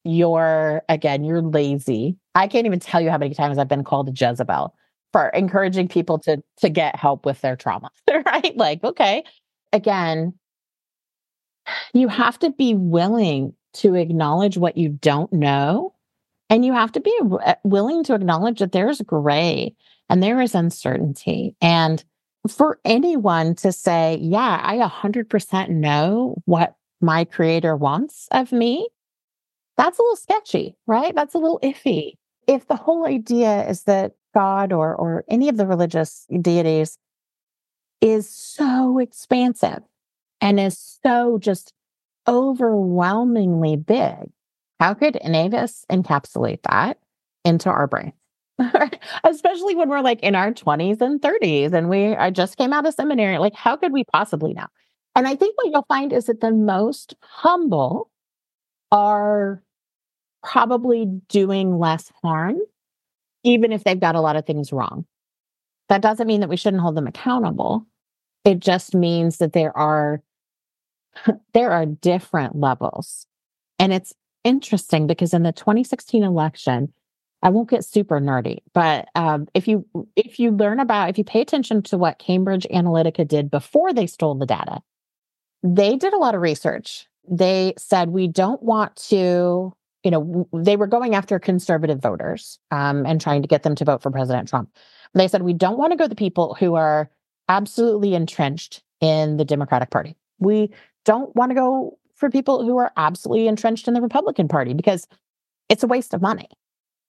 You're 0.04 0.82
again, 0.88 1.24
you're 1.24 1.42
lazy. 1.42 2.16
I 2.34 2.48
can't 2.48 2.66
even 2.66 2.80
tell 2.80 3.00
you 3.00 3.10
how 3.10 3.18
many 3.18 3.34
times 3.34 3.58
I've 3.58 3.68
been 3.68 3.84
called 3.84 4.08
a 4.08 4.12
Jezebel 4.12 4.74
for 5.12 5.28
encouraging 5.28 5.88
people 5.88 6.18
to 6.20 6.42
to 6.58 6.68
get 6.68 6.96
help 6.96 7.24
with 7.24 7.40
their 7.40 7.56
trauma, 7.56 7.90
right? 8.26 8.56
Like, 8.56 8.84
okay, 8.84 9.24
again, 9.72 10.34
you 11.92 12.08
have 12.08 12.38
to 12.40 12.50
be 12.50 12.74
willing 12.74 13.54
to 13.74 13.94
acknowledge 13.94 14.56
what 14.56 14.76
you 14.76 14.88
don't 14.88 15.32
know 15.32 15.94
and 16.50 16.64
you 16.64 16.72
have 16.72 16.92
to 16.92 17.00
be 17.00 17.16
uh, 17.44 17.54
willing 17.64 18.02
to 18.04 18.14
acknowledge 18.14 18.60
that 18.60 18.72
there's 18.72 19.00
gray 19.02 19.74
and 20.08 20.22
there 20.22 20.40
is 20.40 20.54
uncertainty. 20.54 21.54
And 21.60 22.02
for 22.48 22.78
anyone 22.84 23.54
to 23.56 23.72
say, 23.72 24.18
yeah, 24.20 24.60
I 24.62 24.76
100% 24.78 25.68
know 25.68 26.40
what 26.46 26.76
my 27.00 27.24
creator 27.24 27.76
wants 27.76 28.28
of 28.30 28.52
me, 28.52 28.88
that's 29.76 29.98
a 29.98 30.02
little 30.02 30.16
sketchy, 30.16 30.74
right? 30.86 31.14
That's 31.14 31.34
a 31.34 31.38
little 31.38 31.60
iffy. 31.62 32.14
If 32.46 32.66
the 32.66 32.76
whole 32.76 33.06
idea 33.06 33.68
is 33.68 33.84
that 33.84 34.12
God 34.34 34.72
or, 34.72 34.94
or 34.94 35.24
any 35.28 35.48
of 35.48 35.56
the 35.56 35.66
religious 35.66 36.26
deities 36.40 36.98
is 38.00 38.28
so 38.28 38.98
expansive 38.98 39.80
and 40.40 40.60
is 40.60 40.98
so 41.02 41.38
just 41.38 41.72
overwhelmingly 42.26 43.76
big, 43.76 44.30
how 44.78 44.94
could 44.94 45.18
any 45.20 45.46
of 45.46 45.54
us 45.54 45.84
encapsulate 45.90 46.62
that 46.68 46.98
into 47.44 47.70
our 47.70 47.86
brain? 47.86 48.12
Especially 49.24 49.74
when 49.74 49.88
we're 49.88 50.00
like 50.00 50.20
in 50.20 50.34
our 50.34 50.52
20s 50.52 51.00
and 51.00 51.20
30s 51.20 51.72
and 51.72 51.88
we 51.88 52.14
I 52.16 52.30
just 52.30 52.56
came 52.56 52.72
out 52.72 52.86
of 52.86 52.94
seminary. 52.94 53.38
Like, 53.38 53.54
how 53.54 53.76
could 53.76 53.92
we 53.92 54.04
possibly 54.04 54.52
know? 54.52 54.66
And 55.14 55.26
I 55.26 55.34
think 55.34 55.56
what 55.56 55.70
you'll 55.72 55.86
find 55.88 56.12
is 56.12 56.26
that 56.26 56.40
the 56.40 56.52
most 56.52 57.14
humble 57.20 58.10
are 58.92 59.62
probably 60.42 61.06
doing 61.28 61.78
less 61.78 62.12
harm, 62.22 62.58
even 63.48 63.72
if 63.72 63.82
they've 63.82 63.98
got 63.98 64.14
a 64.14 64.20
lot 64.20 64.36
of 64.36 64.44
things 64.44 64.72
wrong. 64.72 65.06
That 65.88 66.02
doesn't 66.02 66.26
mean 66.26 66.40
that 66.40 66.50
we 66.50 66.58
shouldn't 66.58 66.82
hold 66.82 66.96
them 66.96 67.06
accountable. 67.06 67.86
It 68.44 68.60
just 68.60 68.94
means 68.94 69.38
that 69.38 69.54
there 69.54 69.74
are 69.76 70.22
there 71.54 71.70
are 71.70 71.86
different 71.86 72.56
levels. 72.56 73.26
And 73.78 73.92
it's 73.92 74.12
interesting 74.44 75.06
because 75.06 75.32
in 75.32 75.44
the 75.44 75.52
2016 75.52 76.22
election, 76.22 76.92
I 77.42 77.48
won't 77.50 77.70
get 77.70 77.84
super 77.84 78.20
nerdy, 78.20 78.58
but 78.74 79.08
um, 79.14 79.46
if 79.54 79.66
you 79.68 79.86
if 80.16 80.38
you 80.40 80.50
learn 80.50 80.80
about 80.80 81.08
if 81.08 81.16
you 81.16 81.24
pay 81.24 81.40
attention 81.40 81.82
to 81.84 81.96
what 81.96 82.18
Cambridge 82.18 82.66
Analytica 82.70 83.26
did 83.26 83.50
before 83.50 83.92
they 83.94 84.06
stole 84.06 84.34
the 84.34 84.44
data, 84.44 84.80
they 85.62 85.96
did 85.96 86.12
a 86.12 86.18
lot 86.18 86.34
of 86.34 86.42
research. 86.42 87.06
They 87.30 87.74
said 87.78 88.10
we 88.10 88.26
don't 88.26 88.62
want 88.62 88.96
to, 89.08 89.72
you 90.08 90.10
know, 90.10 90.48
they 90.54 90.74
were 90.74 90.86
going 90.86 91.14
after 91.14 91.38
conservative 91.38 92.00
voters 92.00 92.58
um, 92.70 93.04
and 93.04 93.20
trying 93.20 93.42
to 93.42 93.48
get 93.48 93.62
them 93.62 93.74
to 93.74 93.84
vote 93.84 94.00
for 94.00 94.10
President 94.10 94.48
Trump. 94.48 94.70
They 95.12 95.28
said 95.28 95.42
we 95.42 95.52
don't 95.52 95.76
want 95.76 95.92
to 95.92 95.98
go 95.98 96.08
the 96.08 96.14
people 96.14 96.56
who 96.58 96.76
are 96.76 97.10
absolutely 97.50 98.14
entrenched 98.14 98.82
in 99.02 99.36
the 99.36 99.44
Democratic 99.44 99.90
Party. 99.90 100.16
We 100.38 100.72
don't 101.04 101.36
want 101.36 101.50
to 101.50 101.54
go 101.54 101.98
for 102.14 102.30
people 102.30 102.64
who 102.64 102.78
are 102.78 102.90
absolutely 102.96 103.48
entrenched 103.48 103.86
in 103.86 103.92
the 103.92 104.00
Republican 104.00 104.48
Party 104.48 104.72
because 104.72 105.06
it's 105.68 105.82
a 105.82 105.86
waste 105.86 106.14
of 106.14 106.22
money. 106.22 106.48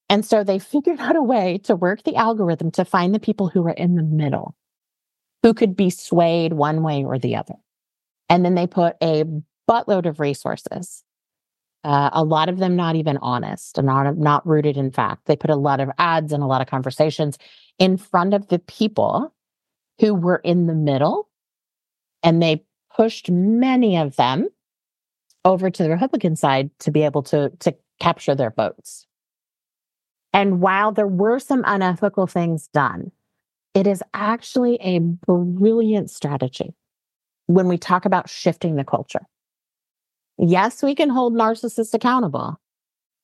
And 0.09 0.25
so 0.25 0.43
they 0.43 0.59
figured 0.59 0.99
out 0.99 1.15
a 1.15 1.23
way 1.23 1.57
to 1.59 1.77
work 1.77 2.03
the 2.03 2.17
algorithm 2.17 2.69
to 2.71 2.83
find 2.83 3.15
the 3.15 3.19
people 3.19 3.47
who 3.47 3.65
are 3.65 3.71
in 3.71 3.95
the 3.95 4.03
middle, 4.03 4.57
who 5.41 5.53
could 5.53 5.77
be 5.77 5.89
swayed 5.89 6.51
one 6.51 6.83
way 6.83 7.05
or 7.05 7.17
the 7.17 7.37
other. 7.37 7.55
And 8.27 8.43
then 8.43 8.55
they 8.55 8.67
put 8.67 8.97
a 9.01 9.23
buttload 9.69 10.05
of 10.05 10.19
resources, 10.19 11.05
uh, 11.83 12.09
a 12.13 12.23
lot 12.23 12.49
of 12.49 12.57
them 12.57 12.75
not 12.75 12.95
even 12.95 13.17
honest 13.17 13.77
and 13.77 13.87
not, 13.87 14.17
not 14.17 14.45
rooted 14.45 14.77
in 14.77 14.91
fact. 14.91 15.25
They 15.25 15.35
put 15.35 15.49
a 15.49 15.55
lot 15.55 15.79
of 15.79 15.89
ads 15.97 16.33
and 16.33 16.43
a 16.43 16.47
lot 16.47 16.61
of 16.61 16.67
conversations 16.67 17.37
in 17.77 17.97
front 17.97 18.33
of 18.33 18.47
the 18.49 18.59
people 18.59 19.33
who 19.99 20.13
were 20.13 20.37
in 20.37 20.67
the 20.67 20.75
middle. 20.75 21.29
And 22.21 22.41
they 22.41 22.65
pushed 22.95 23.31
many 23.31 23.97
of 23.97 24.17
them 24.17 24.49
over 25.45 25.69
to 25.69 25.83
the 25.83 25.89
Republican 25.89 26.35
side 26.35 26.69
to 26.79 26.91
be 26.91 27.03
able 27.03 27.23
to, 27.23 27.49
to 27.59 27.73
capture 27.99 28.35
their 28.35 28.51
votes. 28.51 29.07
And 30.33 30.61
while 30.61 30.91
there 30.91 31.07
were 31.07 31.39
some 31.39 31.63
unethical 31.65 32.27
things 32.27 32.67
done, 32.67 33.11
it 33.73 33.87
is 33.87 34.03
actually 34.13 34.75
a 34.81 34.99
brilliant 34.99 36.11
strategy 36.11 36.73
when 37.47 37.67
we 37.67 37.77
talk 37.77 38.05
about 38.05 38.29
shifting 38.29 38.75
the 38.75 38.83
culture. 38.83 39.25
Yes, 40.41 40.81
we 40.81 40.95
can 40.95 41.09
hold 41.09 41.33
narcissists 41.33 41.93
accountable, 41.93 42.59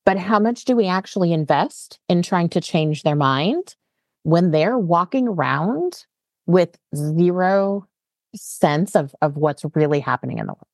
but 0.06 0.18
how 0.18 0.38
much 0.38 0.66
do 0.66 0.76
we 0.76 0.88
actually 0.88 1.32
invest 1.32 1.98
in 2.10 2.22
trying 2.22 2.50
to 2.50 2.62
change 2.62 3.04
their 3.04 3.16
mind 3.16 3.76
when 4.24 4.52
they're 4.52 4.78
walking 4.78 5.30
around 5.30 6.06
with 6.46 6.78
zero 6.94 7.88
sense 8.36 8.98
of, 8.98 9.16
of 9.22 9.38
what's 9.38 9.64
really 9.76 10.02
happening 10.02 10.40
in 10.40 10.48
the 10.48 10.54
world? 10.54 10.68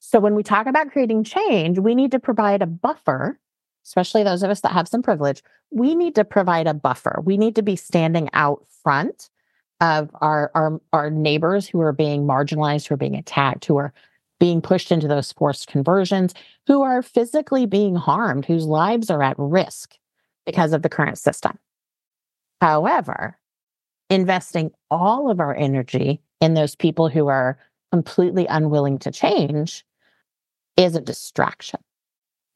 So 0.00 0.20
when 0.20 0.34
we 0.34 0.42
talk 0.42 0.66
about 0.66 0.90
creating 0.90 1.24
change, 1.24 1.78
we 1.78 1.94
need 1.94 2.10
to 2.10 2.20
provide 2.20 2.60
a 2.60 2.66
buffer, 2.66 3.40
especially 3.86 4.24
those 4.24 4.42
of 4.42 4.50
us 4.50 4.60
that 4.60 4.72
have 4.72 4.86
some 4.86 5.02
privilege. 5.02 5.42
We 5.70 5.94
need 5.94 6.14
to 6.16 6.24
provide 6.24 6.66
a 6.66 6.74
buffer. 6.74 7.20
We 7.24 7.38
need 7.38 7.56
to 7.56 7.62
be 7.62 7.74
standing 7.74 8.28
out 8.34 8.66
front 8.82 9.30
of 9.80 10.10
our, 10.20 10.50
our, 10.54 10.80
our 10.92 11.10
neighbors 11.10 11.66
who 11.66 11.80
are 11.80 11.92
being 11.92 12.26
marginalized, 12.26 12.86
who 12.86 12.94
are 12.94 12.98
being 12.98 13.16
attacked, 13.16 13.64
who 13.64 13.78
are 13.78 13.94
being 14.40 14.60
pushed 14.60 14.92
into 14.92 15.08
those 15.08 15.32
forced 15.32 15.66
conversions, 15.66 16.34
who 16.66 16.82
are 16.82 17.02
physically 17.02 17.66
being 17.66 17.96
harmed, 17.96 18.44
whose 18.44 18.66
lives 18.66 19.10
are 19.10 19.22
at 19.22 19.36
risk 19.38 19.94
because 20.46 20.72
of 20.72 20.82
the 20.82 20.88
current 20.88 21.18
system. 21.18 21.58
However, 22.60 23.36
investing 24.10 24.70
all 24.90 25.30
of 25.30 25.40
our 25.40 25.54
energy 25.54 26.20
in 26.40 26.54
those 26.54 26.74
people 26.74 27.08
who 27.08 27.28
are 27.28 27.58
completely 27.92 28.46
unwilling 28.46 28.98
to 29.00 29.10
change 29.10 29.84
is 30.76 30.94
a 30.94 31.00
distraction. 31.00 31.80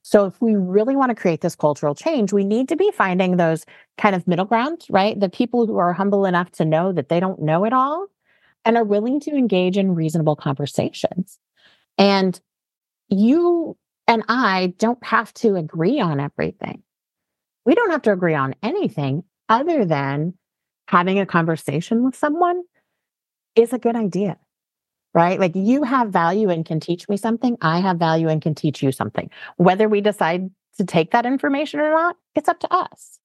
So 0.03 0.27
if 0.27 0.41
we 0.41 0.57
really 0.57 0.97
want 0.97 1.11
to 1.11 1.15
create 1.15 1.43
this 1.43 1.55
cultural 1.55 1.95
change, 1.95 2.33
we 2.33 2.45
need 2.45 2.69
to 2.69 2.77
be 2.77 2.91
finding 2.93 3.37
those 3.37 3.65
kind 3.99 4.17
of 4.17 4.27
middle 4.27 4.45
ground, 4.45 4.85
right? 4.91 5.19
The 5.19 5.29
people 5.29 5.67
who 5.67 5.79
are 5.79 5.93
humble 5.93 6.27
enough 6.27 6.51
to 6.53 6.65
know 6.65 6.93
that 6.93 7.09
they 7.09 7.21
don't 7.21 7.41
know 7.41 7.65
it 7.65 7.73
all 7.73 8.09
and 8.65 8.77
are 8.77 8.85
willing 8.85 9.21
to 9.21 9.31
engage 9.31 9.77
in 9.77 9.95
reasonable 9.95 10.37
conversations. 10.37 11.39
And 11.99 12.39
you 13.09 13.77
and 14.07 14.25
I 14.29 14.75
don't 14.79 15.05
have 15.05 15.33
to 15.35 15.57
agree 15.57 16.01
on 16.01 16.21
everything. 16.21 16.83
We 17.65 17.75
don't 17.75 17.91
have 17.91 18.03
to 18.03 18.13
agree 18.13 18.35
on 18.35 18.55
anything 18.63 19.25
other 19.49 19.85
than 19.85 20.35
having 20.89 21.19
a 21.19 21.27
conversation 21.27 22.05
with 22.05 22.17
someone 22.17 22.63
is 23.55 23.73
a 23.73 23.79
good 23.79 23.97
idea 23.97 24.39
right? 25.15 25.39
Like 25.39 25.55
you 25.55 25.83
have 25.83 26.09
value 26.09 26.49
and 26.49 26.65
can 26.65 26.81
teach 26.81 27.09
me 27.09 27.17
something. 27.17 27.57
I 27.61 27.81
have 27.81 27.99
value 27.99 28.29
and 28.29 28.41
can 28.41 28.55
teach 28.55 28.83
you 28.83 28.93
something. 28.93 29.31
Whether 29.57 29.89
we 29.89 30.01
decide 30.01 30.51
to 30.79 30.85
take 30.85 31.11
that 31.11 31.27
information 31.27 31.81
or 31.81 31.91
not, 31.91 32.17
it's 32.35 32.49
up 32.49 32.61
to 32.61 32.73
us. 32.73 33.19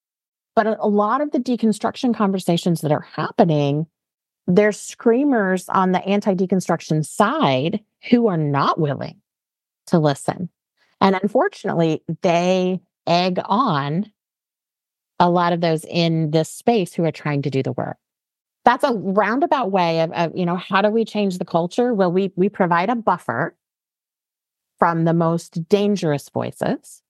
But 0.54 0.66
a 0.66 0.88
lot 0.88 1.20
of 1.20 1.30
the 1.30 1.38
deconstruction 1.38 2.14
conversations 2.14 2.80
that 2.80 2.92
are 2.92 3.06
happening, 3.14 3.86
there's 4.48 4.80
screamers 4.80 5.68
on 5.68 5.92
the 5.92 6.04
anti 6.04 6.34
deconstruction 6.34 7.06
side 7.06 7.80
who 8.10 8.26
are 8.26 8.36
not 8.36 8.80
willing 8.80 9.20
to 9.86 9.98
listen. 9.98 10.48
And 11.00 11.14
unfortunately, 11.14 12.02
they 12.22 12.80
egg 13.06 13.38
on 13.44 14.10
a 15.20 15.30
lot 15.30 15.52
of 15.52 15.60
those 15.60 15.84
in 15.84 16.30
this 16.30 16.50
space 16.50 16.94
who 16.94 17.04
are 17.04 17.12
trying 17.12 17.42
to 17.42 17.50
do 17.50 17.62
the 17.62 17.72
work 17.72 17.98
that's 18.68 18.84
a 18.84 18.92
roundabout 18.92 19.70
way 19.70 20.00
of, 20.00 20.12
of, 20.12 20.36
you 20.36 20.44
know 20.44 20.56
how 20.56 20.82
do 20.82 20.90
we 20.90 21.02
change 21.02 21.38
the 21.38 21.44
culture 21.44 21.94
well 21.94 22.12
we 22.12 22.30
we 22.36 22.50
provide 22.50 22.90
a 22.90 22.94
buffer 22.94 23.56
from 24.78 25.04
the 25.04 25.14
most 25.14 25.68
dangerous 25.68 26.28
voices 26.28 27.02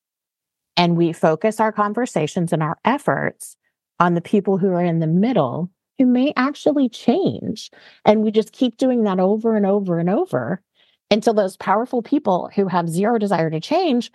and 0.76 0.96
we 0.96 1.12
focus 1.12 1.58
our 1.58 1.72
conversations 1.72 2.52
and 2.52 2.62
our 2.62 2.78
efforts 2.84 3.56
on 3.98 4.14
the 4.14 4.20
people 4.20 4.58
who 4.58 4.68
are 4.68 4.84
in 4.84 5.00
the 5.00 5.06
middle 5.08 5.68
who 5.98 6.06
may 6.06 6.32
actually 6.36 6.88
change 6.88 7.70
and 8.04 8.22
we 8.22 8.30
just 8.30 8.52
keep 8.52 8.76
doing 8.76 9.04
that 9.04 9.20
over 9.20 9.56
and 9.56 9.66
over 9.66 9.98
and 9.98 10.08
over 10.08 10.62
until 11.10 11.34
those 11.34 11.56
powerful 11.56 12.02
people 12.02 12.50
who 12.54 12.68
have 12.68 12.88
zero 12.88 13.18
desire 13.18 13.50
to 13.50 13.60
change 13.60 14.10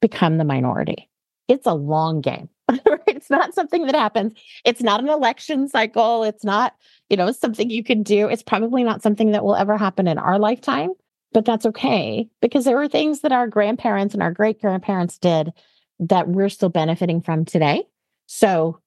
become 0.00 0.38
the 0.38 0.44
minority 0.44 1.08
it's 1.48 1.66
a 1.66 1.74
long 1.74 2.20
game 2.20 2.48
it's 3.06 3.30
not 3.30 3.54
something 3.54 3.86
that 3.86 3.94
happens. 3.94 4.34
It's 4.64 4.82
not 4.82 5.00
an 5.00 5.08
election 5.08 5.68
cycle. 5.68 6.24
It's 6.24 6.44
not, 6.44 6.74
you 7.08 7.16
know, 7.16 7.32
something 7.32 7.70
you 7.70 7.82
can 7.82 8.02
do. 8.02 8.28
It's 8.28 8.42
probably 8.42 8.84
not 8.84 9.02
something 9.02 9.32
that 9.32 9.44
will 9.44 9.56
ever 9.56 9.76
happen 9.76 10.06
in 10.06 10.18
our 10.18 10.38
lifetime, 10.38 10.90
but 11.32 11.44
that's 11.44 11.66
okay 11.66 12.28
because 12.40 12.64
there 12.64 12.76
were 12.76 12.88
things 12.88 13.20
that 13.20 13.32
our 13.32 13.48
grandparents 13.48 14.14
and 14.14 14.22
our 14.22 14.32
great 14.32 14.60
grandparents 14.60 15.18
did 15.18 15.52
that 16.00 16.28
we're 16.28 16.48
still 16.48 16.68
benefiting 16.68 17.20
from 17.20 17.44
today. 17.44 17.84
So 18.26 18.80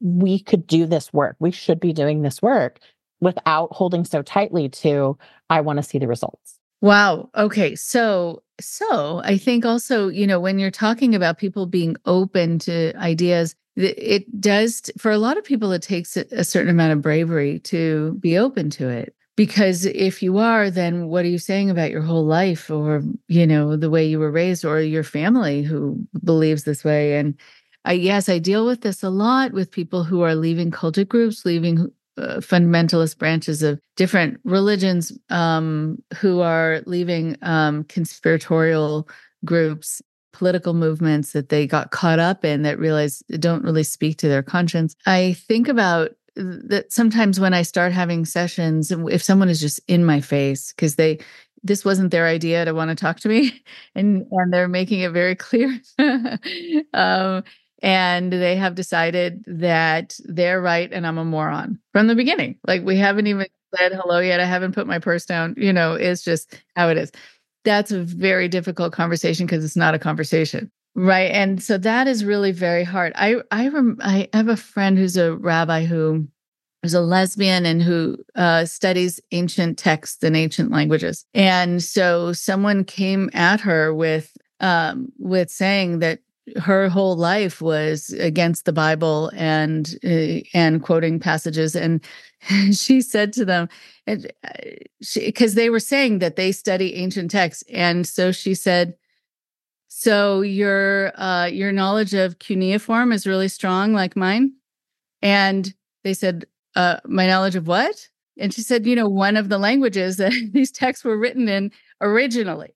we 0.00 0.38
could 0.38 0.66
do 0.66 0.86
this 0.86 1.12
work. 1.12 1.36
We 1.38 1.50
should 1.50 1.80
be 1.80 1.92
doing 1.92 2.22
this 2.22 2.42
work 2.42 2.80
without 3.20 3.72
holding 3.72 4.04
so 4.04 4.22
tightly 4.22 4.68
to, 4.68 5.16
I 5.48 5.60
want 5.60 5.78
to 5.78 5.82
see 5.82 5.98
the 5.98 6.08
results. 6.08 6.58
Wow. 6.82 7.30
Okay. 7.34 7.74
So, 7.74 8.42
so 8.60 9.22
I 9.24 9.38
think 9.38 9.64
also, 9.64 10.08
you 10.08 10.26
know, 10.26 10.38
when 10.38 10.58
you're 10.58 10.70
talking 10.70 11.14
about 11.14 11.38
people 11.38 11.66
being 11.66 11.96
open 12.04 12.58
to 12.60 12.92
ideas, 12.96 13.54
it 13.76 14.40
does, 14.40 14.90
for 14.98 15.10
a 15.10 15.18
lot 15.18 15.36
of 15.36 15.44
people, 15.44 15.72
it 15.72 15.82
takes 15.82 16.16
a 16.16 16.44
certain 16.44 16.70
amount 16.70 16.92
of 16.92 17.02
bravery 17.02 17.58
to 17.60 18.16
be 18.20 18.38
open 18.38 18.70
to 18.70 18.88
it. 18.88 19.14
Because 19.36 19.84
if 19.84 20.22
you 20.22 20.38
are, 20.38 20.70
then 20.70 21.08
what 21.08 21.26
are 21.26 21.28
you 21.28 21.38
saying 21.38 21.68
about 21.68 21.90
your 21.90 22.00
whole 22.00 22.24
life 22.24 22.70
or, 22.70 23.02
you 23.28 23.46
know, 23.46 23.76
the 23.76 23.90
way 23.90 24.06
you 24.06 24.18
were 24.18 24.30
raised 24.30 24.64
or 24.64 24.80
your 24.80 25.02
family 25.02 25.62
who 25.62 26.06
believes 26.24 26.64
this 26.64 26.84
way? 26.84 27.18
And 27.18 27.34
I, 27.86 27.92
yes, 27.92 28.28
I 28.28 28.38
deal 28.38 28.66
with 28.66 28.80
this 28.82 29.02
a 29.02 29.10
lot 29.10 29.52
with 29.52 29.70
people 29.70 30.02
who 30.02 30.22
are 30.22 30.34
leaving 30.34 30.70
cultic 30.72 31.08
groups, 31.08 31.46
leaving 31.46 31.90
uh, 32.18 32.38
fundamentalist 32.38 33.16
branches 33.16 33.62
of 33.62 33.80
different 33.96 34.40
religions 34.44 35.12
um, 35.30 36.02
who 36.18 36.40
are 36.40 36.82
leaving 36.86 37.36
um, 37.42 37.84
conspiratorial 37.84 39.08
groups, 39.44 40.02
political 40.32 40.74
movements 40.74 41.32
that 41.32 41.48
they 41.48 41.66
got 41.66 41.92
caught 41.92 42.18
up 42.18 42.44
in 42.44 42.62
that 42.62 42.78
realize 42.78 43.22
don't 43.38 43.62
really 43.62 43.84
speak 43.84 44.18
to 44.18 44.28
their 44.28 44.42
conscience. 44.42 44.96
I 45.06 45.34
think 45.34 45.68
about 45.68 46.10
that 46.34 46.92
sometimes 46.92 47.38
when 47.38 47.54
I 47.54 47.62
start 47.62 47.92
having 47.92 48.24
sessions, 48.24 48.90
if 48.90 49.22
someone 49.22 49.48
is 49.48 49.60
just 49.60 49.80
in 49.86 50.04
my 50.04 50.20
face 50.20 50.72
because 50.72 50.96
they 50.96 51.20
this 51.62 51.84
wasn't 51.84 52.10
their 52.10 52.26
idea 52.26 52.64
to 52.64 52.74
want 52.74 52.90
to 52.90 52.94
talk 52.94 53.18
to 53.20 53.28
me 53.28 53.62
and 53.94 54.26
and 54.30 54.52
they're 54.52 54.68
making 54.68 55.00
it 55.00 55.12
very 55.12 55.34
clear 55.36 55.80
um, 56.92 57.42
and 57.82 58.32
they 58.32 58.56
have 58.56 58.74
decided 58.74 59.44
that 59.46 60.18
they're 60.24 60.60
right 60.60 60.90
and 60.92 61.06
I'm 61.06 61.18
a 61.18 61.24
moron 61.24 61.78
from 61.92 62.06
the 62.06 62.14
beginning. 62.14 62.58
Like 62.66 62.82
we 62.82 62.96
haven't 62.96 63.26
even 63.26 63.46
said 63.76 63.92
hello 63.92 64.18
yet. 64.18 64.40
I 64.40 64.44
haven't 64.44 64.72
put 64.72 64.86
my 64.86 64.98
purse 64.98 65.26
down. 65.26 65.54
You 65.56 65.72
know, 65.72 65.94
it's 65.94 66.22
just 66.22 66.62
how 66.74 66.88
it 66.88 66.96
is. 66.96 67.12
That's 67.64 67.90
a 67.90 68.02
very 68.02 68.48
difficult 68.48 68.92
conversation 68.92 69.46
because 69.46 69.64
it's 69.64 69.76
not 69.76 69.94
a 69.94 69.98
conversation. 69.98 70.70
Right. 70.94 71.30
And 71.30 71.62
so 71.62 71.76
that 71.78 72.06
is 72.06 72.24
really 72.24 72.52
very 72.52 72.84
hard. 72.84 73.12
I 73.16 73.36
I 73.50 73.68
rem- 73.68 73.98
I 74.00 74.28
have 74.32 74.48
a 74.48 74.56
friend 74.56 74.96
who's 74.96 75.16
a 75.16 75.36
rabbi 75.36 75.84
who 75.84 76.26
is 76.82 76.94
a 76.94 77.00
lesbian 77.00 77.66
and 77.66 77.82
who 77.82 78.16
uh, 78.34 78.64
studies 78.64 79.20
ancient 79.32 79.76
texts 79.76 80.22
and 80.22 80.34
ancient 80.34 80.70
languages. 80.70 81.26
And 81.34 81.82
so 81.82 82.32
someone 82.32 82.84
came 82.84 83.28
at 83.34 83.60
her 83.60 83.92
with 83.94 84.34
um, 84.60 85.12
with 85.18 85.50
saying 85.50 85.98
that 85.98 86.20
her 86.56 86.88
whole 86.88 87.16
life 87.16 87.60
was 87.60 88.10
against 88.10 88.64
the 88.64 88.72
Bible 88.72 89.30
and 89.34 89.96
uh, 90.04 90.40
and 90.54 90.82
quoting 90.82 91.18
passages, 91.18 91.74
and 91.74 92.04
she 92.72 93.00
said 93.00 93.32
to 93.34 93.44
them, 93.44 93.68
because 94.06 95.52
uh, 95.52 95.56
they 95.56 95.70
were 95.70 95.80
saying 95.80 96.20
that 96.20 96.36
they 96.36 96.52
study 96.52 96.94
ancient 96.94 97.30
texts, 97.30 97.64
and 97.72 98.06
so 98.06 98.30
she 98.32 98.54
said, 98.54 98.94
"So 99.88 100.42
your 100.42 101.12
uh, 101.20 101.46
your 101.46 101.72
knowledge 101.72 102.14
of 102.14 102.38
cuneiform 102.38 103.12
is 103.12 103.26
really 103.26 103.48
strong, 103.48 103.92
like 103.92 104.16
mine," 104.16 104.52
and 105.22 105.74
they 106.04 106.14
said, 106.14 106.46
uh, 106.76 107.00
"My 107.06 107.26
knowledge 107.26 107.56
of 107.56 107.66
what?" 107.68 108.08
And 108.38 108.54
she 108.54 108.62
said, 108.62 108.86
"You 108.86 108.96
know, 108.96 109.08
one 109.08 109.36
of 109.36 109.48
the 109.48 109.58
languages 109.58 110.18
that 110.18 110.32
these 110.52 110.70
texts 110.70 111.04
were 111.04 111.18
written 111.18 111.48
in 111.48 111.72
originally." 112.00 112.75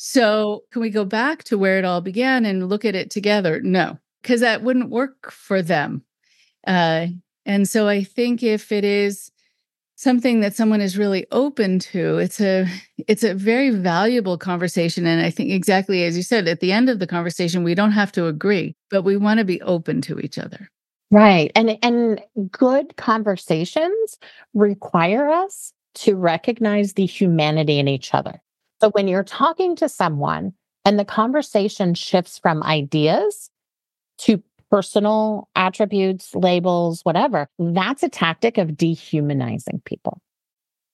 So, 0.00 0.62
can 0.70 0.80
we 0.80 0.90
go 0.90 1.04
back 1.04 1.42
to 1.44 1.58
where 1.58 1.76
it 1.76 1.84
all 1.84 2.00
began 2.00 2.46
and 2.46 2.68
look 2.68 2.84
at 2.84 2.94
it 2.94 3.10
together? 3.10 3.60
No, 3.60 3.98
because 4.22 4.42
that 4.42 4.62
wouldn't 4.62 4.90
work 4.90 5.32
for 5.32 5.60
them. 5.60 6.04
Uh, 6.64 7.08
and 7.44 7.68
so, 7.68 7.88
I 7.88 8.04
think 8.04 8.44
if 8.44 8.70
it 8.70 8.84
is 8.84 9.32
something 9.96 10.38
that 10.38 10.54
someone 10.54 10.80
is 10.80 10.96
really 10.96 11.26
open 11.32 11.80
to, 11.80 12.18
it's 12.18 12.40
a 12.40 12.68
it's 13.08 13.24
a 13.24 13.34
very 13.34 13.70
valuable 13.70 14.38
conversation. 14.38 15.04
And 15.04 15.20
I 15.20 15.30
think 15.30 15.50
exactly 15.50 16.04
as 16.04 16.16
you 16.16 16.22
said, 16.22 16.46
at 16.46 16.60
the 16.60 16.70
end 16.70 16.88
of 16.88 17.00
the 17.00 17.06
conversation, 17.08 17.64
we 17.64 17.74
don't 17.74 17.90
have 17.90 18.12
to 18.12 18.26
agree, 18.26 18.76
but 18.90 19.02
we 19.02 19.16
want 19.16 19.38
to 19.38 19.44
be 19.44 19.60
open 19.62 20.00
to 20.02 20.20
each 20.20 20.38
other. 20.38 20.70
Right. 21.10 21.50
And 21.56 21.76
and 21.82 22.20
good 22.52 22.96
conversations 22.96 24.16
require 24.54 25.28
us 25.28 25.72
to 25.94 26.14
recognize 26.14 26.92
the 26.92 27.06
humanity 27.06 27.80
in 27.80 27.88
each 27.88 28.14
other. 28.14 28.40
So 28.80 28.90
when 28.90 29.08
you're 29.08 29.24
talking 29.24 29.76
to 29.76 29.88
someone 29.88 30.52
and 30.84 30.98
the 30.98 31.04
conversation 31.04 31.94
shifts 31.94 32.38
from 32.38 32.62
ideas 32.62 33.50
to 34.18 34.42
personal 34.70 35.48
attributes, 35.56 36.34
labels, 36.34 37.02
whatever, 37.02 37.48
that's 37.58 38.02
a 38.02 38.08
tactic 38.08 38.58
of 38.58 38.76
dehumanizing 38.76 39.82
people. 39.84 40.20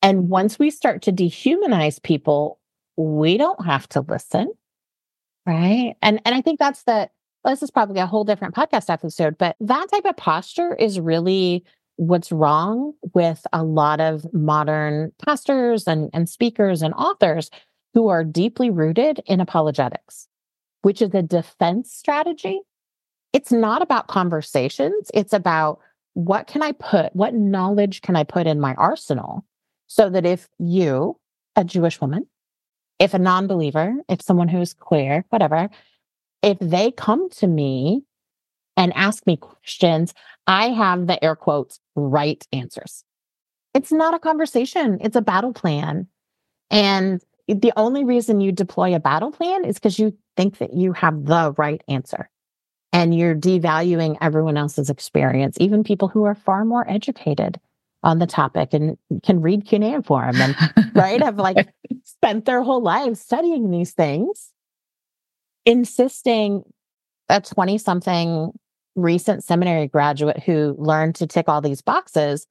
And 0.03 0.29
once 0.29 0.59
we 0.59 0.71
start 0.71 1.03
to 1.03 1.13
dehumanize 1.13 2.03
people, 2.03 2.59
we 2.97 3.37
don't 3.37 3.65
have 3.65 3.89
to 3.91 4.01
listen. 4.01 4.53
Right. 5.47 5.97
And 6.01 6.21
and 6.25 6.35
I 6.35 6.41
think 6.41 6.59
that's 6.59 6.85
the 6.85 7.11
this 7.45 7.63
is 7.63 7.71
probably 7.71 8.01
a 8.01 8.07
whole 8.07 8.25
different 8.25 8.55
podcast 8.55 8.89
episode, 8.89 9.37
but 9.37 9.57
that 9.61 9.87
type 9.91 10.07
of 10.07 10.17
posture 10.17 10.75
is 10.75 10.99
really 10.99 11.65
what's 11.97 12.33
wrong 12.33 12.93
with 13.13 13.47
a 13.53 13.63
lot 13.63 14.01
of 14.01 14.27
modern 14.33 15.13
pastors 15.25 15.87
and, 15.87 16.11
and 16.13 16.29
speakers 16.29 16.83
and 16.83 16.95
authors 16.95 17.51
who 17.95 18.09
are 18.09 18.25
deeply 18.25 18.71
rooted 18.71 19.23
in 19.25 19.41
apologetics, 19.41 20.29
which 20.83 21.01
is 21.01 21.15
a 21.15 21.23
defense 21.23 21.93
strategy. 21.93 22.61
It's 23.33 23.53
not 23.53 23.83
about 23.83 24.09
conversations. 24.09 25.11
It's 25.15 25.33
about 25.33 25.79
what 26.15 26.47
can 26.47 26.63
I 26.63 26.73
put, 26.73 27.15
what 27.15 27.35
knowledge 27.35 28.03
can 28.03 28.17
I 28.17 28.25
put 28.25 28.47
in 28.47 28.61
my 28.61 28.75
arsenal 28.75 29.45
so 29.87 30.11
that 30.11 30.27
if 30.27 30.49
you, 30.59 31.19
a 31.57 31.65
Jewish 31.65 32.01
woman, 32.01 32.27
if 32.99 33.15
a 33.15 33.19
non 33.19 33.47
believer, 33.47 33.95
if 34.09 34.21
someone 34.21 34.49
who's 34.49 34.75
queer, 34.75 35.25
whatever, 35.31 35.69
if 36.43 36.59
they 36.61 36.91
come 36.91 37.31
to 37.31 37.47
me 37.47 38.05
and 38.77 38.93
ask 38.95 39.27
me 39.27 39.37
questions, 39.37 40.15
I 40.47 40.69
have 40.71 41.07
the 41.07 41.23
air 41.23 41.37
quotes 41.37 41.81
right 41.95 42.47
answers. 42.53 43.05
It's 43.73 43.93
not 43.93 44.15
a 44.15 44.19
conversation, 44.19 44.99
it's 45.01 45.17
a 45.17 45.23
battle 45.23 45.53
plan. 45.53 46.09
And 46.71 47.21
the 47.49 47.73
only 47.77 48.05
reason 48.05 48.41
you 48.41 48.53
deploy 48.53 48.95
a 48.95 49.01
battle 49.01 49.31
plan 49.31 49.65
is 49.65 49.77
because 49.77 49.99
you 49.99 50.17
think 50.37 50.59
that 50.59 50.73
you 50.73 50.93
have 50.93 51.25
the 51.25 51.55
right 51.57 51.83
answer. 51.89 52.31
And 52.93 53.15
you're 53.15 53.35
devaluing 53.35 54.17
everyone 54.21 54.57
else's 54.57 54.89
experience, 54.89 55.57
even 55.59 55.83
people 55.83 56.07
who 56.07 56.25
are 56.25 56.37
far 56.37 56.65
more 56.65 56.89
educated 56.89 57.59
on 58.05 58.19
the 58.19 58.27
topic 58.27 58.73
and 58.73 58.97
can 59.25 59.41
read 59.41 59.67
cuneiform 59.67 60.37
and 60.37 60.55
right 60.95 61.21
have 61.21 61.37
like 61.37 61.69
spent 62.05 62.45
their 62.45 62.63
whole 62.63 62.83
lives 62.83 63.21
studying 63.21 63.71
these 63.71 63.93
things, 63.93 64.53
insisting 65.65 66.63
a 67.29 67.41
20 67.41 67.79
something 67.79 68.53
recent 68.95 69.43
seminary 69.43 69.89
graduate 69.89 70.41
who 70.45 70.77
learned 70.79 71.17
to 71.17 71.27
tick 71.27 71.49
all 71.49 71.61
these 71.61 71.83
boxes 71.83 72.47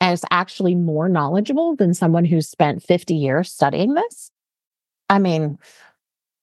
as 0.00 0.24
actually 0.30 0.74
more 0.74 1.08
knowledgeable 1.08 1.76
than 1.76 1.94
someone 1.94 2.24
who's 2.24 2.48
spent 2.48 2.82
50 2.82 3.14
years 3.14 3.52
studying 3.52 3.94
this. 3.94 4.30
I 5.08 5.18
mean, 5.18 5.58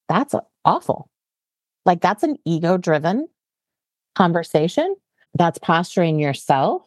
that's 0.10 0.36
awful. 0.64 1.10
Like, 1.86 2.02
that's 2.02 2.24
an 2.24 2.38
ego 2.46 2.78
driven 2.78 3.28
conversation 4.16 4.96
that's 5.36 5.60
posturing 5.60 6.20
yourself 6.20 6.82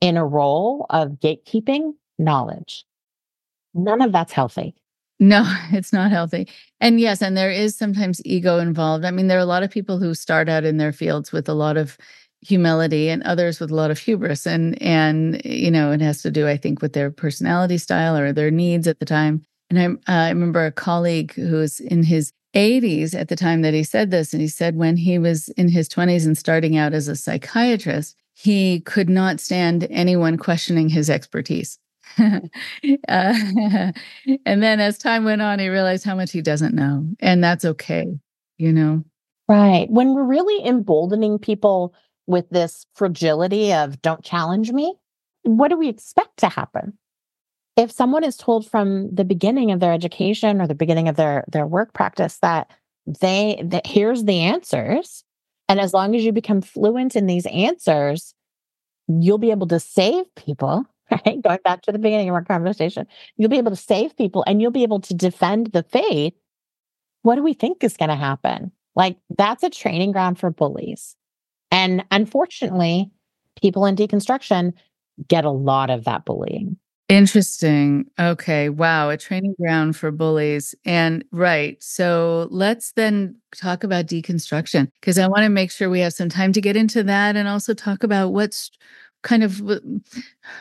in 0.00 0.16
a 0.16 0.26
role 0.26 0.86
of 0.90 1.12
gatekeeping 1.12 1.94
knowledge. 2.18 2.84
None 3.74 4.02
of 4.02 4.12
that's 4.12 4.32
healthy. 4.32 4.74
No, 5.20 5.42
it's 5.72 5.92
not 5.92 6.10
healthy. 6.10 6.48
And 6.80 7.00
yes, 7.00 7.22
and 7.22 7.36
there 7.36 7.50
is 7.50 7.76
sometimes 7.76 8.20
ego 8.24 8.58
involved. 8.58 9.04
I 9.04 9.10
mean, 9.10 9.28
there 9.28 9.38
are 9.38 9.42
a 9.42 9.46
lot 9.46 9.62
of 9.62 9.70
people 9.70 9.98
who 9.98 10.14
start 10.14 10.48
out 10.48 10.64
in 10.64 10.76
their 10.76 10.92
fields 10.92 11.32
with 11.32 11.48
a 11.48 11.54
lot 11.54 11.76
of 11.76 11.96
humility 12.40 13.08
and 13.08 13.22
others 13.22 13.60
with 13.60 13.70
a 13.70 13.74
lot 13.74 13.90
of 13.90 13.98
hubris. 13.98 14.46
And 14.46 14.80
and 14.82 15.40
you 15.44 15.70
know 15.70 15.92
it 15.92 16.00
has 16.00 16.22
to 16.22 16.30
do 16.30 16.46
i 16.46 16.56
think 16.56 16.80
with 16.82 16.92
their 16.92 17.10
personality 17.10 17.78
style 17.78 18.16
or 18.16 18.32
their 18.32 18.50
needs 18.50 18.86
at 18.86 18.98
the 18.98 19.06
time. 19.06 19.42
And 19.70 19.78
I, 19.78 20.12
uh, 20.12 20.26
I 20.26 20.28
remember 20.30 20.64
a 20.64 20.72
colleague 20.72 21.34
who 21.34 21.56
was 21.56 21.78
in 21.80 22.02
his 22.02 22.32
80s 22.54 23.14
at 23.14 23.28
the 23.28 23.36
time 23.36 23.60
that 23.62 23.74
he 23.74 23.82
said 23.82 24.10
this 24.10 24.32
and 24.32 24.40
he 24.40 24.48
said 24.48 24.76
when 24.76 24.96
he 24.96 25.18
was 25.18 25.48
in 25.50 25.68
his 25.68 25.88
20s 25.88 26.24
and 26.24 26.38
starting 26.38 26.78
out 26.78 26.94
as 26.94 27.06
a 27.06 27.16
psychiatrist 27.16 28.16
he 28.32 28.80
could 28.80 29.10
not 29.10 29.40
stand 29.40 29.86
anyone 29.90 30.36
questioning 30.36 30.88
his 30.88 31.10
expertise. 31.10 31.78
Uh, 33.06 33.34
and 34.46 34.62
then 34.62 34.80
as 34.80 34.96
time 34.96 35.24
went 35.24 35.42
on 35.42 35.58
he 35.58 35.68
realized 35.68 36.04
how 36.04 36.14
much 36.14 36.32
he 36.32 36.40
doesn't 36.40 36.74
know 36.74 37.06
and 37.20 37.44
that's 37.44 37.64
okay 37.64 38.06
you 38.58 38.72
know? 38.72 39.04
Right. 39.48 39.88
When 39.88 40.14
we're 40.14 40.24
really 40.24 40.66
emboldening 40.66 41.38
people 41.38 41.94
with 42.28 42.48
this 42.50 42.86
fragility 42.94 43.72
of 43.72 44.00
don't 44.02 44.22
challenge 44.22 44.70
me, 44.72 44.94
what 45.42 45.68
do 45.68 45.76
we 45.78 45.88
expect 45.88 46.38
to 46.38 46.48
happen? 46.48 46.98
If 47.76 47.90
someone 47.92 48.24
is 48.24 48.36
told 48.36 48.70
from 48.70 49.14
the 49.14 49.24
beginning 49.24 49.72
of 49.72 49.80
their 49.80 49.92
education 49.92 50.60
or 50.60 50.68
the 50.68 50.74
beginning 50.76 51.08
of 51.08 51.16
their 51.16 51.44
their 51.50 51.66
work 51.66 51.94
practice 51.94 52.38
that 52.38 52.70
they 53.06 53.60
that 53.64 53.86
here's 53.86 54.24
the 54.24 54.40
answers 54.40 55.24
And 55.68 55.80
as 55.80 55.92
long 55.92 56.14
as 56.14 56.24
you 56.24 56.32
become 56.32 56.62
fluent 56.62 57.16
in 57.16 57.26
these 57.26 57.46
answers, 57.46 58.34
you'll 59.08 59.38
be 59.38 59.50
able 59.50 59.68
to 59.68 59.80
save 59.80 60.24
people, 60.34 60.84
right? 61.10 61.42
Going 61.42 61.60
back 61.64 61.82
to 61.82 61.92
the 61.92 61.98
beginning 61.98 62.28
of 62.28 62.34
our 62.34 62.44
conversation, 62.44 63.06
you'll 63.36 63.50
be 63.50 63.58
able 63.58 63.72
to 63.72 63.76
save 63.76 64.16
people 64.16 64.44
and 64.46 64.62
you'll 64.62 64.70
be 64.70 64.82
able 64.82 65.00
to 65.02 65.14
defend 65.14 65.68
the 65.68 65.82
faith. 65.84 66.34
What 67.22 67.36
do 67.36 67.42
we 67.42 67.54
think 67.54 67.84
is 67.84 67.96
going 67.96 68.10
to 68.10 68.16
happen? 68.16 68.72
Like, 68.96 69.18
that's 69.36 69.62
a 69.62 69.70
training 69.70 70.12
ground 70.12 70.38
for 70.38 70.50
bullies. 70.50 71.16
And 71.70 72.04
unfortunately, 72.10 73.10
people 73.60 73.86
in 73.86 73.96
deconstruction 73.96 74.72
get 75.26 75.44
a 75.44 75.50
lot 75.50 75.90
of 75.90 76.04
that 76.04 76.24
bullying. 76.24 76.76
Interesting. 77.08 78.04
Okay. 78.20 78.68
Wow. 78.68 79.08
A 79.08 79.16
training 79.16 79.54
ground 79.58 79.96
for 79.96 80.10
bullies. 80.10 80.74
And 80.84 81.24
right. 81.32 81.82
So 81.82 82.48
let's 82.50 82.92
then 82.92 83.34
talk 83.56 83.82
about 83.82 84.06
deconstruction 84.06 84.90
because 85.00 85.18
I 85.18 85.26
want 85.26 85.40
to 85.44 85.48
make 85.48 85.70
sure 85.70 85.88
we 85.88 86.00
have 86.00 86.12
some 86.12 86.28
time 86.28 86.52
to 86.52 86.60
get 86.60 86.76
into 86.76 87.02
that 87.04 87.34
and 87.34 87.48
also 87.48 87.72
talk 87.72 88.02
about 88.02 88.34
what's 88.34 88.70
kind 89.22 89.42
of 89.42 89.62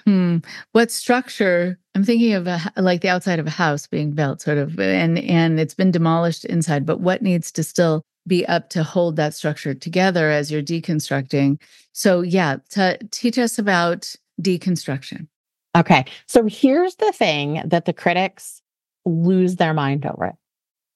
hmm, 0.05 0.37
what 0.71 0.89
structure 0.89 1.77
I'm 1.95 2.03
thinking 2.03 2.33
of 2.33 2.47
a, 2.47 2.59
like 2.77 3.01
the 3.01 3.09
outside 3.09 3.39
of 3.39 3.47
a 3.47 3.51
house 3.51 3.85
being 3.85 4.13
built 4.13 4.41
sort 4.41 4.57
of 4.57 4.79
and 4.79 5.19
and 5.19 5.59
it's 5.59 5.75
been 5.75 5.91
demolished 5.91 6.43
inside 6.45 6.85
but 6.85 6.99
what 6.99 7.21
needs 7.21 7.51
to 7.51 7.63
still 7.63 8.01
be 8.27 8.45
up 8.45 8.69
to 8.69 8.83
hold 8.83 9.15
that 9.15 9.33
structure 9.33 9.73
together 9.73 10.29
as 10.29 10.51
you're 10.51 10.61
deconstructing. 10.61 11.59
So 11.93 12.21
yeah, 12.21 12.57
to 12.71 12.97
teach 13.11 13.37
us 13.37 13.57
about 13.57 14.13
deconstruction. 14.41 15.27
Okay. 15.75 16.05
So 16.27 16.45
here's 16.45 16.95
the 16.95 17.11
thing 17.11 17.61
that 17.65 17.85
the 17.85 17.93
critics 17.93 18.61
lose 19.05 19.55
their 19.55 19.73
mind 19.73 20.05
over. 20.05 20.35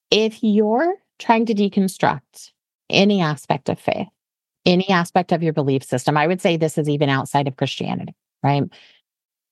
If 0.10 0.44
you're 0.44 0.96
trying 1.20 1.46
to 1.46 1.54
deconstruct 1.54 2.52
any 2.90 3.22
aspect 3.22 3.70
of 3.70 3.80
faith, 3.80 4.08
any 4.66 4.90
aspect 4.90 5.32
of 5.32 5.42
your 5.42 5.54
belief 5.54 5.84
system, 5.84 6.18
I 6.18 6.28
would 6.28 6.42
say 6.42 6.58
this 6.58 6.78
is 6.78 6.90
even 6.90 7.10
outside 7.10 7.48
of 7.48 7.56
Christianity, 7.56 8.16
right? 8.44 8.64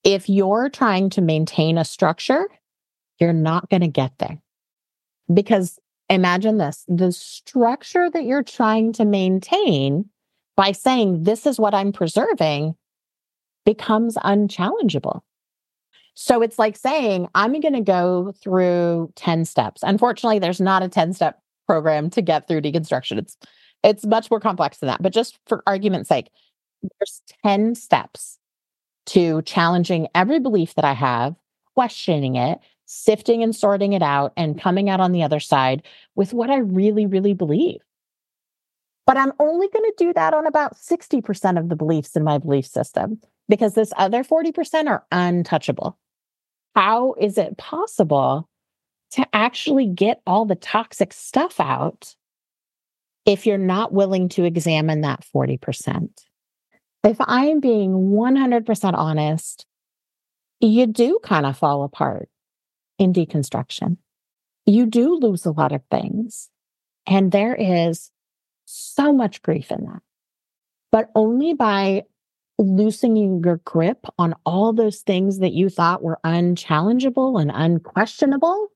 If 0.04 0.30
you're 0.30 0.70
trying 0.70 1.10
to 1.12 1.22
maintain 1.22 1.78
a 1.78 1.86
structure, 1.86 2.48
you're 3.20 3.34
not 3.34 3.70
going 3.70 3.82
to 3.82 3.88
get 3.88 4.18
there. 4.18 4.42
Because 5.32 5.80
imagine 6.10 6.58
this 6.58 6.86
the 6.88 7.12
structure 7.12 8.10
that 8.10 8.26
you're 8.26 8.44
trying 8.44 8.94
to 8.94 9.06
maintain 9.06 10.10
by 10.56 10.72
saying, 10.72 11.24
This 11.24 11.46
is 11.46 11.60
what 11.60 11.74
I'm 11.74 11.92
preserving, 11.92 12.76
becomes 13.66 14.18
unchallengeable. 14.18 15.22
So 16.16 16.42
it's 16.42 16.60
like 16.60 16.76
saying, 16.76 17.30
I'm 17.34 17.58
going 17.62 17.74
to 17.74 17.82
go 17.82 18.34
through 18.44 19.14
10 19.16 19.46
steps. 19.46 19.84
Unfortunately, 19.84 20.38
there's 20.40 20.60
not 20.60 20.84
a 20.84 20.90
10 20.90 21.14
step 21.14 21.42
program 21.66 22.10
to 22.10 22.22
get 22.22 22.48
through 22.48 22.62
deconstruction. 22.62 23.20
It's 23.20 23.38
it's 23.84 24.06
much 24.06 24.30
more 24.30 24.42
complex 24.42 24.80
than 24.80 24.88
that. 24.88 25.02
But 25.02 25.14
just 25.14 25.40
for 25.48 25.64
argument's 25.66 26.10
sake, 26.10 26.30
there's 26.82 27.22
10 27.46 27.76
steps 27.76 28.38
to 29.08 29.42
challenging 29.44 30.08
every 30.14 30.40
belief 30.40 30.76
that 30.76 30.84
I 30.84 30.94
have, 30.94 31.36
questioning 31.74 32.36
it, 32.36 32.60
sifting 32.90 33.44
and 33.44 33.56
sorting 33.56 33.94
it 33.94 34.02
out, 34.02 34.34
and 34.36 34.60
coming 34.60 34.90
out 34.90 35.00
on 35.00 35.12
the 35.12 35.22
other 35.22 35.40
side 35.40 35.84
with 36.16 36.34
what 36.34 36.50
I 36.50 36.58
really, 36.58 37.06
really 37.06 37.36
believe. 37.36 37.82
But 39.06 39.16
I'm 39.16 39.32
only 39.40 39.68
going 39.70 39.86
to 39.86 39.94
do 39.96 40.14
that 40.14 40.34
on 40.34 40.48
about 40.48 40.76
60% 40.76 41.60
of 41.60 41.70
the 41.70 41.76
beliefs 41.76 42.16
in 42.16 42.24
my 42.24 42.40
belief 42.40 42.66
system 42.66 43.22
because 43.48 43.76
this 43.76 43.94
other 43.96 44.24
40% 44.24 44.88
are 44.88 45.06
untouchable. 45.12 45.98
How 46.76 47.14
is 47.14 47.38
it 47.38 47.58
possible 47.58 48.50
to 49.12 49.26
actually 49.34 49.86
get 49.86 50.22
all 50.26 50.46
the 50.46 50.56
toxic 50.56 51.14
stuff 51.14 51.60
out 51.60 52.16
if 53.26 53.46
you're 53.46 53.58
not 53.60 53.94
willing 53.94 54.30
to 54.30 54.46
examine 54.46 55.02
that 55.02 55.24
40%? 55.36 56.10
If 57.04 57.18
I'm 57.20 57.60
being 57.60 58.12
100% 58.12 58.94
honest, 58.94 59.66
you 60.60 60.88
do 60.88 61.20
kind 61.24 61.46
of 61.46 61.58
fall 61.58 61.84
apart 61.84 62.30
in 63.00 63.14
deconstruction. 63.14 63.98
You 64.66 64.86
do 64.86 65.16
lose 65.16 65.46
a 65.46 65.52
lot 65.52 65.72
of 65.72 65.82
things. 65.90 66.50
And 67.08 67.32
there 67.32 67.56
is 67.56 68.12
so 68.66 69.12
much 69.12 69.42
grief 69.42 69.72
in 69.72 69.86
that. 69.86 70.02
But 70.92 71.10
only 71.16 71.54
by 71.54 72.04
loosening 72.60 73.42
your 73.44 73.58
grip 73.66 74.06
on 74.20 74.36
all 74.46 74.74
those 74.74 75.00
things 75.00 75.40
that 75.40 75.54
you 75.54 75.70
thought 75.70 76.04
were 76.04 76.20
unchallengeable 76.24 77.42
and 77.42 77.52
unquestionable, 77.54 78.68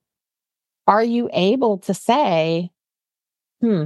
are 0.87 1.03
you 1.03 1.29
able 1.33 1.77
to 1.79 1.93
say, 1.93 2.71
hmm, 3.61 3.85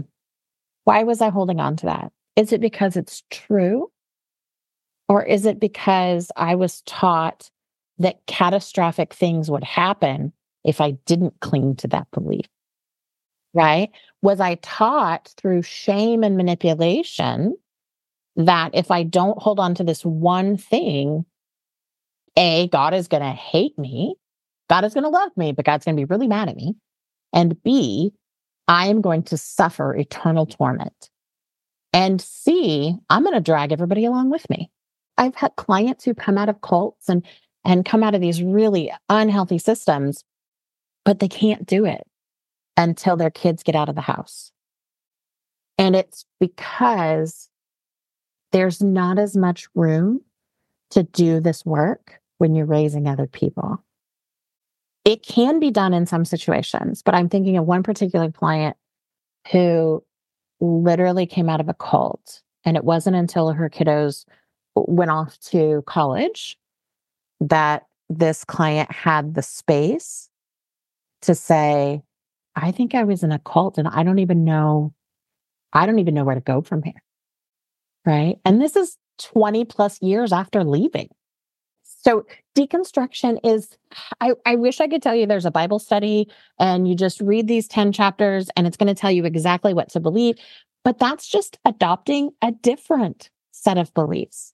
why 0.84 1.04
was 1.04 1.20
I 1.20 1.30
holding 1.30 1.60
on 1.60 1.76
to 1.78 1.88
that? 1.88 2.12
Is 2.36 2.54
it 2.54 2.62
because 2.62 2.96
it's 2.96 3.24
true? 3.32 3.92
Or 5.10 5.24
is 5.24 5.46
it 5.46 5.60
because 5.60 6.32
I 6.36 6.56
was 6.56 6.82
taught 6.82 7.50
that 8.00 8.26
catastrophic 8.28 9.14
things 9.14 9.50
would 9.50 9.64
happen 9.64 10.34
if 10.64 10.82
I 10.82 10.92
didn't 11.06 11.40
cling 11.40 11.76
to 11.78 11.88
that 11.90 12.08
belief? 12.12 12.46
Right? 13.54 13.90
Was 14.22 14.40
I 14.40 14.56
taught 14.56 15.34
through 15.38 15.64
shame 15.64 16.24
and 16.24 16.38
manipulation 16.38 17.56
that 18.36 18.72
if 18.74 18.92
I 18.92 19.04
don't 19.04 19.42
hold 19.42 19.60
on 19.60 19.74
to 19.76 19.84
this 19.84 20.06
one 20.06 20.58
thing, 20.58 21.26
A, 22.36 22.68
God 22.68 22.94
is 22.94 23.08
going 23.08 23.24
to 23.24 23.30
hate 23.30 23.78
me. 23.80 24.16
God 24.70 24.84
is 24.84 24.94
going 24.94 25.06
to 25.06 25.10
love 25.10 25.32
me, 25.36 25.54
but 25.54 25.66
God's 25.66 25.86
going 25.86 25.96
to 25.96 26.00
be 26.00 26.06
really 26.06 26.28
mad 26.28 26.50
at 26.50 26.56
me. 26.56 26.76
And 27.34 27.62
B, 27.64 28.12
I 28.68 28.88
am 28.88 29.02
going 29.02 29.24
to 29.24 29.38
suffer 29.38 29.96
eternal 29.96 30.46
torment. 30.46 31.10
And 31.94 32.22
C, 32.22 32.96
I'm 33.10 33.24
going 33.24 33.34
to 33.34 33.42
drag 33.42 33.72
everybody 33.72 34.06
along 34.06 34.30
with 34.30 34.48
me. 34.50 34.70
I've 35.18 35.36
had 35.36 35.56
clients 35.56 36.06
who 36.06 36.14
come 36.14 36.38
out 36.38 36.50
of 36.50 36.62
cults 36.62 37.10
and 37.10 37.26
and 37.68 37.84
come 37.84 38.02
out 38.02 38.16
of 38.16 38.22
these 38.22 38.42
really 38.42 38.92
unhealthy 39.10 39.58
systems, 39.58 40.24
but 41.04 41.20
they 41.20 41.28
can't 41.28 41.66
do 41.66 41.86
it 41.86 42.08
until 42.78 43.18
their 43.18 43.30
kids 43.30 43.62
get 43.62 43.76
out 43.76 43.90
of 43.90 43.96
the 43.96 44.02
house. 44.02 44.54
And 45.78 45.94
it's 45.94 46.26
because 46.40 47.50
there's 48.54 48.82
not 48.82 49.20
as 49.20 49.36
much 49.36 49.68
room 49.76 50.22
to 50.92 51.04
do 51.04 51.42
this 51.42 51.66
work 51.66 52.22
when 52.38 52.56
you're 52.56 52.66
raising 52.66 53.06
other 53.06 53.28
people. 53.28 53.84
It 55.04 55.22
can 55.22 55.60
be 55.60 55.70
done 55.70 55.94
in 55.94 56.06
some 56.06 56.24
situations, 56.24 57.04
but 57.04 57.16
I'm 57.16 57.28
thinking 57.28 57.58
of 57.58 57.66
one 57.66 57.84
particular 57.84 58.32
client 58.32 58.78
who 59.52 60.04
literally 60.62 61.26
came 61.26 61.50
out 61.50 61.60
of 61.60 61.68
a 61.68 61.74
cult. 61.74 62.42
And 62.64 62.78
it 62.78 62.86
wasn't 62.86 63.18
until 63.18 63.52
her 63.52 63.70
kiddos 63.70 64.26
went 64.76 65.12
off 65.12 65.38
to 65.40 65.84
college 65.86 66.58
that 67.40 67.86
this 68.10 68.44
client 68.44 68.92
had 68.92 69.34
the 69.34 69.42
space 69.42 70.30
to 71.24 71.36
say, 71.36 72.02
I 72.56 72.72
think 72.72 72.96
I 72.96 73.04
was 73.04 73.24
in 73.24 73.32
a 73.32 73.40
cult 73.40 73.78
and 73.78 73.88
I 73.88 74.04
don't 74.04 74.20
even 74.20 74.44
know, 74.44 74.94
I 75.74 75.86
don't 75.86 76.00
even 76.00 76.14
know 76.14 76.24
where 76.24 76.36
to 76.36 76.42
go 76.42 76.62
from 76.62 76.84
here 76.84 77.02
right? 78.08 78.40
And 78.46 78.60
this 78.60 78.76
is 78.76 78.98
20 79.20 79.66
plus 79.66 80.02
years 80.02 80.32
after 80.32 80.64
leaving. 80.64 81.10
So 81.84 82.26
deconstruction 82.58 83.38
is, 83.44 83.78
I, 84.22 84.34
I 84.46 84.56
wish 84.56 84.80
I 84.80 84.88
could 84.88 85.04
tell 85.04 85.14
you 85.14 85.26
there's 85.26 85.46
a 85.46 85.52
Bible 85.52 85.78
study 85.78 86.30
and 86.58 86.88
you 86.88 86.96
just 86.96 87.20
read 87.20 87.48
these 87.48 87.68
10 87.68 87.92
chapters 87.92 88.50
and 88.56 88.66
it's 88.66 88.78
going 88.78 88.88
to 88.88 89.00
tell 89.00 89.12
you 89.12 89.26
exactly 89.26 89.74
what 89.74 89.90
to 89.90 90.00
believe. 90.00 90.38
But 90.86 91.00
that's 91.00 91.28
just 91.28 91.60
adopting 91.66 92.32
a 92.42 92.52
different 92.52 93.30
set 93.52 93.78
of 93.78 93.94
beliefs. 93.94 94.54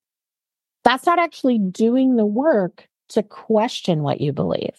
That's 0.83 1.05
not 1.05 1.19
actually 1.19 1.59
doing 1.59 2.15
the 2.15 2.25
work 2.25 2.87
to 3.09 3.23
question 3.23 4.01
what 4.01 4.21
you 4.21 4.33
believe. 4.33 4.75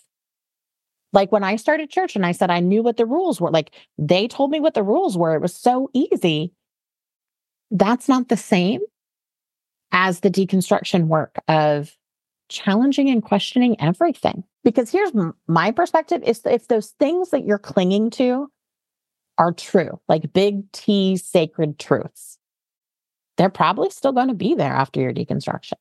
Like 1.13 1.31
when 1.31 1.45
I 1.45 1.57
started 1.57 1.91
church 1.91 2.17
and 2.17 2.27
I 2.27 2.33
said 2.33 2.51
I 2.51 2.61
knew 2.61 2.83
what 2.83 2.97
the 2.97 3.07
rules 3.07 3.41
were, 3.41 3.51
like 3.51 3.71
they 3.99 4.27
told 4.27 4.51
me 4.51 4.61
what 4.61 4.75
the 4.75 4.83
rules 4.83 5.17
were. 5.17 5.35
It 5.35 5.43
was 5.43 5.55
so 5.55 5.89
easy 5.93 6.53
that's 7.71 8.09
not 8.09 8.29
the 8.29 8.37
same 8.37 8.81
as 9.93 10.21
the 10.21 10.31
deconstruction 10.31 11.07
work 11.07 11.37
of 11.49 11.97
challenging 12.49 13.11
and 13.11 13.23
questioning 13.23 13.81
everything. 13.81 14.45
Because 14.63 14.91
here's 14.91 15.13
my 15.47 15.71
perspective 15.71 16.23
is 16.23 16.43
if 16.45 16.69
those 16.69 16.91
things 16.99 17.31
that 17.31 17.45
you're 17.45 17.59
clinging 17.59 18.11
to 18.11 18.51
are 19.39 19.53
true, 19.53 20.01
like 20.09 20.33
big 20.33 20.71
T 20.73 21.17
sacred 21.17 21.79
truths, 21.79 22.39
they're 23.37 23.51
probably 23.51 23.91
still 23.91 24.13
going 24.13 24.29
to 24.29 24.35
be 24.35 24.55
there 24.55 24.73
after 24.73 25.01
your 25.01 25.13
deconstruction. 25.13 25.75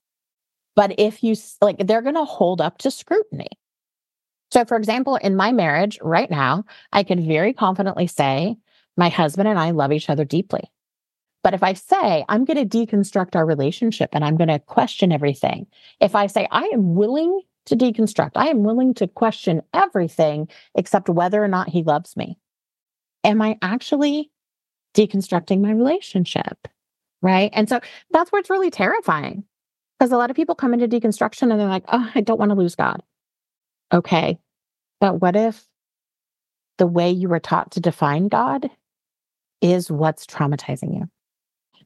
But 0.76 0.96
if 0.98 1.24
you 1.24 1.36
like, 1.62 1.78
they're 1.86 2.02
going 2.02 2.16
to 2.16 2.26
hold 2.26 2.62
up 2.62 2.80
to 2.80 2.92
scrutiny. 2.92 3.50
So, 4.52 4.66
for 4.66 4.78
example, 4.78 5.16
in 5.16 5.36
my 5.36 5.52
marriage 5.52 6.00
right 6.02 6.30
now, 6.30 6.66
I 6.92 7.04
can 7.04 7.26
very 7.28 7.54
confidently 7.54 8.08
say 8.08 8.58
my 8.96 9.10
husband 9.10 9.48
and 9.48 9.58
I 9.58 9.72
love 9.72 9.92
each 9.92 10.10
other 10.10 10.26
deeply. 10.26 10.72
But 11.44 11.54
if 11.54 11.64
I 11.64 11.74
say, 11.74 12.24
I'm 12.30 12.46
going 12.46 12.68
to 12.68 12.86
deconstruct 12.86 13.36
our 13.36 13.46
relationship 13.46 14.12
and 14.14 14.24
I'm 14.24 14.38
going 14.38 14.50
to 14.50 14.60
question 14.60 15.12
everything, 15.12 15.68
if 16.00 16.16
I 16.16 16.28
say, 16.28 16.48
I 16.52 16.70
am 16.74 16.96
willing 16.96 17.42
to 17.66 17.76
deconstruct, 17.76 18.32
I 18.36 18.48
am 18.48 18.64
willing 18.64 18.94
to 18.96 19.08
question 19.08 19.62
everything 19.74 20.48
except 20.76 21.10
whether 21.10 21.44
or 21.44 21.48
not 21.48 21.70
he 21.70 21.84
loves 21.84 22.16
me, 22.16 22.38
am 23.24 23.42
I 23.42 23.58
actually 23.62 24.32
deconstructing 24.94 25.62
my 25.62 25.72
relationship? 25.72 26.68
Right. 27.22 27.52
And 27.54 27.68
so 27.68 27.80
that's 28.12 28.32
where 28.32 28.40
it's 28.40 28.50
really 28.50 28.70
terrifying 28.70 29.46
because 30.04 30.12
a 30.12 30.18
lot 30.18 30.30
of 30.30 30.36
people 30.36 30.54
come 30.54 30.74
into 30.74 30.86
deconstruction 30.86 31.44
and 31.44 31.58
they're 31.58 31.70
like, 31.70 31.86
oh, 31.88 32.12
I 32.14 32.20
don't 32.20 32.38
want 32.38 32.50
to 32.50 32.58
lose 32.58 32.76
God. 32.76 33.02
Okay. 33.94 34.38
But 35.00 35.22
what 35.22 35.38
if 35.38 35.66
the 36.78 36.86
way 36.86 37.10
you 37.10 37.30
were 37.30 37.40
taught 37.40 37.72
to 37.72 37.80
define 37.80 38.28
God 38.28 38.70
is 39.62 39.90
what's 39.90 40.26
traumatizing 40.26 40.94
you? 40.94 41.10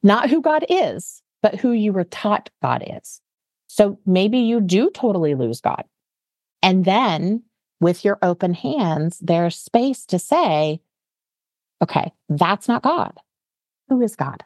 Not 0.02 0.30
who 0.30 0.42
God 0.42 0.66
is, 0.68 1.22
but 1.44 1.60
who 1.60 1.70
you 1.70 1.92
were 1.92 2.02
taught 2.02 2.50
God 2.60 2.82
is. 3.00 3.20
So 3.68 4.00
maybe 4.04 4.38
you 4.38 4.62
do 4.62 4.90
totally 4.90 5.36
lose 5.36 5.60
God. 5.60 5.84
And 6.60 6.84
then 6.84 7.44
with 7.80 8.04
your 8.04 8.18
open 8.20 8.52
hands, 8.52 9.20
there's 9.20 9.54
space 9.54 10.04
to 10.06 10.18
say, 10.18 10.80
okay, 11.80 12.12
that's 12.28 12.66
not 12.66 12.82
God. 12.82 13.16
Who 13.90 14.02
is 14.02 14.16
God? 14.16 14.42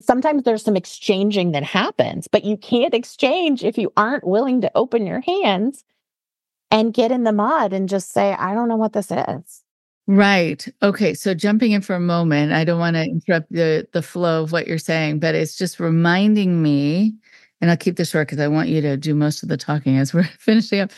Sometimes 0.00 0.42
there's 0.42 0.62
some 0.62 0.76
exchanging 0.76 1.52
that 1.52 1.62
happens, 1.62 2.28
but 2.28 2.44
you 2.44 2.56
can't 2.56 2.94
exchange 2.94 3.64
if 3.64 3.78
you 3.78 3.92
aren't 3.96 4.26
willing 4.26 4.60
to 4.60 4.70
open 4.74 5.06
your 5.06 5.20
hands 5.20 5.84
and 6.70 6.92
get 6.92 7.12
in 7.12 7.24
the 7.24 7.32
mud 7.32 7.72
and 7.72 7.88
just 7.88 8.12
say, 8.12 8.32
I 8.32 8.54
don't 8.54 8.68
know 8.68 8.76
what 8.76 8.92
this 8.92 9.10
is. 9.10 9.62
Right. 10.06 10.66
Okay. 10.82 11.14
So 11.14 11.32
jumping 11.32 11.72
in 11.72 11.80
for 11.80 11.94
a 11.94 12.00
moment, 12.00 12.52
I 12.52 12.64
don't 12.64 12.78
want 12.78 12.96
to 12.96 13.04
interrupt 13.04 13.50
the 13.50 13.88
the 13.92 14.02
flow 14.02 14.42
of 14.42 14.52
what 14.52 14.66
you're 14.66 14.76
saying, 14.76 15.18
but 15.18 15.34
it's 15.34 15.56
just 15.56 15.80
reminding 15.80 16.62
me, 16.62 17.14
and 17.60 17.70
I'll 17.70 17.76
keep 17.76 17.96
this 17.96 18.10
short 18.10 18.28
because 18.28 18.40
I 18.40 18.48
want 18.48 18.68
you 18.68 18.82
to 18.82 18.98
do 18.98 19.14
most 19.14 19.42
of 19.42 19.48
the 19.48 19.56
talking 19.56 19.96
as 19.96 20.12
we're 20.14 20.24
finishing 20.24 20.80
up. 20.80 20.90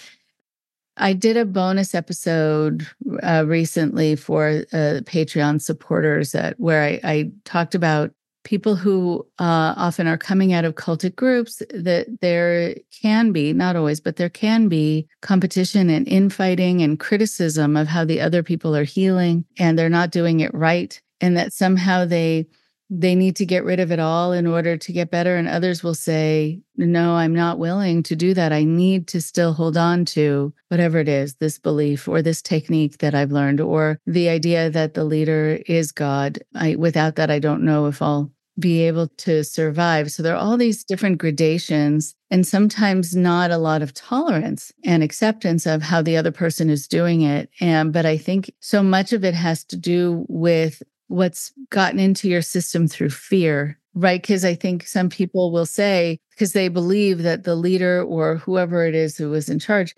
I 0.96 1.12
did 1.12 1.36
a 1.36 1.44
bonus 1.44 1.94
episode 1.94 2.86
uh, 3.22 3.44
recently 3.46 4.16
for 4.16 4.64
uh, 4.72 5.02
Patreon 5.04 5.60
supporters 5.60 6.32
that 6.32 6.58
where 6.58 6.82
I, 6.82 7.00
I 7.04 7.30
talked 7.44 7.74
about 7.74 8.12
people 8.46 8.76
who 8.76 9.26
uh, 9.40 9.74
often 9.76 10.06
are 10.06 10.16
coming 10.16 10.52
out 10.52 10.64
of 10.64 10.76
cultic 10.76 11.16
groups 11.16 11.60
that 11.70 12.06
there 12.20 12.76
can 13.02 13.32
be 13.32 13.52
not 13.52 13.74
always 13.74 14.00
but 14.00 14.14
there 14.16 14.30
can 14.30 14.68
be 14.68 15.04
competition 15.20 15.90
and 15.90 16.06
infighting 16.06 16.80
and 16.80 17.00
criticism 17.00 17.76
of 17.76 17.88
how 17.88 18.04
the 18.04 18.20
other 18.20 18.44
people 18.44 18.76
are 18.76 18.84
healing 18.84 19.44
and 19.58 19.76
they're 19.76 19.88
not 19.88 20.12
doing 20.12 20.38
it 20.38 20.54
right 20.54 21.02
and 21.20 21.36
that 21.36 21.52
somehow 21.52 22.04
they 22.04 22.46
they 22.88 23.14
need 23.16 23.34
to 23.36 23.46
get 23.46 23.64
rid 23.64 23.80
of 23.80 23.90
it 23.90 23.98
all 23.98 24.32
in 24.32 24.46
order 24.46 24.76
to 24.76 24.92
get 24.92 25.10
better. 25.10 25.36
And 25.36 25.48
others 25.48 25.82
will 25.82 25.94
say 25.94 26.60
no 26.76 27.14
i'm 27.14 27.34
not 27.34 27.58
willing 27.58 28.02
to 28.04 28.14
do 28.14 28.34
that. 28.34 28.52
I 28.52 28.64
need 28.64 29.08
to 29.08 29.20
still 29.20 29.52
hold 29.52 29.76
on 29.76 30.04
to 30.06 30.52
whatever 30.68 30.98
it 30.98 31.08
is 31.08 31.34
this 31.36 31.58
belief 31.58 32.06
or 32.06 32.22
this 32.22 32.42
technique 32.42 32.98
that 32.98 33.14
i've 33.14 33.32
learned 33.32 33.60
or 33.60 33.98
the 34.06 34.28
idea 34.28 34.70
that 34.70 34.94
the 34.94 35.04
leader 35.04 35.60
is 35.66 35.90
god. 35.92 36.38
I 36.54 36.76
without 36.76 37.16
that 37.16 37.30
i 37.30 37.38
don't 37.38 37.64
know 37.64 37.86
if 37.86 38.02
i'll 38.02 38.30
be 38.58 38.82
able 38.82 39.08
to 39.08 39.44
survive. 39.44 40.10
So 40.10 40.22
there 40.22 40.34
are 40.34 40.38
all 40.38 40.56
these 40.56 40.84
different 40.84 41.18
gradations 41.18 42.14
and 42.30 42.46
sometimes 42.46 43.14
not 43.14 43.50
a 43.50 43.58
lot 43.58 43.82
of 43.82 43.94
tolerance 43.94 44.72
and 44.84 45.02
acceptance 45.02 45.66
of 45.66 45.82
how 45.82 46.02
the 46.02 46.16
other 46.16 46.32
person 46.32 46.70
is 46.70 46.88
doing 46.88 47.22
it. 47.22 47.50
And 47.60 47.92
but 47.92 48.06
I 48.06 48.16
think 48.16 48.50
so 48.60 48.82
much 48.82 49.12
of 49.12 49.24
it 49.24 49.34
has 49.34 49.64
to 49.64 49.76
do 49.76 50.24
with 50.28 50.82
what's 51.08 51.52
gotten 51.70 51.98
into 51.98 52.28
your 52.28 52.42
system 52.42 52.88
through 52.88 53.10
fear, 53.10 53.78
right? 53.94 54.20
Because 54.20 54.44
I 54.44 54.54
think 54.54 54.86
some 54.86 55.08
people 55.08 55.52
will 55.52 55.66
say, 55.66 56.18
because 56.30 56.52
they 56.52 56.68
believe 56.68 57.22
that 57.22 57.44
the 57.44 57.54
leader 57.54 58.02
or 58.02 58.36
whoever 58.36 58.84
it 58.86 58.94
is 58.94 59.16
who 59.16 59.32
is 59.34 59.48
in 59.48 59.58
charge 59.58 59.94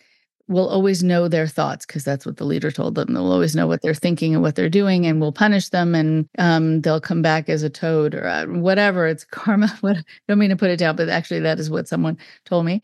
will 0.48 0.68
always 0.68 1.02
know 1.02 1.28
their 1.28 1.46
thoughts 1.46 1.84
because 1.86 2.04
that's 2.04 2.24
what 2.24 2.38
the 2.38 2.44
leader 2.44 2.70
told 2.70 2.94
them. 2.94 3.12
They'll 3.12 3.30
always 3.30 3.54
know 3.54 3.66
what 3.66 3.82
they're 3.82 3.94
thinking 3.94 4.34
and 4.34 4.42
what 4.42 4.56
they're 4.56 4.68
doing, 4.68 5.06
and 5.06 5.20
we'll 5.20 5.32
punish 5.32 5.68
them, 5.68 5.94
and 5.94 6.28
um, 6.38 6.80
they'll 6.80 7.00
come 7.00 7.22
back 7.22 7.48
as 7.48 7.62
a 7.62 7.70
toad 7.70 8.14
or 8.14 8.46
whatever. 8.48 9.06
It's 9.06 9.24
karma. 9.30 9.68
What 9.80 9.98
I 9.98 10.02
don't 10.26 10.38
mean 10.38 10.50
to 10.50 10.56
put 10.56 10.70
it 10.70 10.78
down, 10.78 10.96
but 10.96 11.08
actually, 11.08 11.40
that 11.40 11.58
is 11.60 11.70
what 11.70 11.88
someone 11.88 12.18
told 12.44 12.64
me. 12.64 12.82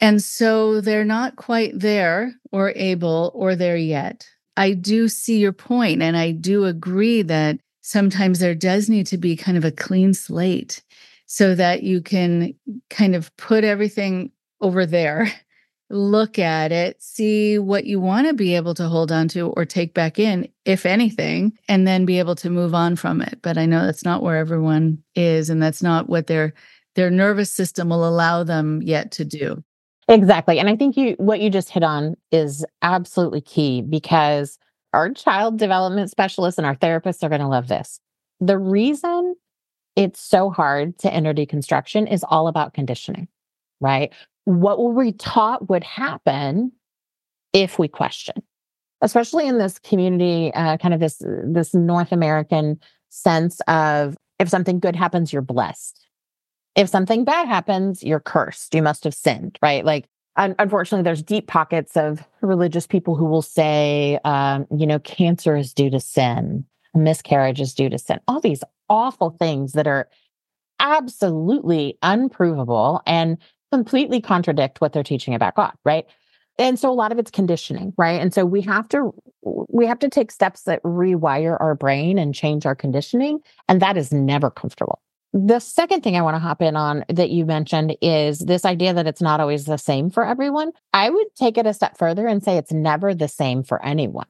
And 0.00 0.22
so 0.22 0.80
they're 0.80 1.04
not 1.04 1.36
quite 1.36 1.78
there 1.78 2.32
or 2.52 2.72
able 2.74 3.32
or 3.34 3.54
there 3.54 3.76
yet. 3.76 4.26
I 4.56 4.72
do 4.72 5.08
see 5.08 5.38
your 5.38 5.52
point, 5.52 6.02
and 6.02 6.16
I 6.16 6.32
do 6.32 6.64
agree 6.66 7.22
that 7.22 7.58
sometimes 7.82 8.38
there 8.38 8.54
does 8.54 8.88
need 8.88 9.06
to 9.06 9.18
be 9.18 9.36
kind 9.36 9.56
of 9.56 9.64
a 9.64 9.72
clean 9.72 10.14
slate 10.14 10.82
so 11.26 11.54
that 11.54 11.82
you 11.82 12.02
can 12.02 12.54
kind 12.88 13.14
of 13.14 13.34
put 13.36 13.64
everything 13.64 14.32
over 14.60 14.84
there 14.84 15.32
look 15.90 16.38
at 16.38 16.72
it, 16.72 17.02
see 17.02 17.58
what 17.58 17.84
you 17.84 18.00
want 18.00 18.26
to 18.28 18.34
be 18.34 18.54
able 18.54 18.74
to 18.74 18.88
hold 18.88 19.10
on 19.10 19.28
to 19.28 19.48
or 19.48 19.64
take 19.64 19.92
back 19.92 20.18
in, 20.18 20.48
if 20.64 20.86
anything, 20.86 21.52
and 21.68 21.86
then 21.86 22.04
be 22.04 22.18
able 22.18 22.36
to 22.36 22.50
move 22.50 22.74
on 22.74 22.96
from 22.96 23.20
it. 23.20 23.40
But 23.42 23.58
I 23.58 23.66
know 23.66 23.84
that's 23.84 24.04
not 24.04 24.22
where 24.22 24.36
everyone 24.36 25.02
is, 25.14 25.50
and 25.50 25.62
that's 25.62 25.82
not 25.82 26.08
what 26.08 26.26
their 26.26 26.54
their 26.96 27.10
nervous 27.10 27.52
system 27.52 27.88
will 27.88 28.08
allow 28.08 28.42
them 28.42 28.82
yet 28.82 29.12
to 29.12 29.24
do. 29.24 29.62
Exactly. 30.08 30.58
And 30.58 30.68
I 30.68 30.76
think 30.76 30.96
you 30.96 31.14
what 31.18 31.40
you 31.40 31.50
just 31.50 31.70
hit 31.70 31.84
on 31.84 32.16
is 32.32 32.64
absolutely 32.82 33.40
key 33.40 33.82
because 33.82 34.58
our 34.92 35.10
child 35.12 35.58
development 35.58 36.10
specialists 36.10 36.58
and 36.58 36.66
our 36.66 36.76
therapists 36.76 37.22
are 37.22 37.28
going 37.28 37.40
to 37.40 37.46
love 37.46 37.68
this. 37.68 38.00
The 38.40 38.58
reason 38.58 39.36
it's 39.96 40.20
so 40.20 40.50
hard 40.50 40.98
to 40.98 41.12
enter 41.12 41.34
deconstruction 41.34 42.10
is 42.10 42.24
all 42.28 42.48
about 42.48 42.74
conditioning, 42.74 43.28
right? 43.80 44.12
What 44.50 44.78
were 44.80 44.92
we 44.92 45.12
taught 45.12 45.68
would 45.68 45.84
happen 45.84 46.72
if 47.52 47.78
we 47.78 47.88
question? 47.88 48.34
Especially 49.00 49.46
in 49.46 49.58
this 49.58 49.78
community 49.78 50.52
uh, 50.54 50.76
kind 50.76 50.92
of 50.92 51.00
this 51.00 51.22
this 51.44 51.72
north 51.72 52.12
american 52.12 52.78
sense 53.08 53.60
of 53.66 54.16
if 54.38 54.48
something 54.48 54.78
good 54.78 54.96
happens 54.96 55.32
you're 55.32 55.42
blessed. 55.42 56.06
If 56.76 56.88
something 56.88 57.24
bad 57.24 57.46
happens 57.48 58.02
you're 58.02 58.20
cursed. 58.20 58.74
You 58.74 58.82
must 58.82 59.04
have 59.04 59.14
sinned 59.14 59.58
right? 59.62 59.84
Like 59.84 60.06
un- 60.36 60.56
unfortunately 60.58 61.04
there's 61.04 61.22
deep 61.22 61.46
pockets 61.46 61.96
of 61.96 62.26
religious 62.40 62.86
people 62.86 63.14
who 63.14 63.26
will 63.26 63.42
say 63.42 64.18
um, 64.24 64.66
you 64.76 64.86
know 64.86 64.98
cancer 64.98 65.56
is 65.56 65.72
due 65.72 65.90
to 65.90 66.00
sin. 66.00 66.64
Miscarriage 66.94 67.60
is 67.60 67.72
due 67.72 67.88
to 67.88 67.98
sin. 67.98 68.18
All 68.26 68.40
these 68.40 68.64
awful 68.88 69.30
things 69.30 69.72
that 69.72 69.86
are 69.86 70.08
absolutely 70.80 71.96
unprovable 72.02 73.00
and 73.06 73.38
completely 73.72 74.20
contradict 74.20 74.80
what 74.80 74.92
they're 74.92 75.02
teaching 75.02 75.34
about 75.34 75.54
God, 75.54 75.72
right? 75.84 76.06
And 76.58 76.78
so 76.78 76.90
a 76.90 76.92
lot 76.92 77.12
of 77.12 77.18
it's 77.18 77.30
conditioning, 77.30 77.94
right? 77.96 78.20
And 78.20 78.34
so 78.34 78.44
we 78.44 78.60
have 78.62 78.88
to 78.90 79.14
we 79.42 79.86
have 79.86 79.98
to 80.00 80.08
take 80.08 80.30
steps 80.30 80.64
that 80.64 80.82
rewire 80.82 81.58
our 81.58 81.74
brain 81.74 82.18
and 82.18 82.34
change 82.34 82.66
our 82.66 82.74
conditioning, 82.74 83.40
and 83.68 83.80
that 83.80 83.96
is 83.96 84.12
never 84.12 84.50
comfortable. 84.50 85.00
The 85.32 85.60
second 85.60 86.02
thing 86.02 86.16
I 86.16 86.22
want 86.22 86.34
to 86.34 86.40
hop 86.40 86.60
in 86.60 86.76
on 86.76 87.04
that 87.08 87.30
you 87.30 87.46
mentioned 87.46 87.96
is 88.02 88.40
this 88.40 88.64
idea 88.64 88.92
that 88.92 89.06
it's 89.06 89.22
not 89.22 89.40
always 89.40 89.64
the 89.64 89.76
same 89.76 90.10
for 90.10 90.26
everyone. 90.26 90.72
I 90.92 91.08
would 91.08 91.34
take 91.36 91.56
it 91.56 91.66
a 91.66 91.72
step 91.72 91.96
further 91.96 92.26
and 92.26 92.42
say 92.42 92.58
it's 92.58 92.72
never 92.72 93.14
the 93.14 93.28
same 93.28 93.62
for 93.62 93.82
anyone 93.84 94.26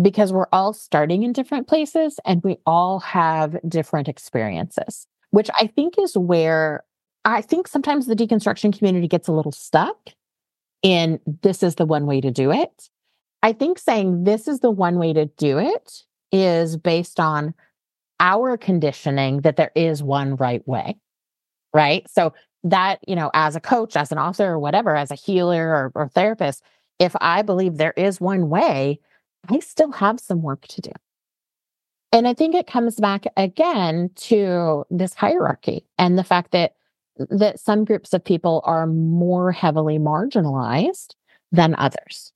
because 0.00 0.32
we're 0.32 0.48
all 0.52 0.72
starting 0.72 1.22
in 1.22 1.32
different 1.32 1.68
places 1.68 2.18
and 2.24 2.42
we 2.42 2.56
all 2.66 2.98
have 3.00 3.56
different 3.68 4.08
experiences, 4.08 5.06
which 5.30 5.48
I 5.58 5.68
think 5.68 5.94
is 5.98 6.18
where 6.18 6.82
I 7.24 7.42
think 7.42 7.68
sometimes 7.68 8.06
the 8.06 8.16
deconstruction 8.16 8.76
community 8.76 9.08
gets 9.08 9.28
a 9.28 9.32
little 9.32 9.52
stuck 9.52 10.10
in 10.82 11.20
this 11.42 11.62
is 11.62 11.76
the 11.76 11.86
one 11.86 12.06
way 12.06 12.20
to 12.20 12.30
do 12.30 12.50
it. 12.50 12.88
I 13.42 13.52
think 13.52 13.78
saying 13.78 14.24
this 14.24 14.48
is 14.48 14.60
the 14.60 14.70
one 14.70 14.98
way 14.98 15.12
to 15.12 15.26
do 15.26 15.58
it 15.58 16.02
is 16.32 16.76
based 16.76 17.20
on 17.20 17.54
our 18.20 18.56
conditioning 18.56 19.40
that 19.42 19.56
there 19.56 19.72
is 19.74 20.02
one 20.02 20.36
right 20.36 20.66
way. 20.66 20.96
Right. 21.74 22.08
So 22.10 22.34
that, 22.64 23.00
you 23.06 23.16
know, 23.16 23.30
as 23.34 23.56
a 23.56 23.60
coach, 23.60 23.96
as 23.96 24.12
an 24.12 24.18
author, 24.18 24.44
or 24.44 24.58
whatever, 24.58 24.94
as 24.94 25.10
a 25.10 25.16
healer 25.16 25.68
or, 25.68 25.92
or 25.94 26.08
therapist, 26.08 26.62
if 26.98 27.14
I 27.20 27.42
believe 27.42 27.76
there 27.76 27.94
is 27.96 28.20
one 28.20 28.48
way, 28.48 29.00
I 29.48 29.58
still 29.58 29.90
have 29.92 30.20
some 30.20 30.42
work 30.42 30.66
to 30.68 30.80
do. 30.80 30.92
And 32.12 32.28
I 32.28 32.34
think 32.34 32.54
it 32.54 32.66
comes 32.66 32.96
back 33.00 33.26
again 33.36 34.10
to 34.16 34.84
this 34.90 35.14
hierarchy 35.14 35.86
and 35.98 36.18
the 36.18 36.24
fact 36.24 36.52
that 36.52 36.74
that 37.16 37.60
some 37.60 37.84
groups 37.84 38.12
of 38.12 38.24
people 38.24 38.62
are 38.64 38.86
more 38.86 39.52
heavily 39.52 39.98
marginalized 39.98 41.14
than 41.50 41.74
others. 41.76 42.32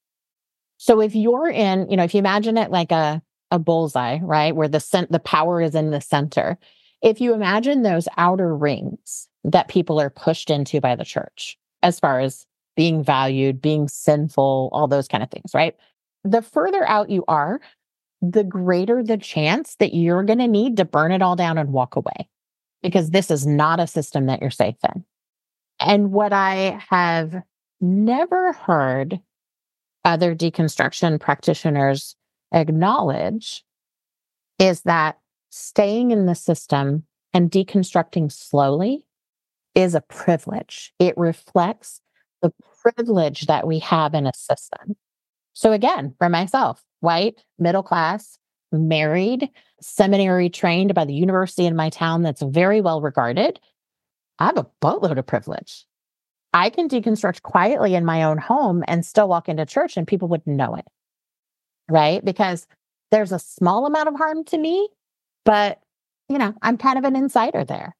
So 0.76 1.00
if 1.00 1.14
you're 1.14 1.48
in, 1.48 1.90
you 1.90 1.96
know, 1.96 2.04
if 2.04 2.14
you 2.14 2.18
imagine 2.18 2.58
it 2.58 2.70
like 2.70 2.92
a 2.92 3.22
a 3.50 3.58
bullseye, 3.58 4.18
right, 4.22 4.54
where 4.54 4.68
the 4.68 4.80
cent- 4.80 5.12
the 5.12 5.18
power 5.18 5.60
is 5.60 5.74
in 5.74 5.90
the 5.90 6.00
center. 6.00 6.58
If 7.02 7.20
you 7.20 7.34
imagine 7.34 7.82
those 7.82 8.08
outer 8.16 8.54
rings 8.56 9.28
that 9.44 9.68
people 9.68 10.00
are 10.00 10.10
pushed 10.10 10.50
into 10.50 10.80
by 10.80 10.96
the 10.96 11.04
church, 11.04 11.56
as 11.82 12.00
far 12.00 12.20
as 12.20 12.46
being 12.76 13.04
valued, 13.04 13.60
being 13.60 13.88
sinful, 13.88 14.70
all 14.72 14.88
those 14.88 15.08
kind 15.08 15.22
of 15.22 15.30
things, 15.30 15.52
right? 15.54 15.76
The 16.24 16.42
further 16.42 16.86
out 16.88 17.10
you 17.10 17.24
are, 17.28 17.60
the 18.20 18.44
greater 18.44 19.02
the 19.02 19.16
chance 19.16 19.76
that 19.76 19.94
you're 19.94 20.24
going 20.24 20.38
to 20.38 20.48
need 20.48 20.78
to 20.78 20.84
burn 20.84 21.12
it 21.12 21.22
all 21.22 21.36
down 21.36 21.58
and 21.58 21.72
walk 21.72 21.96
away 21.96 22.28
because 22.82 23.10
this 23.10 23.30
is 23.30 23.46
not 23.46 23.80
a 23.80 23.86
system 23.86 24.26
that 24.26 24.40
you're 24.40 24.50
safe 24.50 24.76
in. 24.94 25.04
And 25.80 26.12
what 26.12 26.32
I 26.32 26.80
have 26.88 27.42
never 27.80 28.52
heard 28.52 29.20
other 30.04 30.34
deconstruction 30.34 31.20
practitioners 31.20 32.16
acknowledge 32.52 33.64
is 34.58 34.82
that 34.82 35.18
staying 35.50 36.10
in 36.10 36.26
the 36.26 36.34
system 36.34 37.04
and 37.34 37.50
deconstructing 37.50 38.32
slowly 38.32 39.04
is 39.74 39.94
a 39.94 40.00
privilege. 40.00 40.92
It 40.98 41.16
reflects 41.18 42.00
the 42.40 42.52
privilege 42.82 43.46
that 43.46 43.66
we 43.66 43.78
have 43.80 44.14
in 44.14 44.26
a 44.26 44.32
system. 44.34 44.96
So, 45.52 45.72
again, 45.72 46.14
for 46.18 46.28
myself, 46.28 46.82
white, 47.00 47.42
middle 47.58 47.82
class, 47.82 48.38
married, 48.72 49.50
seminary 49.80 50.48
trained 50.48 50.94
by 50.94 51.04
the 51.04 51.14
university 51.14 51.66
in 51.66 51.76
my 51.76 51.90
town 51.90 52.22
that's 52.22 52.42
very 52.42 52.80
well 52.80 53.00
regarded, 53.00 53.60
I 54.38 54.46
have 54.46 54.58
a 54.58 54.66
boatload 54.80 55.18
of 55.18 55.26
privilege. 55.26 55.86
I 56.52 56.70
can 56.70 56.88
deconstruct 56.88 57.42
quietly 57.42 57.94
in 57.94 58.04
my 58.04 58.22
own 58.22 58.38
home 58.38 58.82
and 58.88 59.04
still 59.04 59.28
walk 59.28 59.48
into 59.48 59.66
church 59.66 59.96
and 59.96 60.06
people 60.06 60.28
wouldn't 60.28 60.56
know 60.56 60.74
it. 60.74 60.86
Right. 61.88 62.24
Because 62.24 62.66
there's 63.10 63.32
a 63.32 63.38
small 63.38 63.86
amount 63.86 64.08
of 64.08 64.16
harm 64.16 64.44
to 64.44 64.58
me, 64.58 64.88
but, 65.44 65.80
you 66.28 66.38
know, 66.38 66.54
I'm 66.62 66.78
kind 66.78 66.98
of 66.98 67.04
an 67.04 67.14
insider 67.14 67.64
there. 67.64 67.94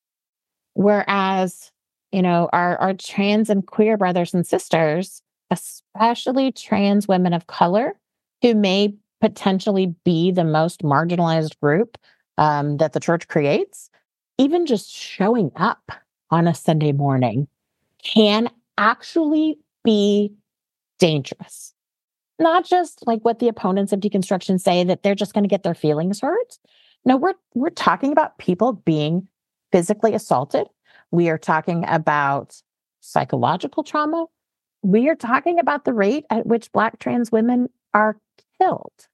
Whereas, 0.75 1.71
you 2.12 2.23
know, 2.23 2.49
our, 2.53 2.77
our 2.79 2.95
trans 2.95 3.51
and 3.51 3.67
queer 3.67 3.97
brothers 3.97 4.35
and 4.35 4.47
sisters, 4.47 5.23
especially 5.51 6.51
trans 6.51 7.07
women 7.07 7.33
of 7.33 7.47
color 7.47 7.95
who 8.43 8.55
may 8.55 8.95
potentially 9.21 9.95
be 10.05 10.31
the 10.31 10.45
most 10.45 10.83
marginalized 10.83 11.59
group 11.61 11.99
um, 12.39 12.77
that 12.79 12.93
the 12.93 13.01
church 13.01 13.29
creates, 13.29 13.91
even 14.39 14.67
just 14.67 14.91
showing 14.91 15.51
up 15.57 15.91
on 16.31 16.47
a 16.47 16.55
Sunday 16.55 16.93
morning 16.93 17.49
can 18.03 18.49
actually 18.79 19.59
be 19.85 20.33
dangerous. 20.99 21.73
Not 22.39 22.67
just 22.67 23.07
like 23.07 23.21
what 23.23 23.39
the 23.39 23.49
opponents 23.49 23.93
of 23.93 24.01
deconstruction 24.01 24.61
say 24.61 24.85
that 24.85 25.03
they're 25.03 25.14
just 25.14 25.33
going 25.33 25.45
to 25.45 25.49
get 25.49 25.62
their 25.62 25.75
feelings 25.75 26.21
hurt. 26.21 26.59
No, 27.05 27.17
we're 27.17 27.35
we're 27.55 27.71
talking 27.71 28.12
about 28.12 28.37
people 28.39 28.75
being 28.75 29.29
physically 29.73 30.14
assaulted. 30.14 30.67
We 31.11 31.29
are 31.31 31.39
talking 31.39 31.85
about 31.89 32.61
psychological 33.01 33.85
trauma. 33.85 34.27
We 34.83 35.09
are 35.09 35.14
talking 35.14 35.59
about 35.59 35.85
the 35.85 35.95
rate 35.95 36.25
at 36.31 36.47
which 36.47 36.73
black 36.73 36.99
trans 36.99 37.33
women 37.33 37.69
are 37.95 38.19
killed. 38.61 39.09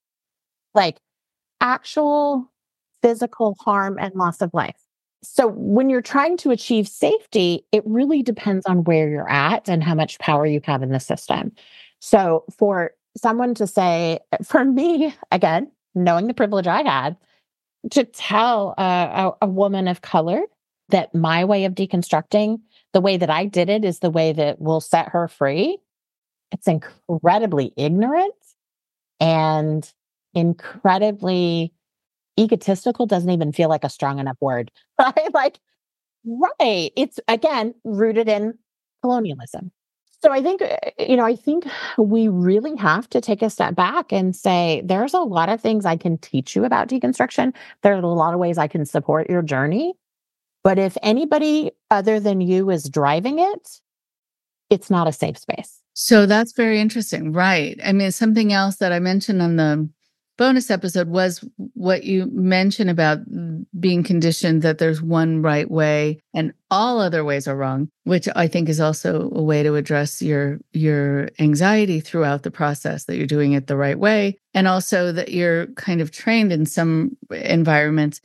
Like 0.75 0.99
actual 1.61 2.51
physical 3.03 3.57
harm 3.61 3.99
and 4.01 4.15
loss 4.15 4.41
of 4.41 4.53
life 4.55 4.83
so 5.23 5.49
when 5.49 5.89
you're 5.89 6.03
trying 6.03 6.37
to 6.39 6.51
achieve 6.51 6.89
safety, 6.89 7.65
it 7.71 7.85
really 7.87 8.23
depends 8.23 8.67
on 8.67 8.85
where 8.85 9.09
you're 9.09 9.31
at 9.31 9.69
and 9.69 9.83
how 9.83 9.95
much 9.95 10.19
power 10.19 10.45
you 10.45 10.61
have 10.65 10.83
in 10.83 10.91
the 10.91 11.01
system. 11.01 11.53
So 12.01 12.45
for 12.59 12.93
someone 13.17 13.55
to 13.55 13.67
say, 13.67 14.19
for 14.45 14.65
me, 14.65 15.15
again, 15.31 15.71
knowing 15.95 16.27
the 16.27 16.35
privilege 16.35 16.67
I 16.67 16.83
had, 16.83 17.17
to 17.91 18.05
tell 18.05 18.75
a, 18.79 19.33
a, 19.43 19.47
woman 19.47 19.89
of 19.89 20.03
color 20.03 20.43
that 20.91 21.13
my 21.17 21.45
way 21.45 21.65
of 21.65 21.75
deconstructing, 21.75 22.61
the 22.93 23.01
way 23.01 23.17
that 23.17 23.29
I 23.29 23.45
did 23.45 23.69
it 23.69 23.85
is 23.85 23.99
the 23.99 24.11
way 24.11 24.33
that 24.33 24.61
will 24.61 24.81
set 24.81 25.09
her 25.09 25.27
free. 25.27 25.79
It's 26.53 26.69
incredibly 26.69 27.73
ignorant 27.77 28.35
and 29.23 29.91
incredibly 30.35 31.73
egotistical 32.39 33.07
doesn't 33.07 33.31
even 33.31 33.53
feel 33.53 33.69
like 33.69 33.85
a 33.85 33.89
strong 33.89 34.19
enough 34.19 34.37
word, 34.41 34.71
right? 34.99 35.33
Like, 35.33 35.61
right. 36.27 36.91
It's 36.97 37.21
again 37.29 37.75
rooted 37.85 38.29
in 38.29 38.59
colonialism. 39.01 39.71
So 40.23 40.31
I 40.31 40.43
think, 40.43 40.63
uh, 40.63 40.77
you 40.99 41.17
know, 41.17 41.25
I 41.25 41.35
think 41.35 41.67
we 41.99 42.29
really 42.29 42.77
have 42.77 43.09
to 43.11 43.21
take 43.21 43.43
a 43.43 43.51
step 43.51 43.75
back 43.75 44.13
and 44.13 44.35
say, 44.35 44.83
there's 44.85 45.15
a 45.15 45.19
lot 45.19 45.49
of 45.49 45.61
things 45.61 45.85
I 45.85 45.97
can 45.97 46.19
teach 46.19 46.55
you 46.55 46.65
about 46.65 46.89
deconstruction. 46.89 47.55
There 47.83 47.95
are 47.95 48.01
a 48.01 48.07
lot 48.07 48.35
of 48.35 48.41
ways 48.41 48.59
I 48.59 48.69
can 48.69 48.85
support 48.85 49.29
your 49.29 49.43
journey. 49.43 49.95
But 50.63 50.79
if 50.79 50.97
anybody 51.03 51.73
other 51.91 52.21
than 52.21 52.41
you 52.41 52.71
is 52.71 52.89
driving 52.89 53.41
it, 53.41 53.81
it's 54.71 54.91
not 54.91 55.09
a 55.09 55.13
safe 55.13 55.39
space. 55.39 55.82
So 55.95 56.27
that's 56.27 56.53
very 56.53 56.81
interesting. 56.81 57.33
Right. 57.33 57.79
I 57.85 57.93
mean, 57.93 58.11
something 58.13 58.53
else 58.53 58.77
that 58.77 58.93
I 58.93 58.99
mentioned 58.99 59.43
on 59.43 59.57
the 59.57 59.89
bonus 60.39 60.71
episode 60.71 61.09
was 61.09 61.45
what 61.75 62.05
you 62.05 62.27
mentioned 62.33 62.91
about 62.91 63.19
being 63.79 64.03
conditioned 64.03 64.63
that 64.63 64.79
there's 64.79 65.03
one 65.03 65.43
right 65.43 65.71
way 65.71 66.19
and 66.35 66.53
all 66.71 67.01
other 67.01 67.25
ways 67.25 67.47
are 67.47 67.57
wrong 67.57 67.89
which 68.05 68.29
i 68.35 68.49
think 68.49 68.69
is 68.69 68.81
also 68.81 69.31
a 69.35 69.43
way 69.43 69.63
to 69.63 69.75
address 69.75 70.23
your 70.23 70.59
your 70.73 71.29
anxiety 71.39 72.01
throughout 72.01 72.43
the 72.43 72.51
process 72.51 73.05
that 73.05 73.17
you're 73.17 73.27
doing 73.27 73.53
it 73.53 73.67
the 73.67 73.77
right 73.77 73.99
way 73.99 74.39
and 74.55 74.67
also 74.67 75.13
that 75.13 75.31
you're 75.31 75.67
kind 75.75 76.01
of 76.01 76.11
trained 76.11 76.53
in 76.53 76.65
some 76.65 77.17
environments 77.31 78.21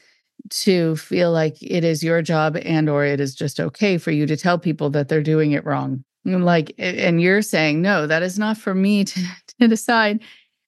to 0.49 0.95
feel 0.95 1.31
like 1.31 1.61
it 1.61 1.83
is 1.83 2.03
your 2.03 2.21
job 2.21 2.57
and 2.63 2.89
or 2.89 3.03
it 3.03 3.19
is 3.19 3.35
just 3.35 3.59
okay 3.59 3.97
for 3.97 4.11
you 4.11 4.25
to 4.25 4.37
tell 4.37 4.57
people 4.57 4.89
that 4.89 5.09
they're 5.09 5.21
doing 5.21 5.51
it 5.51 5.65
wrong 5.65 6.03
like 6.27 6.73
and 6.77 7.21
you're 7.21 7.41
saying 7.41 7.81
no 7.81 8.07
that 8.07 8.23
is 8.23 8.37
not 8.37 8.57
for 8.57 8.73
me 8.73 9.03
to, 9.05 9.21
to 9.59 9.67
decide 9.67 10.21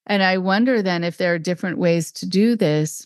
and 0.10 0.24
I 0.24 0.40
wonder 0.40 0.82
then 0.82 1.04
if 1.04 1.18
there 1.18 1.36
are 1.36 1.40
different 1.40 1.78
ways 1.78 2.12
to 2.14 2.28
do 2.28 2.56
this. 2.56 3.06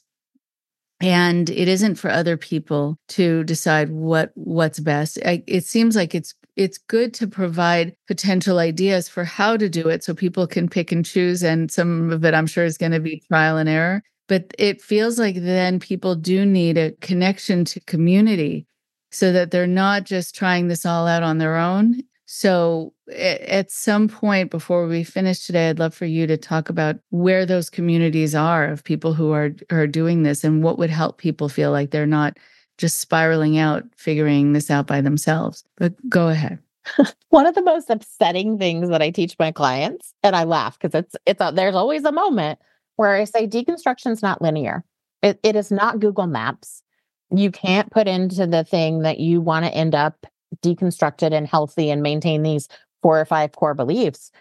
And 1.02 1.50
it 1.50 1.68
isn't 1.68 1.96
for 1.96 2.10
other 2.10 2.38
people 2.38 2.98
to 3.10 3.44
decide 3.44 3.92
what 3.92 4.32
what's 4.36 4.80
best. 4.80 5.20
I, 5.26 5.44
it 5.48 5.66
seems 5.66 5.98
like 5.98 6.16
it's 6.16 6.34
it's 6.56 6.78
good 6.78 7.14
to 7.16 7.28
provide 7.28 7.96
potential 8.08 8.60
ideas 8.60 9.10
for 9.10 9.26
how 9.26 9.58
to 9.58 9.68
do 9.68 9.90
it 9.90 10.04
so 10.04 10.14
people 10.14 10.48
can 10.48 10.70
pick 10.70 10.94
and 10.94 11.04
choose. 11.04 11.44
And 11.44 11.70
some 11.70 12.10
of 12.12 12.24
it, 12.24 12.34
I'm 12.34 12.48
sure, 12.48 12.64
is 12.64 12.78
going 12.78 12.94
to 12.94 13.02
be 13.02 13.22
trial 13.28 13.58
and 13.58 13.68
error. 13.68 14.02
But 14.30 14.54
it 14.58 14.82
feels 14.82 15.20
like 15.20 15.36
then 15.36 15.80
people 15.80 16.16
do 16.16 16.46
need 16.46 16.78
a 16.78 16.94
connection 17.02 17.66
to 17.66 17.82
community 17.82 18.66
so 19.12 19.34
that 19.34 19.52
they're 19.52 19.68
not 19.68 20.06
just 20.06 20.36
trying 20.36 20.70
this 20.70 20.86
all 20.86 21.06
out 21.06 21.24
on 21.24 21.38
their 21.38 21.58
own 21.58 22.02
so, 22.36 22.96
at 23.16 23.70
some 23.70 24.08
point 24.10 24.50
before 24.50 24.88
we 24.88 25.04
finish 25.04 25.46
today, 25.46 25.70
I'd 25.70 25.78
love 25.78 25.94
for 25.94 26.08
you 26.08 26.26
to 26.26 26.36
talk 26.36 26.68
about 26.68 26.96
where 27.12 27.46
those 27.46 27.70
communities 27.70 28.34
are 28.34 28.66
of 28.66 28.84
people 28.84 29.14
who 29.14 29.32
are 29.34 29.52
are 29.70 29.86
doing 29.86 30.24
this 30.24 30.44
and 30.44 30.64
what 30.64 30.80
would 30.80 30.90
help 30.90 31.20
people 31.20 31.48
feel 31.48 31.70
like 31.70 31.92
they're 31.92 32.08
not 32.08 32.40
just 32.80 32.98
spiraling 32.98 33.60
out 33.60 33.84
figuring 33.96 34.54
this 34.54 34.72
out 34.72 34.88
by 34.88 35.00
themselves. 35.00 35.64
But 35.78 35.94
go 36.10 36.30
ahead. 36.30 36.58
One 37.30 37.46
of 37.46 37.54
the 37.54 37.62
most 37.62 37.92
upsetting 37.92 38.58
things 38.58 38.90
that 38.90 39.04
I 39.04 39.12
teach 39.12 39.36
my 39.38 39.52
clients, 39.52 40.16
and 40.24 40.36
I 40.36 40.44
laugh 40.44 40.80
because 40.80 40.96
it's 40.96 41.16
it's 41.28 41.40
a, 41.40 41.52
there's 41.54 41.76
always 41.76 42.04
a 42.04 42.12
moment 42.12 42.58
where 42.96 43.14
I 43.14 43.26
say 43.26 43.48
deconstruction 43.48 44.10
is 44.10 44.24
not 44.24 44.42
linear. 44.42 44.84
It, 45.22 45.40
it 45.44 45.56
is 45.56 45.70
not 45.70 46.00
Google 46.00 46.26
Maps. 46.26 46.82
You 47.30 47.52
can't 47.52 47.92
put 47.92 48.08
into 48.08 48.48
the 48.48 48.64
thing 48.64 49.04
that 49.04 49.20
you 49.20 49.40
want 49.40 49.66
to 49.66 49.72
end 49.72 49.94
up 49.94 50.26
deconstructed 50.62 51.34
and 51.34 51.48
healthy 51.48 51.90
and 51.90 52.02
maintain 52.02 52.44
these 52.44 52.68
four 53.02 53.20
or 53.20 53.26
five 53.26 53.52
core 53.54 53.74
beliefs 53.74 54.32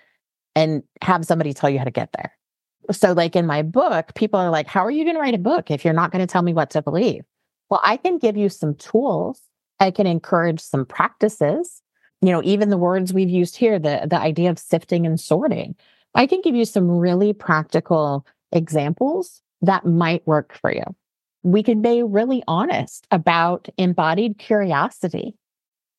and 0.54 0.82
have 1.02 1.24
somebody 1.24 1.52
tell 1.52 1.70
you 1.70 1.78
how 1.78 1.84
to 1.84 1.90
get 1.90 2.12
there. 2.12 2.32
So, 2.90 3.12
like 3.12 3.36
in 3.36 3.46
my 3.46 3.62
book, 3.62 4.14
people 4.14 4.40
are 4.40 4.50
like, 4.50 4.66
How 4.66 4.84
are 4.84 4.90
you 4.90 5.04
going 5.04 5.16
to 5.16 5.20
write 5.20 5.34
a 5.34 5.38
book 5.38 5.70
if 5.70 5.84
you're 5.84 5.94
not 5.94 6.10
going 6.10 6.26
to 6.26 6.30
tell 6.30 6.42
me 6.42 6.52
what 6.52 6.70
to 6.70 6.82
believe? 6.82 7.24
Well, 7.70 7.80
I 7.82 7.96
can 7.96 8.18
give 8.18 8.36
you 8.36 8.48
some 8.48 8.74
tools. 8.74 9.40
I 9.80 9.90
can 9.90 10.06
encourage 10.06 10.60
some 10.60 10.84
practices. 10.84 11.82
You 12.20 12.30
know, 12.30 12.42
even 12.44 12.70
the 12.70 12.76
words 12.76 13.12
we've 13.12 13.30
used 13.30 13.56
here, 13.56 13.78
the, 13.78 14.06
the 14.08 14.18
idea 14.18 14.50
of 14.50 14.58
sifting 14.58 15.06
and 15.06 15.18
sorting. 15.18 15.74
I 16.14 16.26
can 16.26 16.40
give 16.40 16.54
you 16.54 16.64
some 16.64 16.88
really 16.88 17.32
practical 17.32 18.26
examples 18.52 19.42
that 19.62 19.86
might 19.86 20.26
work 20.26 20.52
for 20.60 20.72
you. 20.72 20.84
We 21.42 21.62
can 21.62 21.82
be 21.82 22.02
really 22.02 22.42
honest 22.46 23.06
about 23.10 23.68
embodied 23.78 24.38
curiosity 24.38 25.36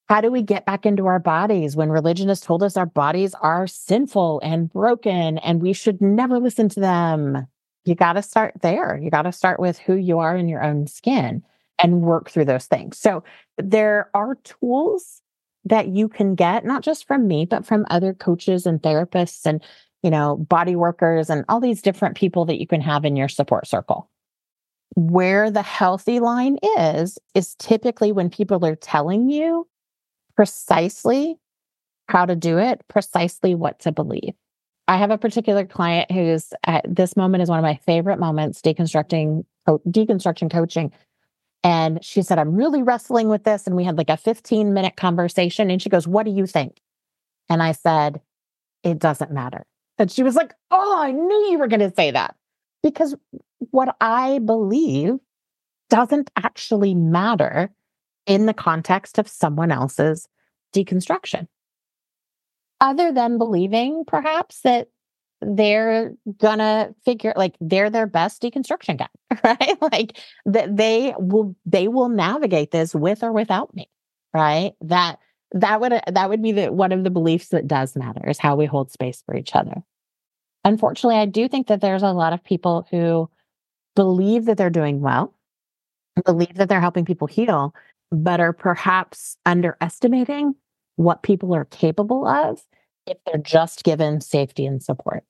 how 0.10 0.22
do 0.22 0.30
we 0.30 0.42
get 0.42 0.66
back 0.66 0.86
into 0.86 1.08
our 1.08 1.20
bodies 1.20 1.76
when 1.76 1.90
religion 1.90 2.28
has 2.28 2.42
told 2.42 2.62
us 2.62 2.76
our 2.76 2.86
bodies 2.86 3.34
are 3.36 3.68
sinful 3.68 4.42
and 4.44 4.72
broken 4.72 5.38
and 5.40 5.62
we 5.62 5.74
should 5.74 6.02
never 6.02 6.40
listen 6.40 6.70
to 6.70 6.80
them? 6.80 7.48
You 7.86 7.96
got 7.96 8.14
to 8.14 8.22
start 8.22 8.54
there. 8.62 9.00
You 9.02 9.10
got 9.10 9.24
to 9.24 9.32
start 9.32 9.60
with 9.60 9.78
who 9.80 9.96
you 9.96 10.20
are 10.20 10.36
in 10.36 10.50
your 10.50 10.64
own 10.64 10.88
skin 10.88 11.44
and 11.80 12.02
work 12.02 12.30
through 12.30 12.46
those 12.46 12.66
things. 12.66 12.98
So 12.98 13.24
there 13.58 14.10
are 14.14 14.36
tools 14.36 15.22
that 15.66 15.88
you 15.88 16.10
can 16.10 16.36
get, 16.36 16.66
not 16.66 16.84
just 16.84 17.08
from 17.08 17.28
me, 17.28 17.46
but 17.46 17.66
from 17.66 17.86
other 17.90 18.14
coaches 18.14 18.66
and 18.66 18.82
therapists 18.82 19.46
and, 19.46 19.64
you 20.02 20.10
know, 20.10 20.38
body 20.38 20.76
workers 20.76 21.30
and 21.30 21.46
all 21.48 21.60
these 21.60 21.82
different 21.82 22.16
people 22.16 22.46
that 22.46 22.60
you 22.60 22.68
can 22.68 22.82
have 22.82 23.06
in 23.06 23.16
your 23.16 23.30
support 23.30 23.68
circle. 23.68 24.10
Where 24.96 25.50
the 25.50 25.62
healthy 25.62 26.20
line 26.20 26.58
is, 26.78 27.18
is 27.34 27.56
typically 27.56 28.12
when 28.12 28.30
people 28.30 28.64
are 28.66 28.76
telling 28.76 29.30
you 29.30 29.68
precisely 30.36 31.38
how 32.08 32.26
to 32.26 32.36
do 32.36 32.58
it, 32.58 32.82
precisely 32.88 33.56
what 33.56 33.80
to 33.80 33.92
believe. 33.92 34.34
I 34.88 34.98
have 34.98 35.12
a 35.12 35.18
particular 35.18 35.66
client 35.66 36.12
who's 36.12 36.54
at 36.66 36.86
this 36.88 37.16
moment 37.16 37.44
is 37.44 37.50
one 37.50 37.60
of 37.60 37.64
my 37.64 37.80
favorite 37.86 38.20
moments 38.20 38.62
deconstructing 38.62 39.46
deconstruction 39.68 40.52
coaching. 40.52 40.92
And 41.64 42.04
she 42.04 42.22
said, 42.22 42.38
I'm 42.38 42.56
really 42.56 42.84
wrestling 42.84 43.30
with 43.30 43.46
this. 43.46 43.66
And 43.66 43.76
we 43.76 43.86
had 43.86 43.98
like 43.98 44.10
a 44.10 44.18
15 44.18 44.74
minute 44.74 44.98
conversation. 44.98 45.72
And 45.72 45.82
she 45.82 45.90
goes, 45.90 46.08
What 46.08 46.26
do 46.26 46.32
you 46.32 46.46
think? 46.46 46.82
And 47.50 47.64
I 47.64 47.72
said, 47.72 48.22
It 48.84 49.00
doesn't 49.00 49.32
matter. 49.32 49.66
And 49.98 50.12
she 50.12 50.24
was 50.24 50.36
like, 50.36 50.54
Oh, 50.70 51.02
I 51.02 51.12
knew 51.12 51.52
you 51.52 51.60
were 51.60 51.68
going 51.68 51.80
to 51.80 51.94
say 51.96 52.12
that. 52.12 52.36
Because 52.82 53.16
what 53.72 53.96
I 54.02 54.40
believe 54.40 55.20
doesn't 55.90 56.30
actually 56.36 56.94
matter 56.94 57.72
in 58.26 58.46
the 58.46 58.54
context 58.54 59.18
of 59.18 59.28
someone 59.28 59.72
else's 59.72 60.28
deconstruction. 60.74 61.48
Other 62.82 63.12
than 63.12 63.38
believing 63.38 64.04
perhaps 64.06 64.62
that 64.62 64.90
they're 65.42 66.14
gonna 66.38 66.94
figure 67.04 67.34
like 67.36 67.56
they're 67.60 67.90
their 67.90 68.08
best 68.08 68.42
deconstruction 68.42 68.98
guy, 68.98 69.08
right? 69.44 69.82
like 69.82 70.20
that 70.46 70.76
they 70.76 71.14
will 71.18 71.56
they 71.66 71.88
will 71.88 72.10
navigate 72.10 72.72
this 72.72 72.96
with 72.96 73.24
or 73.24 73.32
without 73.32 73.76
me, 73.76 73.90
right? 74.34 74.74
That 74.82 75.20
that 75.54 75.82
would 75.82 76.02
that 76.08 76.30
would 76.30 76.42
be 76.42 76.52
the 76.52 76.72
one 76.72 76.92
of 76.92 77.04
the 77.04 77.10
beliefs 77.10 77.50
that 77.50 77.68
does 77.68 77.96
matter 77.96 78.28
is 78.30 78.40
how 78.40 78.56
we 78.56 78.66
hold 78.66 78.92
space 78.92 79.22
for 79.26 79.36
each 79.36 79.56
other. 79.56 79.84
Unfortunately, 80.66 81.18
I 81.18 81.26
do 81.26 81.48
think 81.48 81.68
that 81.68 81.82
there's 81.82 82.04
a 82.04 82.12
lot 82.12 82.34
of 82.34 82.44
people 82.44 82.88
who 82.90 83.30
believe 83.96 84.46
that 84.46 84.58
they're 84.58 84.70
doing 84.70 85.02
well, 85.02 85.34
believe 86.26 86.56
that 86.56 86.70
they're 86.70 86.82
helping 86.82 87.06
people 87.06 87.28
heal, 87.28 87.76
but 88.14 88.40
are 88.40 88.54
perhaps 88.54 89.38
underestimating 89.46 90.54
what 90.96 91.24
people 91.24 91.54
are 91.56 91.66
capable 91.66 92.28
of 92.28 92.62
if 93.08 93.18
they're 93.26 93.42
just 93.42 93.84
given 93.84 94.22
safety 94.22 94.66
and 94.66 94.82
support. 94.82 95.26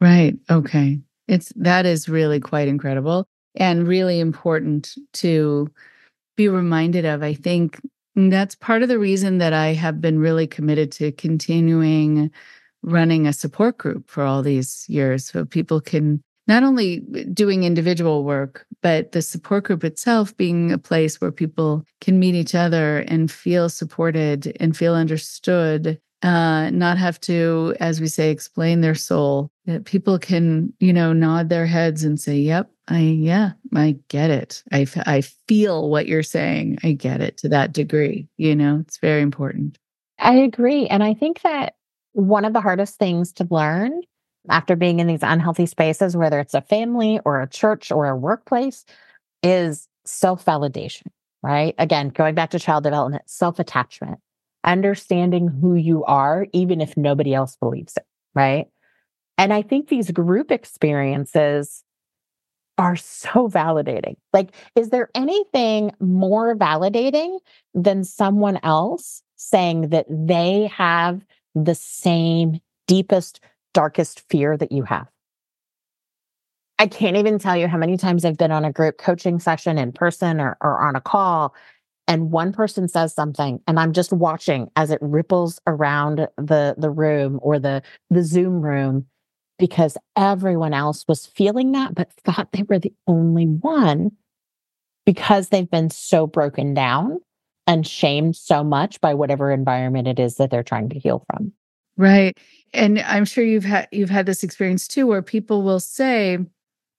Right. 0.00 0.36
Okay. 0.48 1.00
It's 1.26 1.52
that 1.56 1.84
is 1.84 2.08
really 2.08 2.40
quite 2.40 2.68
incredible 2.68 3.26
and 3.56 3.86
really 3.86 4.20
important 4.20 4.94
to 5.14 5.68
be 6.36 6.48
reminded 6.48 7.04
of. 7.04 7.22
I 7.22 7.34
think 7.34 7.80
that's 8.14 8.54
part 8.54 8.82
of 8.82 8.88
the 8.88 8.98
reason 8.98 9.38
that 9.38 9.52
I 9.52 9.74
have 9.74 10.00
been 10.00 10.18
really 10.18 10.46
committed 10.46 10.92
to 10.92 11.12
continuing 11.12 12.30
running 12.82 13.26
a 13.26 13.32
support 13.32 13.78
group 13.78 14.10
for 14.10 14.22
all 14.22 14.42
these 14.42 14.84
years 14.88 15.26
so 15.26 15.44
people 15.44 15.80
can 15.80 16.22
not 16.46 16.62
only 16.62 17.00
doing 17.32 17.64
individual 17.64 18.24
work, 18.24 18.66
but 18.82 19.12
the 19.12 19.22
support 19.22 19.64
group 19.64 19.84
itself 19.84 20.36
being 20.36 20.72
a 20.72 20.78
place 20.78 21.20
where 21.20 21.32
people 21.32 21.84
can 22.00 22.18
meet 22.18 22.34
each 22.34 22.54
other 22.54 23.00
and 23.08 23.30
feel 23.30 23.68
supported 23.68 24.56
and 24.60 24.76
feel 24.76 24.94
understood 24.94 26.00
uh, 26.22 26.70
not 26.70 26.98
have 26.98 27.20
to, 27.20 27.74
as 27.80 28.00
we 28.00 28.06
say, 28.06 28.30
explain 28.30 28.80
their 28.80 28.94
soul. 28.94 29.50
That 29.66 29.84
people 29.84 30.18
can, 30.18 30.72
you 30.80 30.92
know, 30.92 31.12
nod 31.12 31.48
their 31.48 31.66
heads 31.66 32.04
and 32.04 32.20
say, 32.20 32.36
"Yep, 32.36 32.70
I 32.88 33.00
yeah, 33.00 33.52
I 33.74 33.96
get 34.08 34.30
it. 34.30 34.62
I 34.72 34.86
I 35.06 35.22
feel 35.48 35.90
what 35.90 36.06
you're 36.06 36.22
saying. 36.22 36.78
I 36.84 36.92
get 36.92 37.20
it 37.20 37.36
to 37.38 37.48
that 37.50 37.72
degree." 37.72 38.28
You 38.36 38.54
know, 38.54 38.78
it's 38.86 38.98
very 38.98 39.20
important. 39.22 39.78
I 40.18 40.34
agree, 40.34 40.86
and 40.86 41.02
I 41.02 41.14
think 41.14 41.42
that 41.42 41.74
one 42.12 42.44
of 42.44 42.52
the 42.52 42.60
hardest 42.60 42.98
things 42.98 43.32
to 43.34 43.46
learn 43.50 44.00
after 44.48 44.76
being 44.76 45.00
in 45.00 45.06
these 45.06 45.22
unhealthy 45.22 45.66
spaces, 45.66 46.16
whether 46.16 46.40
it's 46.40 46.54
a 46.54 46.60
family 46.62 47.20
or 47.24 47.40
a 47.40 47.48
church 47.48 47.90
or 47.90 48.08
a 48.08 48.16
workplace, 48.16 48.84
is 49.42 49.88
self 50.04 50.44
validation. 50.44 51.06
Right? 51.42 51.74
Again, 51.78 52.10
going 52.10 52.34
back 52.34 52.50
to 52.50 52.58
child 52.58 52.84
development, 52.84 53.24
self 53.26 53.58
attachment 53.58 54.20
understanding 54.64 55.48
who 55.48 55.74
you 55.74 56.04
are, 56.04 56.46
even 56.52 56.80
if 56.80 56.96
nobody 56.96 57.34
else 57.34 57.56
believes 57.56 57.96
it. 57.96 58.06
Right. 58.34 58.66
And 59.38 59.52
I 59.52 59.62
think 59.62 59.88
these 59.88 60.10
group 60.10 60.50
experiences 60.50 61.82
are 62.78 62.96
so 62.96 63.48
validating. 63.48 64.16
Like, 64.32 64.54
is 64.74 64.90
there 64.90 65.10
anything 65.14 65.92
more 66.00 66.54
validating 66.56 67.38
than 67.74 68.04
someone 68.04 68.58
else 68.62 69.22
saying 69.36 69.88
that 69.88 70.06
they 70.08 70.70
have 70.74 71.24
the 71.54 71.74
same 71.74 72.60
deepest, 72.86 73.40
darkest 73.74 74.22
fear 74.28 74.56
that 74.56 74.72
you 74.72 74.82
have? 74.84 75.08
I 76.78 76.86
can't 76.86 77.16
even 77.16 77.38
tell 77.38 77.56
you 77.56 77.68
how 77.68 77.78
many 77.78 77.96
times 77.96 78.24
I've 78.24 78.38
been 78.38 78.50
on 78.50 78.64
a 78.64 78.72
group 78.72 78.98
coaching 78.98 79.38
session 79.38 79.78
in 79.78 79.92
person 79.92 80.40
or, 80.40 80.56
or 80.60 80.80
on 80.80 80.96
a 80.96 81.00
call 81.00 81.54
and 82.08 82.30
one 82.30 82.52
person 82.52 82.88
says 82.88 83.14
something 83.14 83.60
and 83.66 83.78
i'm 83.78 83.92
just 83.92 84.12
watching 84.12 84.68
as 84.76 84.90
it 84.90 84.98
ripples 85.00 85.60
around 85.66 86.28
the 86.36 86.74
the 86.76 86.90
room 86.90 87.38
or 87.42 87.58
the 87.58 87.82
the 88.10 88.22
zoom 88.22 88.60
room 88.60 89.06
because 89.58 89.96
everyone 90.16 90.74
else 90.74 91.04
was 91.08 91.26
feeling 91.26 91.72
that 91.72 91.94
but 91.94 92.12
thought 92.24 92.52
they 92.52 92.64
were 92.64 92.78
the 92.78 92.92
only 93.06 93.46
one 93.46 94.10
because 95.06 95.48
they've 95.48 95.70
been 95.70 95.90
so 95.90 96.26
broken 96.26 96.74
down 96.74 97.18
and 97.66 97.86
shamed 97.86 98.36
so 98.36 98.64
much 98.64 99.00
by 99.00 99.14
whatever 99.14 99.50
environment 99.50 100.08
it 100.08 100.18
is 100.18 100.36
that 100.36 100.50
they're 100.50 100.62
trying 100.62 100.88
to 100.88 100.98
heal 100.98 101.24
from 101.30 101.52
right 101.96 102.36
and 102.72 102.98
i'm 103.00 103.24
sure 103.24 103.44
you've 103.44 103.64
had 103.64 103.88
you've 103.92 104.10
had 104.10 104.26
this 104.26 104.42
experience 104.42 104.88
too 104.88 105.06
where 105.06 105.22
people 105.22 105.62
will 105.62 105.80
say 105.80 106.38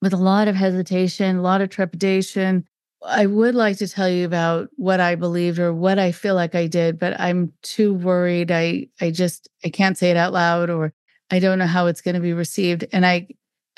with 0.02 0.12
a 0.12 0.18
lot 0.18 0.48
of 0.48 0.54
hesitation 0.54 1.36
a 1.36 1.42
lot 1.42 1.60
of 1.60 1.70
trepidation 1.70 2.64
I 3.06 3.26
would 3.26 3.54
like 3.54 3.76
to 3.78 3.88
tell 3.88 4.08
you 4.08 4.24
about 4.24 4.68
what 4.76 4.98
I 5.00 5.14
believed 5.14 5.58
or 5.58 5.72
what 5.74 5.98
I 5.98 6.10
feel 6.12 6.34
like 6.34 6.54
I 6.54 6.66
did, 6.66 6.98
but 6.98 7.18
I'm 7.20 7.52
too 7.62 7.94
worried. 7.94 8.50
I 8.50 8.88
I 9.00 9.10
just 9.10 9.48
I 9.64 9.68
can't 9.68 9.98
say 9.98 10.10
it 10.10 10.16
out 10.16 10.32
loud 10.32 10.70
or 10.70 10.92
I 11.30 11.38
don't 11.38 11.58
know 11.58 11.66
how 11.66 11.86
it's 11.86 12.00
going 12.00 12.14
to 12.14 12.20
be 12.20 12.32
received 12.32 12.86
and 12.92 13.04
I 13.04 13.28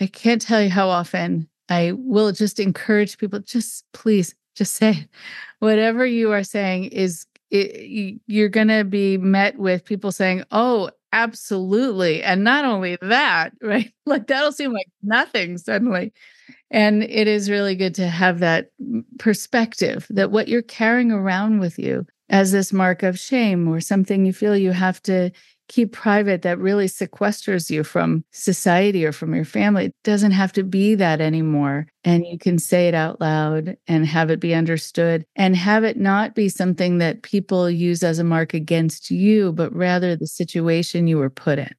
I 0.01 0.07
can't 0.07 0.41
tell 0.43 0.63
you 0.63 0.71
how 0.71 0.89
often 0.89 1.49
I 1.69 1.93
will 1.97 2.33
just 2.33 2.61
encourage 2.61 3.19
people 3.19 3.41
just 3.41 3.85
please 3.93 4.35
just 4.55 4.75
say 4.75 5.09
whatever 5.59 6.07
you 6.07 6.33
are 6.33 6.45
saying 6.45 6.85
is 6.87 7.27
it, 7.51 8.21
you're 8.27 8.49
going 8.49 8.69
to 8.69 8.85
be 8.85 9.19
met 9.19 9.57
with 9.59 9.85
people 9.85 10.11
saying, 10.13 10.43
"Oh, 10.51 10.91
absolutely." 11.17 12.23
And 12.23 12.45
not 12.45 12.65
only 12.65 12.97
that, 13.03 13.53
right? 13.63 13.93
Like 14.07 14.27
that'll 14.29 14.53
seem 14.53 14.73
like 14.73 14.89
nothing 15.03 15.59
suddenly. 15.59 16.13
And 16.71 17.03
it 17.05 17.29
is 17.29 17.51
really 17.51 17.77
good 17.77 17.95
to 17.97 18.09
have 18.09 18.41
that 18.41 18.71
perspective 19.19 20.07
that 20.11 20.31
what 20.31 20.49
you're 20.49 20.63
carrying 20.63 21.13
around 21.13 21.61
with 21.61 21.79
you 21.79 22.07
as 22.29 22.53
this 22.53 22.73
mark 22.73 23.03
of 23.03 23.19
shame 23.19 23.69
or 23.69 23.81
something 23.81 24.27
you 24.27 24.33
feel 24.33 24.57
you 24.57 24.73
have 24.73 25.03
to 25.05 25.31
keep 25.69 25.93
private 25.93 26.43
that 26.43 26.59
really 26.59 26.87
sequesters 26.87 27.71
you 27.71 27.85
from 27.85 28.25
society 28.31 29.05
or 29.05 29.13
from 29.13 29.35
your 29.35 29.45
family. 29.45 29.87
It 29.87 29.95
doesn't 30.05 30.33
have 30.33 30.53
to 30.55 30.63
be 30.63 30.95
that 30.97 31.21
anymore. 31.21 31.87
And 32.05 32.27
you 32.27 32.39
can 32.39 32.59
say 32.59 32.89
it 32.89 32.95
out 32.95 33.21
loud 33.21 33.77
and 33.87 34.07
have 34.07 34.31
it 34.31 34.41
be 34.41 34.55
understood 34.55 35.25
and 35.35 35.57
have 35.57 35.85
it 35.85 35.97
not 35.97 36.35
be 36.35 36.49
something 36.49 36.99
that 36.99 37.23
people 37.23 37.69
use 37.69 38.03
as 38.03 38.19
a 38.19 38.25
mark 38.25 38.55
against 38.55 39.11
you, 39.11 39.53
but 39.53 39.75
rather 39.75 40.17
the 40.17 40.27
situation 40.27 41.07
you 41.07 41.19
were 41.19 41.31
put 41.31 41.59
in. 41.59 41.75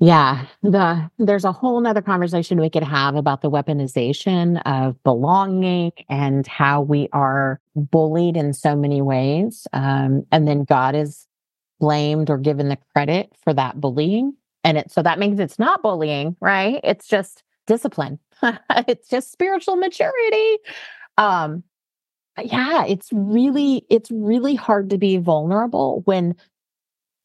Yeah, 0.00 0.46
the 0.62 1.08
there's 1.18 1.44
a 1.44 1.52
whole 1.52 1.80
nother 1.80 2.02
conversation 2.02 2.60
we 2.60 2.68
could 2.68 2.82
have 2.82 3.14
about 3.14 3.42
the 3.42 3.50
weaponization 3.50 4.60
of 4.66 5.02
belonging 5.02 5.92
and 6.10 6.46
how 6.46 6.82
we 6.82 7.08
are 7.12 7.60
bullied 7.74 8.36
in 8.36 8.52
so 8.52 8.74
many 8.74 9.00
ways. 9.00 9.66
Um, 9.72 10.26
and 10.32 10.48
then 10.48 10.64
God 10.64 10.94
is 10.94 11.26
blamed 11.84 12.30
or 12.30 12.38
given 12.38 12.70
the 12.70 12.78
credit 12.94 13.30
for 13.44 13.52
that 13.52 13.78
bullying. 13.78 14.34
And 14.64 14.78
it 14.78 14.90
so 14.90 15.02
that 15.02 15.18
means 15.18 15.38
it's 15.38 15.58
not 15.58 15.82
bullying, 15.82 16.34
right? 16.40 16.80
It's 16.82 17.06
just 17.06 17.42
discipline. 17.66 18.18
it's 18.88 19.06
just 19.06 19.30
spiritual 19.30 19.76
maturity. 19.76 20.56
Um, 21.18 21.62
yeah, 22.42 22.86
it's 22.86 23.10
really, 23.12 23.84
it's 23.90 24.10
really 24.10 24.54
hard 24.54 24.88
to 24.90 24.98
be 24.98 25.18
vulnerable 25.18 26.00
when 26.06 26.34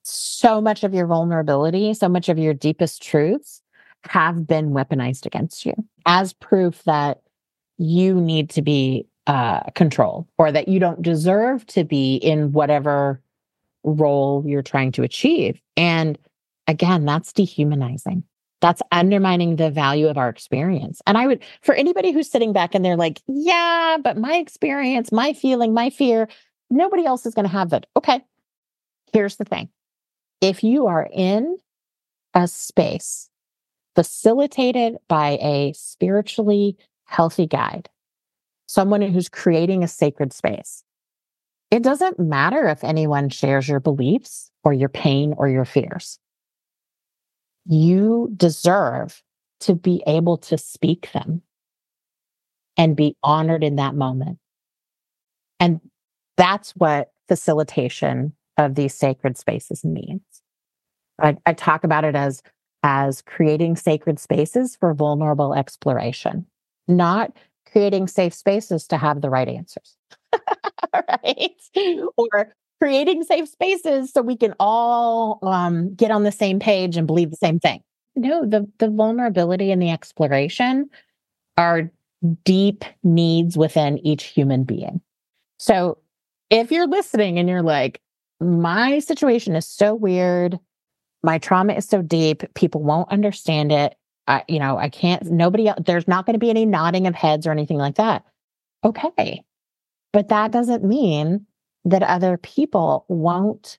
so 0.03 0.59
much 0.59 0.83
of 0.83 0.93
your 0.93 1.07
vulnerability, 1.07 1.93
so 1.93 2.09
much 2.09 2.27
of 2.27 2.37
your 2.37 2.53
deepest 2.53 3.01
truths 3.01 3.61
have 4.03 4.45
been 4.45 4.71
weaponized 4.71 5.25
against 5.25 5.65
you 5.65 5.73
as 6.05 6.33
proof 6.33 6.83
that 6.83 7.21
you 7.77 8.15
need 8.15 8.49
to 8.49 8.61
be 8.61 9.07
uh, 9.25 9.61
controlled 9.75 10.27
or 10.37 10.51
that 10.51 10.67
you 10.67 10.81
don't 10.81 11.01
deserve 11.01 11.65
to 11.67 11.85
be 11.85 12.15
in 12.17 12.51
whatever 12.51 13.21
role 13.83 14.43
you're 14.45 14.61
trying 14.61 14.91
to 14.93 15.03
achieve. 15.03 15.61
And 15.77 16.17
again, 16.67 17.05
that's 17.05 17.33
dehumanizing. 17.33 18.23
That's 18.61 18.81
undermining 18.91 19.55
the 19.55 19.71
value 19.71 20.07
of 20.07 20.17
our 20.17 20.27
experience. 20.27 21.01
And 21.07 21.17
I 21.17 21.27
would, 21.27 21.43
for 21.61 21.73
anybody 21.73 22.11
who's 22.11 22.29
sitting 22.29 22.51
back 22.51 22.75
and 22.75 22.83
they're 22.83 22.97
like, 22.97 23.21
yeah, 23.27 23.97
but 24.03 24.17
my 24.17 24.35
experience, 24.35 25.11
my 25.11 25.31
feeling, 25.31 25.73
my 25.73 25.89
fear, 25.89 26.27
nobody 26.69 27.05
else 27.05 27.25
is 27.25 27.33
going 27.33 27.45
to 27.45 27.51
have 27.51 27.69
that. 27.69 27.85
Okay. 27.95 28.21
Here's 29.13 29.37
the 29.37 29.45
thing 29.45 29.69
if 30.41 30.63
you 30.63 30.87
are 30.87 31.09
in 31.11 31.57
a 32.33 32.47
space 32.47 33.29
facilitated 33.95 34.97
by 35.07 35.37
a 35.41 35.73
spiritually 35.73 36.77
healthy 37.05 37.47
guide, 37.47 37.89
someone 38.67 39.01
who's 39.01 39.29
creating 39.29 39.83
a 39.83 39.87
sacred 39.87 40.31
space, 40.31 40.83
it 41.71 41.83
doesn't 41.83 42.19
matter 42.19 42.67
if 42.67 42.83
anyone 42.83 43.29
shares 43.29 43.67
your 43.67 43.79
beliefs 43.79 44.51
or 44.63 44.73
your 44.73 44.89
pain 44.89 45.33
or 45.37 45.47
your 45.47 45.65
fears. 45.65 46.19
You 47.65 48.31
deserve 48.35 49.21
to 49.61 49.75
be 49.75 50.01
able 50.07 50.37
to 50.37 50.57
speak 50.57 51.11
them 51.11 51.41
and 52.77 52.95
be 52.95 53.15
honored 53.21 53.63
in 53.63 53.75
that 53.75 53.93
moment. 53.93 54.39
And 55.59 55.81
that's 56.37 56.71
what 56.71 57.11
facilitation 57.27 58.33
of 58.57 58.75
these 58.75 58.93
sacred 58.93 59.37
spaces 59.37 59.83
means. 59.83 60.21
I, 61.21 61.37
I 61.45 61.53
talk 61.53 61.83
about 61.83 62.05
it 62.05 62.15
as 62.15 62.41
as 62.81 63.21
creating 63.21 63.75
sacred 63.75 64.19
spaces 64.19 64.77
for 64.77 64.93
vulnerable 64.93 65.53
exploration, 65.53 66.45
not 66.87 67.33
creating 67.69 68.07
safe 68.07 68.33
spaces 68.33 68.87
to 68.87 68.97
have 68.97 69.21
the 69.21 69.29
right 69.29 69.49
answers. 69.49 69.97
right? 70.93 72.09
Or 72.17 72.53
creating 72.81 73.23
safe 73.23 73.49
spaces 73.49 74.11
so 74.11 74.21
we 74.21 74.37
can 74.37 74.53
all 74.59 75.39
um, 75.43 75.93
get 75.95 76.11
on 76.11 76.23
the 76.23 76.31
same 76.31 76.59
page 76.59 76.97
and 76.97 77.07
believe 77.07 77.29
the 77.29 77.37
same 77.37 77.59
thing. 77.59 77.81
No, 78.15 78.45
the 78.45 78.67
the 78.79 78.89
vulnerability 78.89 79.71
and 79.71 79.81
the 79.81 79.91
exploration 79.91 80.89
are 81.57 81.91
deep 82.43 82.83
needs 83.03 83.57
within 83.57 83.97
each 84.05 84.23
human 84.25 84.63
being. 84.63 85.01
So 85.57 85.97
if 86.49 86.71
you're 86.71 86.87
listening 86.87 87.37
and 87.37 87.47
you're 87.47 87.61
like, 87.61 88.01
my 88.39 88.99
situation 88.99 89.55
is 89.55 89.67
so 89.67 89.93
weird, 89.93 90.59
my 91.23 91.37
trauma 91.37 91.73
is 91.73 91.85
so 91.85 92.01
deep, 92.01 92.43
people 92.55 92.81
won't 92.81 93.11
understand 93.11 93.71
it. 93.71 93.95
I, 94.27 94.43
you 94.47 94.59
know, 94.59 94.77
I 94.77 94.89
can't, 94.89 95.23
nobody, 95.23 95.71
there's 95.83 96.07
not 96.07 96.25
going 96.25 96.33
to 96.33 96.39
be 96.39 96.49
any 96.49 96.65
nodding 96.65 97.07
of 97.07 97.15
heads 97.15 97.47
or 97.47 97.51
anything 97.51 97.77
like 97.77 97.95
that. 97.95 98.23
Okay. 98.83 99.43
But 100.11 100.29
that 100.29 100.51
doesn't 100.51 100.83
mean 100.83 101.45
that 101.85 102.03
other 102.03 102.37
people 102.37 103.05
won't 103.07 103.77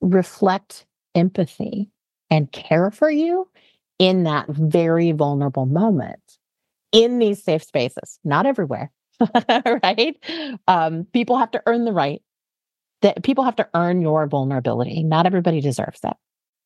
reflect 0.00 0.86
empathy 1.14 1.90
and 2.30 2.50
care 2.52 2.90
for 2.90 3.10
you 3.10 3.48
in 3.98 4.24
that 4.24 4.46
very 4.48 5.12
vulnerable 5.12 5.66
moment 5.66 6.38
in 6.92 7.18
these 7.18 7.42
safe 7.42 7.62
spaces, 7.62 8.18
not 8.24 8.46
everywhere, 8.46 8.92
right? 9.82 10.16
Um, 10.68 11.06
people 11.12 11.36
have 11.38 11.50
to 11.52 11.62
earn 11.66 11.84
the 11.84 11.92
right 11.92 12.22
that 13.02 13.22
people 13.22 13.44
have 13.44 13.56
to 13.56 13.68
earn 13.74 14.00
your 14.00 14.26
vulnerability. 14.26 15.02
Not 15.02 15.26
everybody 15.26 15.60
deserves 15.60 16.00
that. 16.00 16.16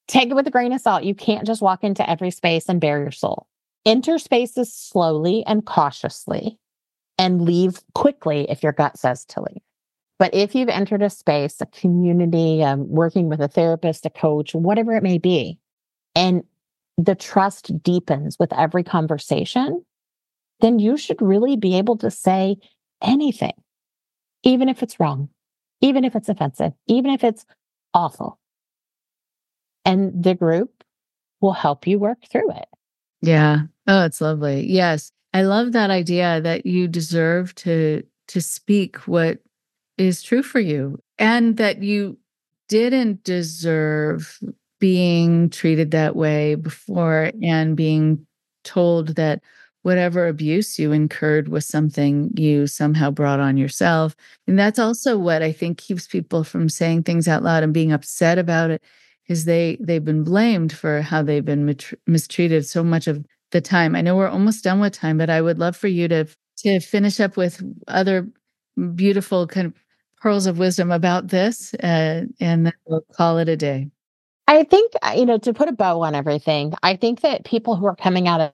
Take 0.08 0.30
it 0.30 0.34
with 0.34 0.46
a 0.46 0.50
grain 0.50 0.72
of 0.72 0.80
salt. 0.80 1.04
You 1.04 1.14
can't 1.14 1.46
just 1.46 1.62
walk 1.62 1.84
into 1.84 2.08
every 2.08 2.30
space 2.30 2.68
and 2.68 2.80
bare 2.80 3.00
your 3.00 3.10
soul. 3.10 3.46
Enter 3.84 4.18
spaces 4.18 4.72
slowly 4.72 5.44
and 5.46 5.64
cautiously 5.66 6.58
and 7.22 7.42
leave 7.42 7.78
quickly 7.94 8.50
if 8.50 8.64
your 8.64 8.72
gut 8.72 8.98
says 8.98 9.24
to 9.24 9.40
leave. 9.40 9.62
But 10.18 10.34
if 10.34 10.56
you've 10.56 10.68
entered 10.68 11.02
a 11.02 11.08
space, 11.08 11.60
a 11.60 11.66
community, 11.66 12.64
um, 12.64 12.88
working 12.88 13.28
with 13.28 13.40
a 13.40 13.46
therapist, 13.46 14.04
a 14.04 14.10
coach, 14.10 14.56
whatever 14.56 14.96
it 14.96 15.04
may 15.04 15.18
be, 15.18 15.60
and 16.16 16.42
the 16.98 17.14
trust 17.14 17.80
deepens 17.80 18.40
with 18.40 18.52
every 18.52 18.82
conversation, 18.82 19.84
then 20.60 20.80
you 20.80 20.96
should 20.96 21.22
really 21.22 21.56
be 21.56 21.78
able 21.78 21.96
to 21.98 22.10
say 22.10 22.56
anything, 23.00 23.54
even 24.42 24.68
if 24.68 24.82
it's 24.82 24.98
wrong, 24.98 25.28
even 25.80 26.04
if 26.04 26.16
it's 26.16 26.28
offensive, 26.28 26.72
even 26.88 27.12
if 27.12 27.22
it's 27.22 27.46
awful. 27.94 28.40
And 29.84 30.24
the 30.24 30.34
group 30.34 30.82
will 31.40 31.52
help 31.52 31.86
you 31.86 32.00
work 32.00 32.18
through 32.28 32.50
it. 32.50 32.66
Yeah. 33.20 33.62
Oh, 33.86 34.06
it's 34.06 34.20
lovely. 34.20 34.66
Yes. 34.68 35.12
I 35.34 35.42
love 35.42 35.72
that 35.72 35.90
idea 35.90 36.40
that 36.40 36.66
you 36.66 36.88
deserve 36.88 37.54
to 37.56 38.02
to 38.28 38.40
speak 38.40 38.96
what 39.08 39.38
is 39.98 40.22
true 40.22 40.42
for 40.42 40.60
you 40.60 40.98
and 41.18 41.56
that 41.56 41.82
you 41.82 42.18
didn't 42.68 43.24
deserve 43.24 44.38
being 44.78 45.50
treated 45.50 45.90
that 45.90 46.16
way 46.16 46.54
before 46.54 47.30
and 47.42 47.76
being 47.76 48.26
told 48.64 49.16
that 49.16 49.42
whatever 49.82 50.26
abuse 50.28 50.78
you 50.78 50.92
incurred 50.92 51.48
was 51.48 51.66
something 51.66 52.30
you 52.36 52.66
somehow 52.66 53.10
brought 53.10 53.40
on 53.40 53.56
yourself. 53.56 54.16
And 54.46 54.58
that's 54.58 54.78
also 54.78 55.18
what 55.18 55.42
I 55.42 55.52
think 55.52 55.78
keeps 55.78 56.06
people 56.06 56.44
from 56.44 56.68
saying 56.68 57.02
things 57.02 57.28
out 57.28 57.42
loud 57.42 57.62
and 57.62 57.74
being 57.74 57.92
upset 57.92 58.38
about 58.38 58.70
it 58.70 58.82
is 59.28 59.44
they 59.44 59.76
they've 59.80 60.04
been 60.04 60.24
blamed 60.24 60.72
for 60.72 61.02
how 61.02 61.22
they've 61.22 61.44
been 61.44 61.76
mistreated 62.06 62.66
so 62.66 62.82
much 62.82 63.06
of 63.06 63.24
the 63.53 63.61
time. 63.61 63.94
I 63.94 64.00
know 64.00 64.16
we're 64.16 64.28
almost 64.28 64.64
done 64.64 64.80
with 64.80 64.92
time, 64.92 65.18
but 65.18 65.30
I 65.30 65.40
would 65.40 65.59
love 65.59 65.76
for 65.76 65.88
you 65.88 66.09
to 66.09 66.26
to 66.59 66.80
finish 66.80 67.20
up 67.20 67.36
with 67.36 67.62
other 67.88 68.28
beautiful 68.94 69.46
kind 69.46 69.66
of 69.66 69.74
pearls 70.20 70.46
of 70.46 70.59
wisdom 70.59 70.90
about 70.90 71.28
this, 71.28 71.74
uh, 71.74 72.24
and 72.40 72.66
then 72.66 72.72
we'll 72.86 73.05
call 73.12 73.38
it 73.38 73.48
a 73.48 73.57
day. 73.57 73.88
I 74.48 74.64
think 74.64 74.92
uh, 75.03 75.14
you 75.16 75.26
know 75.26 75.38
to 75.38 75.55
put 75.55 75.68
a 75.68 75.72
bow 75.72 76.03
on 76.03 76.14
everything. 76.14 76.74
I 76.82 76.96
think 76.96 77.20
that 77.20 77.44
people 77.44 77.76
who 77.76 77.86
are 77.86 77.96
coming 77.96 78.28
out 78.28 78.40
of 78.40 78.53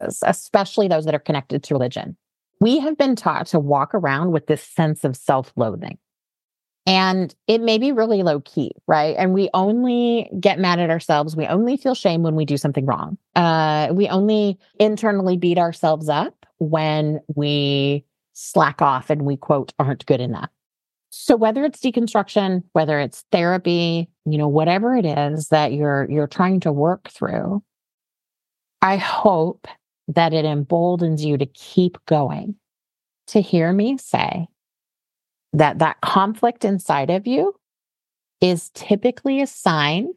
this, 0.00 0.22
especially 0.24 0.88
those 0.88 1.04
that 1.04 1.14
are 1.14 1.20
connected 1.20 1.62
to 1.64 1.74
religion, 1.74 2.16
we 2.60 2.78
have 2.80 2.96
been 2.96 3.16
taught 3.16 3.46
to 3.48 3.58
walk 3.58 3.94
around 3.94 4.32
with 4.32 4.46
this 4.46 4.62
sense 4.62 5.04
of 5.04 5.16
self-loathing. 5.16 5.98
And 6.86 7.34
it 7.46 7.60
may 7.60 7.78
be 7.78 7.92
really 7.92 8.22
low 8.22 8.40
key, 8.40 8.72
right? 8.86 9.14
And 9.18 9.34
we 9.34 9.50
only 9.52 10.30
get 10.40 10.58
mad 10.58 10.80
at 10.80 10.90
ourselves. 10.90 11.36
We 11.36 11.46
only 11.46 11.76
feel 11.76 11.94
shame 11.94 12.22
when 12.22 12.34
we 12.34 12.44
do 12.44 12.56
something 12.56 12.86
wrong. 12.86 13.18
Uh, 13.36 13.88
we 13.92 14.08
only 14.08 14.58
internally 14.78 15.36
beat 15.36 15.58
ourselves 15.58 16.08
up 16.08 16.46
when 16.58 17.20
we 17.34 18.04
slack 18.32 18.80
off 18.80 19.10
and 19.10 19.22
we 19.22 19.36
quote 19.36 19.72
aren't 19.78 20.06
good 20.06 20.20
enough. 20.20 20.50
So 21.10 21.36
whether 21.36 21.64
it's 21.64 21.80
deconstruction, 21.80 22.62
whether 22.72 22.98
it's 23.00 23.24
therapy, 23.32 24.08
you 24.24 24.38
know, 24.38 24.48
whatever 24.48 24.96
it 24.96 25.04
is 25.04 25.48
that 25.48 25.72
you're 25.72 26.08
you're 26.08 26.28
trying 26.28 26.60
to 26.60 26.72
work 26.72 27.10
through, 27.10 27.62
I 28.80 28.96
hope 28.96 29.66
that 30.08 30.32
it 30.32 30.44
emboldens 30.44 31.24
you 31.24 31.36
to 31.36 31.46
keep 31.46 31.98
going. 32.06 32.54
To 33.28 33.40
hear 33.40 33.72
me 33.72 33.96
say, 33.96 34.48
that 35.52 35.78
that 35.78 36.00
conflict 36.00 36.64
inside 36.64 37.10
of 37.10 37.26
you 37.26 37.54
is 38.40 38.70
typically 38.70 39.40
a 39.40 39.46
sign 39.46 40.08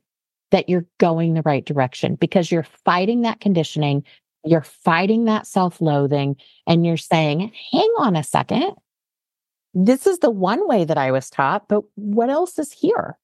that 0.51 0.69
you're 0.69 0.85
going 0.99 1.33
the 1.33 1.41
right 1.41 1.65
direction 1.65 2.15
because 2.15 2.51
you're 2.51 2.67
fighting 2.85 3.21
that 3.21 3.39
conditioning, 3.39 4.03
you're 4.45 4.61
fighting 4.61 5.25
that 5.25 5.47
self 5.47 5.81
loathing, 5.81 6.35
and 6.67 6.85
you're 6.85 6.97
saying, 6.97 7.51
hang 7.71 7.93
on 7.97 8.15
a 8.15 8.23
second. 8.23 8.73
This 9.73 10.05
is 10.05 10.19
the 10.19 10.29
one 10.29 10.67
way 10.67 10.85
that 10.85 10.97
I 10.97 11.11
was 11.11 11.29
taught, 11.31 11.67
but 11.67 11.83
what 11.95 12.29
else 12.29 12.59
is 12.59 12.71
here? 12.71 13.17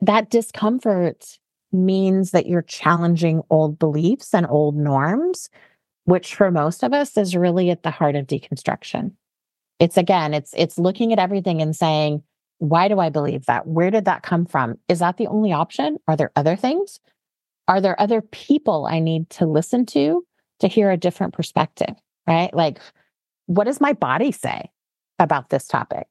That 0.00 0.30
discomfort 0.30 1.38
means 1.72 2.30
that 2.30 2.46
you're 2.46 2.62
challenging 2.62 3.42
old 3.50 3.78
beliefs 3.78 4.32
and 4.32 4.46
old 4.48 4.76
norms, 4.76 5.50
which 6.04 6.34
for 6.34 6.52
most 6.52 6.84
of 6.84 6.92
us 6.92 7.16
is 7.16 7.34
really 7.34 7.70
at 7.70 7.82
the 7.82 7.90
heart 7.90 8.14
of 8.14 8.26
deconstruction 8.26 9.12
it's 9.80 9.96
again 9.96 10.34
it's 10.34 10.54
it's 10.56 10.78
looking 10.78 11.12
at 11.12 11.18
everything 11.18 11.60
and 11.60 11.74
saying 11.74 12.22
why 12.58 12.88
do 12.88 13.00
i 13.00 13.08
believe 13.08 13.46
that? 13.46 13.66
Where 13.66 13.90
did 13.90 14.04
that 14.04 14.22
come 14.22 14.44
from? 14.44 14.78
Is 14.88 14.98
that 14.98 15.16
the 15.16 15.26
only 15.26 15.50
option? 15.50 15.96
Are 16.06 16.16
there 16.16 16.30
other 16.36 16.54
things? 16.54 17.00
Are 17.66 17.80
there 17.80 18.00
other 18.00 18.20
people 18.20 18.86
i 18.86 19.00
need 19.00 19.30
to 19.30 19.46
listen 19.46 19.86
to 19.86 20.24
to 20.60 20.68
hear 20.68 20.90
a 20.90 20.96
different 20.96 21.32
perspective? 21.32 21.94
Right? 22.26 22.54
Like 22.54 22.78
what 23.46 23.64
does 23.64 23.80
my 23.80 23.94
body 23.94 24.30
say 24.30 24.70
about 25.18 25.48
this 25.48 25.66
topic? 25.66 26.06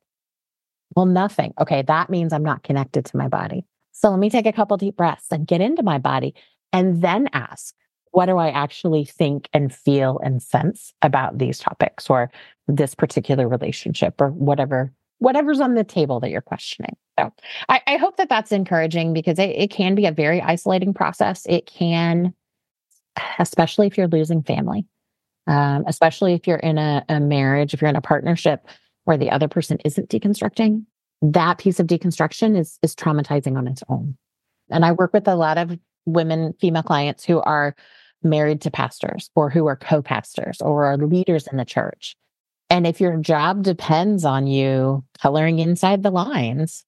Well 0.96 1.06
nothing. 1.06 1.54
Okay 1.62 1.84
that 1.84 2.10
means 2.10 2.34
i'm 2.34 2.44
not 2.44 2.64
connected 2.64 3.06
to 3.06 3.18
my 3.18 3.28
body. 3.28 3.66
So 3.92 4.10
let 4.10 4.20
me 4.20 4.30
take 4.30 4.48
a 4.48 4.54
couple 4.54 4.78
deep 4.78 4.98
breaths 4.98 5.28
and 5.32 5.46
get 5.46 5.62
into 5.62 5.84
my 5.84 6.00
body 6.00 6.34
and 6.74 7.02
then 7.02 7.30
ask 7.34 7.76
what 8.12 8.26
do 8.26 8.38
I 8.38 8.50
actually 8.50 9.06
think 9.06 9.50
and 9.54 9.74
feel 9.74 10.20
and 10.24 10.42
sense 10.42 10.94
about 11.02 11.38
these 11.38 11.60
topics 11.60 12.10
or 12.10 12.32
this 12.68 12.96
particular 12.96 13.48
relationship 13.48 14.20
or 14.20 14.30
whatever 14.30 14.92
whatever's 15.20 15.60
on 15.60 15.76
the 15.76 15.84
table 15.84 16.20
that 16.22 16.32
you're 16.32 16.42
questioning. 16.42 16.96
So 17.20 17.32
I, 17.68 17.82
I 17.86 17.98
hope 17.98 18.18
that 18.18 18.30
that's 18.30 18.52
encouraging 18.52 19.14
because 19.14 19.38
it, 19.38 19.50
it 19.50 19.70
can 19.70 19.94
be 19.94 20.06
a 20.06 20.12
very 20.12 20.42
isolating 20.42 20.94
process. 20.94 21.46
It 21.48 21.66
can, 21.66 22.34
especially 23.38 23.88
if 23.88 23.98
you're 23.98 24.08
losing 24.08 24.42
family, 24.42 24.86
um, 25.48 25.84
especially 25.88 26.34
if 26.34 26.48
you're 26.48 26.58
in 26.58 26.78
a, 26.78 27.04
a 27.10 27.20
marriage, 27.20 27.74
if 27.74 27.82
you're 27.82 27.90
in 27.90 27.98
a 27.98 28.02
partnership 28.02 28.66
where 29.04 29.18
the 29.18 29.30
other 29.30 29.50
person 29.50 29.78
isn't 29.84 30.10
deconstructing, 30.10 30.86
that 31.22 31.58
piece 31.58 31.82
of 31.82 31.88
deconstruction 31.88 32.58
is 32.58 32.80
is 32.82 32.96
traumatizing 32.96 33.58
on 33.58 33.68
its 33.68 33.84
own. 33.90 34.18
And 34.70 34.86
I 34.86 34.94
work 34.94 35.12
with 35.12 35.28
a 35.28 35.36
lot 35.36 35.58
of 35.58 35.78
women, 36.06 36.54
female 36.62 36.84
clients 36.84 37.26
who 37.26 37.42
are 37.42 37.76
married 38.24 38.62
to 38.62 38.72
pastors 38.72 39.30
or 39.36 39.50
who 39.50 39.68
are 39.68 39.76
co-pastors 39.76 40.62
or 40.62 40.86
are 40.86 40.98
leaders 40.98 41.48
in 41.48 41.58
the 41.58 41.66
church. 41.66 42.16
And 42.70 42.86
if 42.86 43.02
your 43.02 43.18
job 43.18 43.64
depends 43.64 44.26
on 44.26 44.48
you 44.48 45.04
coloring 45.20 45.60
inside 45.60 46.04
the 46.04 46.12
lines, 46.12 46.86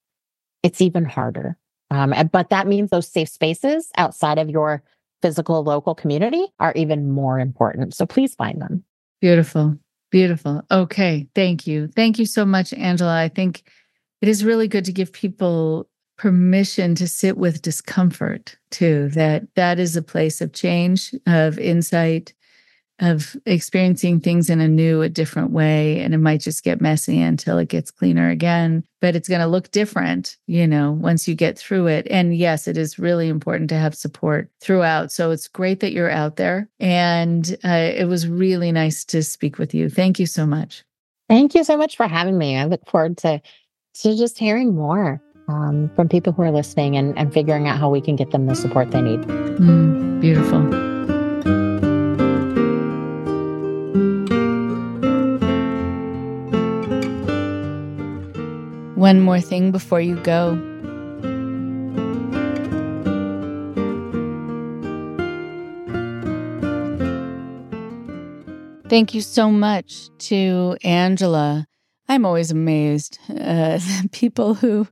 it's 0.64 0.82
even 0.82 1.06
harder. 1.06 1.58
Um, 1.90 2.14
but 2.32 2.50
that 2.50 2.68
means 2.68 2.90
those 2.90 3.08
safe 3.08 3.30
spaces 3.30 3.90
outside 3.98 4.38
of 4.38 4.50
your 4.50 4.84
physical 5.22 5.64
local 5.64 5.96
community 5.96 6.46
are 6.60 6.74
even 6.76 7.12
more 7.12 7.40
important. 7.40 7.94
So 7.94 8.06
please 8.06 8.36
find 8.36 8.62
them. 8.62 8.84
Beautiful. 9.20 9.78
Beautiful. 10.10 10.62
Okay. 10.70 11.28
Thank 11.36 11.68
you. 11.68 11.88
Thank 11.88 12.20
you 12.20 12.26
so 12.26 12.46
much, 12.46 12.74
Angela. 12.74 13.16
I 13.16 13.30
think 13.30 13.64
it 14.22 14.30
is 14.30 14.46
really 14.46 14.68
good 14.68 14.86
to 14.86 14.92
give 14.92 15.12
people 15.12 15.88
permission 16.22 16.94
to 16.94 17.08
sit 17.08 17.36
with 17.36 17.64
discomfort 17.64 18.56
too 18.70 19.10
that 19.10 19.44
that 19.56 19.80
is 19.80 19.96
a 19.96 20.04
place 20.04 20.40
of 20.40 20.54
change 20.54 21.16
of 21.26 21.58
insight 21.58 22.32
of 23.00 23.36
experiencing 23.48 24.20
things 24.20 24.48
in 24.48 24.62
a 24.62 24.68
new, 24.68 25.02
a 25.02 25.10
different 25.10 25.50
way. 25.50 26.00
And 26.00 26.14
it 26.14 26.20
might 26.20 26.40
just 26.40 26.64
get 26.64 26.80
messy 26.80 27.20
until 27.20 27.58
it 27.58 27.70
gets 27.70 27.90
cleaner 27.90 28.30
again, 28.30 28.84
but 29.00 29.16
it's 29.16 29.28
going 29.28 29.42
to 29.42 29.48
look 29.48 29.72
different, 29.72 30.38
you 30.46 30.68
know, 30.68 30.92
once 30.92 31.28
you 31.28 31.34
get 31.34 31.58
through 31.58 31.88
it. 31.88 32.06
And 32.12 32.38
yes, 32.38 32.68
it 32.68 32.78
is 32.78 33.00
really 33.00 33.28
important 33.28 33.70
to 33.70 33.76
have 33.76 33.96
support 33.96 34.52
throughout. 34.60 35.12
So 35.12 35.32
it's 35.32 35.48
great 35.48 35.80
that 35.80 35.94
you're 35.94 36.12
out 36.12 36.36
there. 36.36 36.70
And 36.80 37.58
uh, 37.66 37.90
it 37.96 38.08
was 38.08 38.28
really 38.28 38.72
nice 38.72 39.04
to 39.06 39.24
speak 39.24 39.58
with 39.58 39.74
you. 39.74 39.90
Thank 39.90 40.20
you 40.20 40.28
so 40.28 40.46
much. 40.46 40.84
Thank 41.28 41.56
you 41.56 41.64
so 41.64 41.78
much 41.78 41.98
for 41.98 42.08
having 42.08 42.38
me. 42.38 42.56
I 42.58 42.66
look 42.66 42.88
forward 42.88 43.18
to, 43.20 43.42
to 44.02 44.16
just 44.16 44.38
hearing 44.38 44.76
more 44.76 45.20
um, 45.52 45.90
from 45.96 46.08
people 46.08 46.34
who 46.34 46.42
are 46.44 46.52
listening 46.52 46.96
and, 46.96 47.18
and 47.18 47.34
figuring 47.34 47.68
out 47.68 47.78
how 47.78 47.90
we 47.90 48.02
can 48.02 48.16
get 48.16 48.32
them 48.32 48.46
the 48.46 48.56
support 48.56 48.92
they 48.92 49.02
need. 49.02 49.20
Mm, 49.22 50.22
beautiful. 50.22 50.62
One 58.96 59.20
more 59.20 59.42
thing 59.42 59.72
before 59.72 60.00
you 60.00 60.16
go. 60.18 60.60
Thank 68.88 69.14
you 69.14 69.22
so 69.22 69.50
much 69.50 70.10
to 70.30 70.76
Angela. 70.84 71.66
I'm 72.10 72.26
always 72.26 72.52
amazed 72.52 73.20
uh, 73.30 73.80
people 74.12 74.54
who 74.54 74.88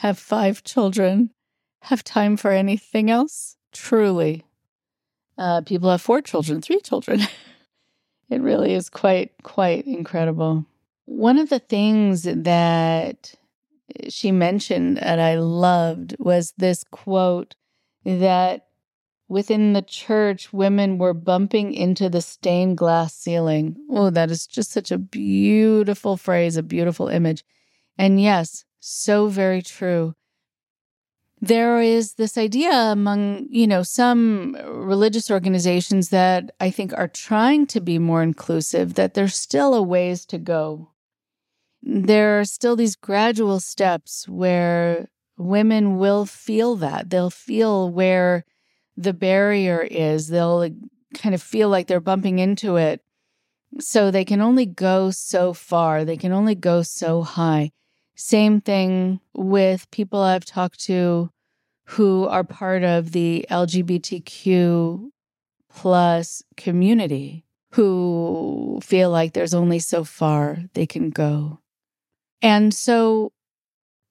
have 0.00 0.18
five 0.18 0.64
children 0.64 1.28
have 1.82 2.02
time 2.02 2.38
for 2.38 2.50
anything 2.50 3.10
else. 3.10 3.56
Truly. 3.72 4.46
Uh, 5.36 5.60
people 5.60 5.90
have 5.90 6.00
four 6.00 6.22
children, 6.22 6.62
three 6.62 6.80
children. 6.80 7.20
it 8.30 8.40
really 8.40 8.72
is 8.72 8.88
quite, 8.88 9.32
quite 9.42 9.86
incredible. 9.86 10.64
One 11.04 11.38
of 11.38 11.50
the 11.50 11.58
things 11.58 12.22
that 12.22 13.34
she 14.08 14.32
mentioned 14.32 14.96
that 14.96 15.18
I 15.18 15.34
loved 15.34 16.16
was 16.18 16.54
this 16.56 16.82
quote 16.90 17.54
that 18.06 18.68
within 19.28 19.74
the 19.74 19.82
church, 19.82 20.50
women 20.50 20.96
were 20.96 21.12
bumping 21.12 21.74
into 21.74 22.08
the 22.08 22.22
stained 22.22 22.78
glass 22.78 23.14
ceiling. 23.14 23.76
Oh, 23.90 24.08
that 24.08 24.30
is 24.30 24.46
just 24.46 24.70
such 24.70 24.90
a 24.90 24.98
beautiful 24.98 26.16
phrase, 26.16 26.56
a 26.56 26.62
beautiful 26.62 27.08
image. 27.08 27.44
And 27.98 28.18
yes, 28.18 28.64
so 28.80 29.28
very 29.28 29.62
true. 29.62 30.14
There 31.42 31.80
is 31.80 32.14
this 32.14 32.36
idea 32.36 32.72
among, 32.72 33.46
you 33.48 33.66
know, 33.66 33.82
some 33.82 34.56
religious 34.66 35.30
organizations 35.30 36.10
that 36.10 36.50
I 36.60 36.70
think 36.70 36.92
are 36.92 37.08
trying 37.08 37.66
to 37.68 37.80
be 37.80 37.98
more 37.98 38.22
inclusive, 38.22 38.94
that 38.94 39.14
there's 39.14 39.36
still 39.36 39.74
a 39.74 39.80
ways 39.82 40.26
to 40.26 40.38
go 40.38 40.90
there 41.82 42.40
are 42.40 42.44
still 42.44 42.76
these 42.76 42.96
gradual 42.96 43.60
steps 43.60 44.28
where 44.28 45.08
women 45.36 45.98
will 45.98 46.26
feel 46.26 46.76
that. 46.76 47.10
They'll 47.10 47.30
feel 47.30 47.90
where 47.90 48.44
the 48.96 49.14
barrier 49.14 49.80
is. 49.80 50.28
They'll 50.28 50.68
kind 51.14 51.34
of 51.34 51.42
feel 51.42 51.68
like 51.68 51.86
they're 51.86 52.00
bumping 52.00 52.38
into 52.38 52.76
it. 52.76 53.02
So 53.78 54.10
they 54.10 54.24
can 54.24 54.40
only 54.40 54.66
go 54.66 55.10
so 55.10 55.52
far, 55.52 56.04
they 56.04 56.16
can 56.16 56.32
only 56.32 56.56
go 56.56 56.82
so 56.82 57.22
high. 57.22 57.70
Same 58.22 58.60
thing 58.60 59.18
with 59.32 59.90
people 59.90 60.20
I've 60.20 60.44
talked 60.44 60.78
to 60.80 61.30
who 61.84 62.28
are 62.28 62.44
part 62.44 62.84
of 62.84 63.12
the 63.12 63.46
LGBTQ 63.50 65.08
plus 65.70 66.42
community 66.54 67.46
who 67.72 68.78
feel 68.82 69.08
like 69.08 69.32
there's 69.32 69.54
only 69.54 69.78
so 69.78 70.04
far 70.04 70.58
they 70.74 70.84
can 70.84 71.08
go. 71.08 71.60
And 72.42 72.74
so 72.74 73.32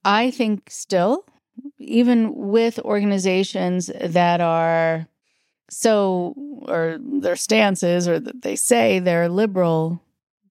I 0.03 0.31
think 0.31 0.71
still, 0.71 1.23
even 1.77 2.33
with 2.33 2.79
organizations 2.79 3.91
that 4.03 4.41
are 4.41 5.07
so, 5.69 6.33
or 6.63 6.97
their 6.99 7.35
stances, 7.35 8.07
or 8.07 8.19
that 8.19 8.41
they 8.41 8.55
say 8.55 8.97
they're 8.97 9.29
liberal, 9.29 10.01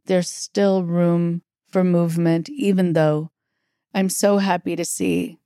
there's 0.06 0.30
still 0.30 0.84
room 0.84 1.42
for 1.66 1.82
movement, 1.82 2.48
even 2.50 2.92
though 2.92 3.32
I'm 3.94 4.08
so 4.08 4.38
happy 4.38 4.76
to 4.76 4.84
see 4.84 5.38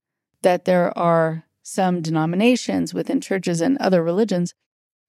that 0.42 0.64
there 0.64 0.96
are 0.98 1.44
some 1.62 2.00
denominations 2.00 2.92
within 2.92 3.20
churches 3.20 3.60
and 3.60 3.78
other 3.78 4.02
religions 4.02 4.54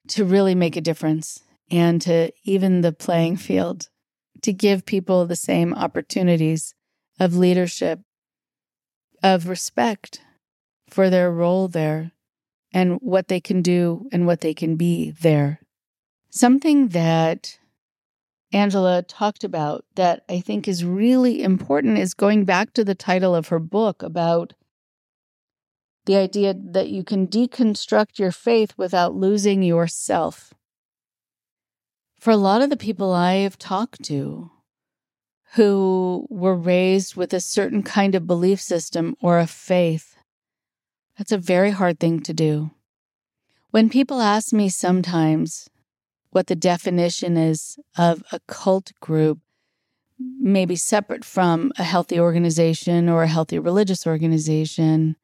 to 0.10 0.26
really 0.26 0.56
make 0.56 0.76
a 0.76 0.82
difference 0.82 1.42
and 1.72 2.02
to 2.02 2.32
even 2.44 2.82
the 2.82 2.92
playing 2.92 3.38
field, 3.38 3.90
to 4.42 4.54
give 4.54 4.86
people 4.86 5.26
the 5.26 5.36
same 5.36 5.74
opportunities 5.74 6.76
of 7.20 7.36
leadership, 7.36 8.02
of 9.24 9.48
respect 9.48 10.22
for 10.90 11.10
their 11.10 11.32
role 11.32 11.68
there 11.68 12.12
and 12.72 12.98
what 13.02 13.28
they 13.28 13.40
can 13.40 13.62
do 13.62 14.08
and 14.12 14.28
what 14.28 14.42
they 14.42 14.54
can 14.54 14.76
be 14.76 15.12
there. 15.12 15.60
Something 16.30 16.90
that 16.90 17.58
Angela 18.54 19.02
talked 19.02 19.44
about 19.44 19.84
that 19.96 20.24
I 20.30 20.40
think 20.40 20.68
is 20.68 20.86
really 20.86 21.42
important 21.42 21.98
is 21.98 22.14
going 22.14 22.46
back 22.46 22.72
to 22.74 22.86
the 22.86 22.96
title 22.96 23.36
of 23.36 23.48
her 23.48 23.60
book 23.60 24.04
about 24.04 24.54
the 26.06 26.16
idea 26.16 26.54
that 26.54 26.90
you 26.90 27.04
can 27.04 27.28
deconstruct 27.28 28.20
your 28.20 28.32
faith 28.32 28.74
without 28.78 29.16
losing 29.16 29.64
yourself. 29.64 30.54
For 32.20 32.32
a 32.32 32.38
lot 32.38 32.62
of 32.62 32.70
the 32.70 32.78
people 32.78 33.12
I 33.12 33.36
have 33.36 33.58
talked 33.58 34.04
to, 34.04 34.52
who 35.54 36.26
were 36.30 36.56
raised 36.56 37.16
with 37.16 37.34
a 37.34 37.40
certain 37.40 37.84
kind 37.84 38.16
of 38.16 38.26
belief 38.26 38.60
system 38.60 39.16
or 39.22 39.40
a 39.40 39.48
faith. 39.48 40.18
That's 41.18 41.32
a 41.32 41.38
very 41.38 41.72
hard 41.72 42.00
thing 42.00 42.22
to 42.22 42.34
do. 42.34 42.72
When 43.70 43.90
people 43.90 44.22
ask 44.22 44.52
me 44.52 44.70
sometimes 44.70 45.70
what 46.34 46.48
the 46.48 46.56
definition 46.56 47.38
is 47.38 47.78
of 47.98 48.24
a 48.32 48.40
cult 48.48 48.92
group, 49.00 49.40
maybe 50.20 50.76
separate 50.76 51.24
from 51.24 51.72
a 51.78 51.84
healthy 51.84 52.20
organization 52.20 53.10
or 53.10 53.24
a 53.24 53.28
healthy 53.28 53.60
religious 53.60 54.06
organization, 54.06 55.16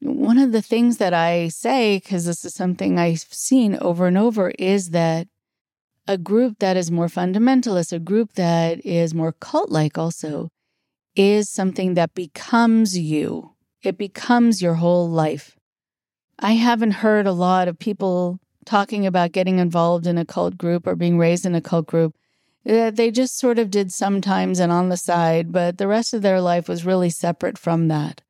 one 0.00 0.38
of 0.38 0.52
the 0.52 0.62
things 0.62 0.98
that 0.98 1.14
I 1.14 1.48
say, 1.48 1.98
because 1.98 2.26
this 2.26 2.44
is 2.44 2.54
something 2.54 2.98
I've 2.98 3.20
seen 3.30 3.78
over 3.80 4.06
and 4.06 4.18
over, 4.18 4.52
is 4.58 4.90
that 4.90 5.28
a 6.06 6.18
group 6.18 6.58
that 6.58 6.76
is 6.76 6.90
more 6.90 7.08
fundamentalist, 7.08 7.92
a 7.92 7.98
group 7.98 8.34
that 8.34 8.84
is 8.84 9.14
more 9.14 9.32
cult 9.32 9.70
like, 9.70 9.96
also, 9.96 10.50
is 11.14 11.48
something 11.48 11.94
that 11.94 12.14
becomes 12.14 12.96
you. 12.98 13.52
It 13.82 13.96
becomes 13.96 14.60
your 14.60 14.74
whole 14.74 15.08
life. 15.08 15.56
I 16.38 16.52
haven't 16.52 17.02
heard 17.02 17.26
a 17.26 17.32
lot 17.32 17.66
of 17.66 17.78
people 17.78 18.38
talking 18.66 19.06
about 19.06 19.32
getting 19.32 19.58
involved 19.58 20.06
in 20.06 20.18
a 20.18 20.24
cult 20.24 20.58
group 20.58 20.86
or 20.86 20.94
being 20.94 21.18
raised 21.18 21.46
in 21.46 21.54
a 21.54 21.60
cult 21.60 21.86
group 21.86 22.14
that 22.64 22.96
they 22.96 23.10
just 23.10 23.38
sort 23.38 23.58
of 23.58 23.70
did 23.70 23.92
sometimes 23.92 24.58
and 24.58 24.72
on 24.72 24.88
the 24.88 24.96
side, 24.96 25.52
but 25.52 25.78
the 25.78 25.88
rest 25.88 26.12
of 26.12 26.22
their 26.22 26.40
life 26.40 26.68
was 26.68 26.84
really 26.84 27.10
separate 27.10 27.56
from 27.56 27.88
that. 27.88 28.22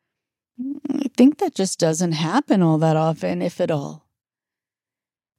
Mm, 0.61 1.07
I 1.07 1.09
think 1.17 1.39
that 1.39 1.55
just 1.55 1.79
doesn't 1.79 2.13
happen 2.13 2.63
all 2.63 2.79
that 2.79 2.97
often, 2.97 3.41
if 3.41 3.61
at 3.61 3.71
all. 3.71 4.07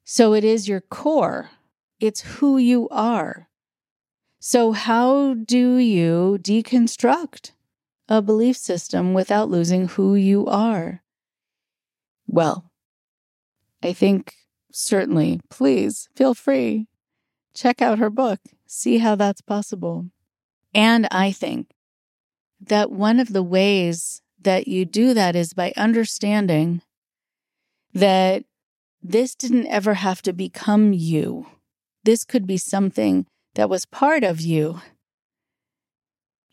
So 0.03 0.33
it 0.33 0.43
is 0.43 0.67
your 0.67 0.81
core 0.81 1.51
it's 1.99 2.21
who 2.21 2.57
you 2.57 2.87
are. 2.89 3.49
So, 4.39 4.71
how 4.71 5.33
do 5.33 5.77
you 5.77 6.37
deconstruct 6.41 7.51
a 8.07 8.21
belief 8.21 8.55
system 8.55 9.13
without 9.13 9.49
losing 9.49 9.87
who 9.87 10.15
you 10.15 10.45
are? 10.45 11.03
Well, 12.27 12.71
I 13.81 13.93
think 13.93 14.35
certainly, 14.77 15.39
please 15.49 16.09
feel 16.15 16.33
free. 16.33 16.87
Check 17.53 17.81
out 17.81 17.99
her 17.99 18.09
book, 18.09 18.39
see 18.65 18.99
how 18.99 19.15
that's 19.15 19.41
possible. 19.41 20.07
And 20.73 21.07
I 21.11 21.31
think 21.31 21.71
that 22.59 22.91
one 22.91 23.19
of 23.19 23.33
the 23.33 23.43
ways 23.43 24.21
that 24.41 24.67
you 24.67 24.85
do 24.85 25.13
that 25.13 25.35
is 25.35 25.53
by 25.53 25.73
understanding 25.75 26.81
that 27.93 28.43
this 29.01 29.35
didn't 29.35 29.67
ever 29.67 29.95
have 29.95 30.21
to 30.23 30.33
become 30.33 30.93
you 30.93 31.47
this 32.07 32.23
could 32.23 32.47
be 32.47 32.55
something 32.55 33.25
that 33.55 33.69
was 33.69 33.85
part 33.85 34.23
of 34.23 34.39
you. 34.39 34.79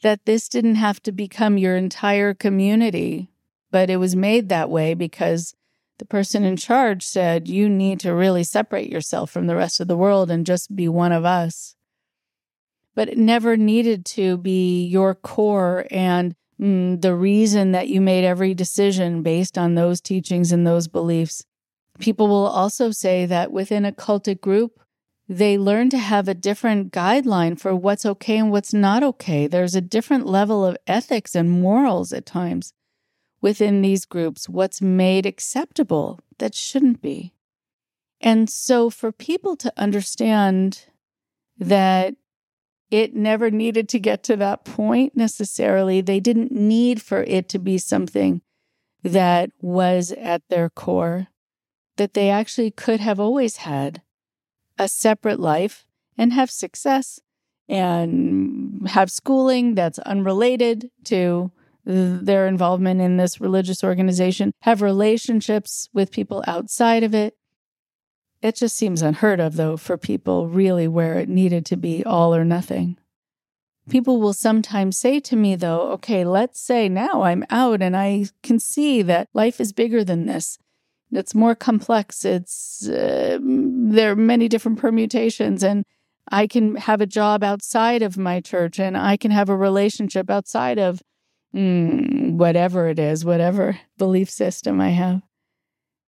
That 0.03 0.27
this 0.27 0.49
didn't 0.49 0.75
have 0.75 1.01
to 1.05 1.13
become 1.13 1.59
your 1.59 1.77
entire 1.77 2.35
community, 2.35 3.29
but 3.71 3.89
it 3.89 3.99
was 3.99 4.17
made 4.17 4.49
that 4.49 4.69
way 4.69 4.95
because 4.95 5.55
the 5.99 6.05
person 6.05 6.45
in 6.45 6.57
charge 6.57 7.05
said, 7.05 7.49
You 7.49 7.69
need 7.69 8.01
to 8.01 8.15
really 8.15 8.45
separate 8.45 8.91
yourself 8.91 9.31
from 9.31 9.47
the 9.47 9.57
rest 9.57 9.81
of 9.81 9.89
the 9.89 9.97
world 9.97 10.31
and 10.31 10.47
just 10.47 10.75
be 10.75 10.89
one 10.89 11.13
of 11.13 11.25
us. 11.25 11.77
But 12.95 13.09
it 13.09 13.19
never 13.19 13.57
needed 13.57 14.05
to 14.07 14.37
be 14.37 14.85
your 14.87 15.15
core 15.15 15.87
and 15.91 16.35
mm, 16.61 17.01
the 17.01 17.15
reason 17.15 17.73
that 17.73 17.89
you 17.89 18.01
made 18.01 18.25
every 18.25 18.55
decision 18.55 19.23
based 19.23 19.59
on 19.59 19.75
those 19.75 20.01
teachings 20.01 20.53
and 20.53 20.67
those 20.67 20.89
beliefs. 20.89 21.45
People 21.99 22.29
will 22.29 22.47
also 22.47 22.91
say 22.91 23.27
that 23.27 23.53
within 23.53 23.85
a 23.85 23.93
cultic 23.93 24.41
group, 24.41 24.81
they 25.29 25.57
learn 25.57 25.91
to 25.91 25.99
have 25.99 26.29
a 26.29 26.35
different 26.35 26.93
guideline 26.93 27.59
for 27.59 27.75
what's 27.75 28.05
okay 28.05 28.37
and 28.37 28.51
what's 28.51 28.75
not 28.75 29.03
okay. 29.03 29.47
There's 29.47 29.75
a 29.75 29.81
different 29.81 30.27
level 30.27 30.65
of 30.67 30.77
ethics 30.87 31.35
and 31.35 31.51
morals 31.51 32.13
at 32.13 32.27
times 32.27 32.75
within 33.45 33.83
these 33.83 34.07
groups, 34.07 34.49
what's 34.49 34.81
made 34.81 35.27
acceptable 35.27 36.19
that 36.39 36.55
shouldn't 36.55 37.03
be. 37.03 37.35
And 38.19 38.49
so, 38.49 38.89
for 38.89 39.13
people 39.13 39.55
to 39.57 39.71
understand 39.77 40.87
that 41.59 42.15
it 42.91 43.15
never 43.15 43.51
needed 43.51 43.87
to 43.91 43.99
get 43.99 44.23
to 44.23 44.37
that 44.37 44.65
point 44.65 45.15
necessarily, 45.15 46.01
they 46.01 46.21
didn't 46.21 46.53
need 46.53 47.03
for 47.03 47.23
it 47.25 47.51
to 47.51 47.59
be 47.59 47.77
something 47.77 48.41
that 49.03 49.51
was 49.61 50.11
at 50.13 50.41
their 50.49 50.71
core, 50.71 51.27
that 51.99 52.15
they 52.15 52.31
actually 52.31 52.71
could 52.71 53.01
have 53.01 53.21
always 53.21 53.59
had 53.59 54.01
a 54.79 54.89
separate 54.89 55.39
life 55.39 55.85
and 56.17 56.33
have 56.33 56.51
success 56.51 57.21
and 57.69 58.89
have 58.89 59.11
schooling 59.11 59.75
that's 59.75 59.99
unrelated 59.99 60.91
to 61.05 61.53
their 61.85 62.47
involvement 62.47 63.01
in 63.01 63.17
this 63.17 63.41
religious 63.41 63.85
organization, 63.85 64.53
have 64.63 64.83
relationships 64.83 65.89
with 65.93 66.11
people 66.11 66.43
outside 66.47 67.03
of 67.03 67.15
it. 67.15 67.37
It 68.43 68.57
just 68.57 68.77
seems 68.77 69.03
unheard 69.03 69.41
of, 69.41 69.57
though, 69.57 69.77
for 69.77 69.97
people 69.97 70.49
really 70.49 70.89
where 70.89 71.19
it 71.19 71.29
needed 71.29 71.65
to 71.67 71.77
be 71.77 72.05
all 72.05 72.35
or 72.35 72.45
nothing. 72.45 72.99
People 73.89 74.21
will 74.21 74.33
sometimes 74.33 74.97
say 74.97 75.21
to 75.21 75.37
me, 75.37 75.57
though, 75.57 75.93
okay, 75.93 76.25
let's 76.25 76.61
say 76.61 76.89
now 76.89 77.23
I'm 77.23 77.45
out 77.51 77.83
and 77.83 77.97
I 77.97 78.27
can 78.43 78.59
see 78.59 79.03
that 79.03 79.29
life 79.35 79.61
is 79.61 79.73
bigger 79.73 80.03
than 80.03 80.27
this. 80.27 80.59
It's 81.13 81.35
more 81.35 81.55
complex. 81.55 82.25
It's 82.25 82.89
uh, 82.89 83.39
there 83.41 84.13
are 84.13 84.17
many 84.17 84.49
different 84.49 84.79
permutations, 84.79 85.63
and 85.63 85.85
I 86.31 86.47
can 86.47 86.77
have 86.77 87.01
a 87.01 87.07
job 87.07 87.45
outside 87.45 88.03
of 88.03 88.17
my 88.17 88.41
church, 88.41 88.81
and 88.81 88.97
I 88.97 89.17
can 89.17 89.31
have 89.31 89.49
a 89.49 89.57
relationship 89.57 90.29
outside 90.29 90.79
of 90.79 91.03
mm, 91.55 92.33
whatever 92.33 92.89
it 92.89 92.99
is, 92.99 93.25
whatever 93.25 93.79
belief 93.97 94.29
system 94.29 94.81
I 94.81 94.91
have. 94.91 95.23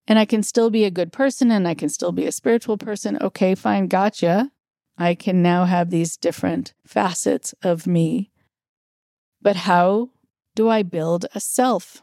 And 0.08 0.18
I 0.18 0.24
can 0.24 0.42
still 0.42 0.70
be 0.70 0.84
a 0.84 0.90
good 0.90 1.12
person 1.12 1.50
and 1.50 1.66
I 1.66 1.74
can 1.74 1.88
still 1.88 2.12
be 2.12 2.26
a 2.26 2.32
spiritual 2.32 2.78
person. 2.78 3.18
Okay, 3.20 3.54
fine, 3.54 3.88
gotcha. 3.88 4.50
I 4.98 5.14
can 5.14 5.42
now 5.42 5.64
have 5.64 5.90
these 5.90 6.16
different 6.16 6.74
facets 6.86 7.54
of 7.62 7.86
me. 7.86 8.30
But 9.42 9.56
how 9.56 10.10
do 10.54 10.68
I 10.68 10.82
build 10.82 11.26
a 11.34 11.40
self? 11.40 12.02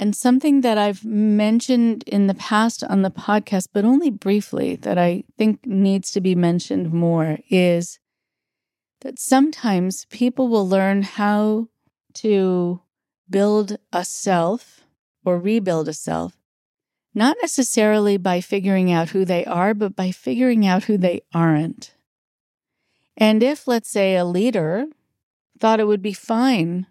And 0.00 0.14
something 0.14 0.60
that 0.60 0.78
I've 0.78 1.04
mentioned 1.04 2.04
in 2.06 2.28
the 2.28 2.34
past 2.34 2.84
on 2.84 3.02
the 3.02 3.10
podcast, 3.10 3.68
but 3.72 3.84
only 3.84 4.10
briefly, 4.10 4.76
that 4.76 4.96
I 4.96 5.24
think 5.36 5.66
needs 5.66 6.10
to 6.12 6.20
be 6.20 6.34
mentioned 6.34 6.92
more 6.92 7.38
is 7.48 7.98
that 9.00 9.18
sometimes 9.18 10.04
people 10.06 10.48
will 10.48 10.68
learn 10.68 11.02
how 11.02 11.68
to 12.22 12.80
build 13.30 13.76
a 13.92 14.04
self 14.04 14.82
or 15.24 15.38
rebuild 15.38 15.88
a 15.88 15.92
self, 15.92 16.36
not 17.14 17.36
necessarily 17.42 18.16
by 18.16 18.40
figuring 18.40 18.90
out 18.90 19.10
who 19.10 19.24
they 19.24 19.44
are, 19.44 19.74
but 19.74 19.94
by 19.94 20.10
figuring 20.10 20.66
out 20.66 20.84
who 20.84 20.96
they 20.96 21.20
aren't. 21.34 21.94
And 23.16 23.42
if, 23.42 23.66
let's 23.66 23.90
say, 23.90 24.16
a 24.16 24.24
leader 24.24 24.86
thought 25.58 25.80
it 25.80 25.86
would 25.86 26.02
be 26.02 26.12
fine 26.12 26.86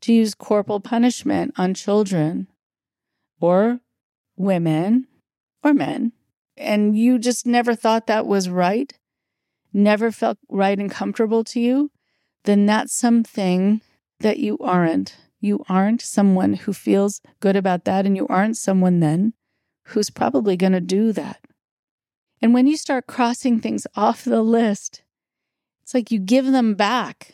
to 0.00 0.12
use 0.12 0.34
corporal 0.34 0.80
punishment 0.80 1.54
on 1.56 1.74
children 1.74 2.48
or 3.40 3.80
women 4.36 5.06
or 5.62 5.72
men, 5.72 6.12
and 6.56 6.98
you 6.98 7.18
just 7.18 7.46
never 7.46 7.74
thought 7.74 8.06
that 8.06 8.26
was 8.26 8.48
right, 8.48 8.92
never 9.72 10.10
felt 10.10 10.38
right 10.48 10.78
and 10.78 10.90
comfortable 10.90 11.44
to 11.44 11.60
you, 11.60 11.90
then 12.44 12.66
that's 12.66 12.92
something 12.92 13.80
that 14.22 14.38
you 14.38 14.58
aren't. 14.58 15.16
You 15.40 15.64
aren't 15.68 16.00
someone 16.00 16.54
who 16.54 16.72
feels 16.72 17.20
good 17.40 17.56
about 17.56 17.84
that, 17.84 18.06
and 18.06 18.16
you 18.16 18.26
aren't 18.28 18.56
someone 18.56 19.00
then 19.00 19.34
who's 19.86 20.10
probably 20.10 20.56
going 20.56 20.72
to 20.72 20.80
do 20.80 21.12
that. 21.12 21.40
And 22.40 22.54
when 22.54 22.66
you 22.66 22.76
start 22.76 23.06
crossing 23.06 23.60
things 23.60 23.86
off 23.94 24.24
the 24.24 24.42
list, 24.42 25.02
it's 25.82 25.94
like 25.94 26.10
you 26.10 26.18
give 26.18 26.46
them 26.46 26.74
back 26.74 27.32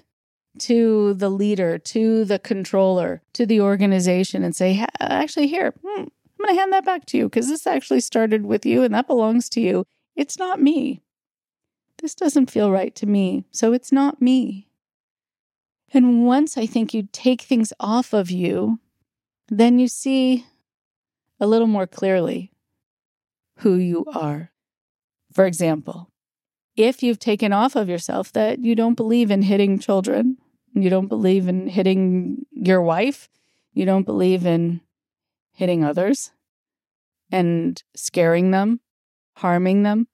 to 0.61 1.15
the 1.15 1.31
leader, 1.31 1.79
to 1.79 2.25
the 2.25 2.39
controller, 2.39 3.23
to 3.33 3.47
the 3.47 3.61
organization, 3.61 4.43
and 4.43 4.55
say, 4.57 4.85
actually, 5.01 5.47
here, 5.47 5.73
hmm, 5.83 6.01
I'm 6.01 6.11
going 6.39 6.55
to 6.55 6.61
hand 6.61 6.73
that 6.73 6.85
back 6.85 7.07
to 7.07 7.17
you 7.17 7.25
because 7.25 7.49
this 7.49 7.67
actually 7.67 8.01
started 8.01 8.45
with 8.45 8.67
you 8.67 8.83
and 8.83 8.95
that 8.95 9.07
belongs 9.07 9.49
to 9.51 9.61
you. 9.61 9.87
It's 10.17 10.39
not 10.39 10.61
me. 10.61 11.03
This 12.01 12.15
doesn't 12.15 12.51
feel 12.51 12.71
right 12.71 12.95
to 12.97 13.07
me. 13.07 13.45
So 13.51 13.73
it's 13.73 13.93
not 13.93 14.23
me. 14.23 14.68
And 15.93 16.27
once 16.27 16.59
I 16.59 16.67
think 16.67 16.93
you 16.93 17.09
take 17.13 17.43
things 17.43 17.73
off 17.81 18.13
of 18.13 18.31
you, 18.31 18.79
then 19.49 19.79
you 19.79 19.89
see 19.89 20.47
a 21.41 21.47
little 21.47 21.67
more 21.67 21.87
clearly 21.87 22.53
who 23.59 23.75
you 23.75 24.05
are. 24.15 24.51
For 25.33 25.47
example, 25.47 26.11
if 26.77 27.03
you've 27.03 27.19
taken 27.19 27.53
off 27.53 27.75
of 27.75 27.89
yourself 27.89 28.33
that 28.33 28.61
you 28.61 28.75
don't 28.75 28.95
believe 28.95 29.31
in 29.31 29.43
hitting 29.43 29.79
children, 29.79 30.37
you 30.75 30.91
don't 30.91 31.09
believe 31.09 31.49
in 31.49 31.69
hitting 31.69 32.47
your 32.53 32.83
wife, 32.83 33.29
you 33.73 33.85
don't 33.85 34.05
believe 34.05 34.47
in 34.47 34.81
hitting 35.53 35.85
others 35.85 36.31
and 37.33 37.83
scaring 37.97 38.51
them, 38.51 38.81
harming 39.37 39.83
them, 39.83 40.07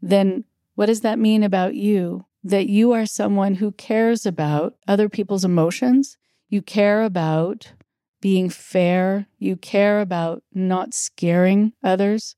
then 0.00 0.44
what 0.74 0.86
does 0.86 1.02
that 1.02 1.18
mean 1.18 1.42
about 1.42 1.74
you? 1.74 2.26
That 2.44 2.68
you 2.68 2.92
are 2.92 3.06
someone 3.06 3.54
who 3.54 3.72
cares 3.72 4.26
about 4.26 4.74
other 4.86 5.08
people's 5.08 5.44
emotions, 5.44 6.18
you 6.48 6.60
care 6.60 7.02
about 7.02 7.72
being 8.20 8.50
fair, 8.50 9.26
you 9.38 9.56
care 9.56 10.00
about 10.00 10.42
not 10.52 10.94
scaring 10.94 11.72
others, 11.82 12.36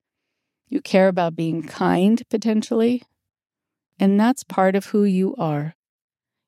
you 0.68 0.80
care 0.80 1.08
about 1.08 1.36
being 1.36 1.62
kind 1.62 2.22
potentially, 2.30 3.02
and 3.98 4.18
that's 4.18 4.44
part 4.44 4.76
of 4.76 4.86
who 4.86 5.04
you 5.04 5.34
are. 5.36 5.74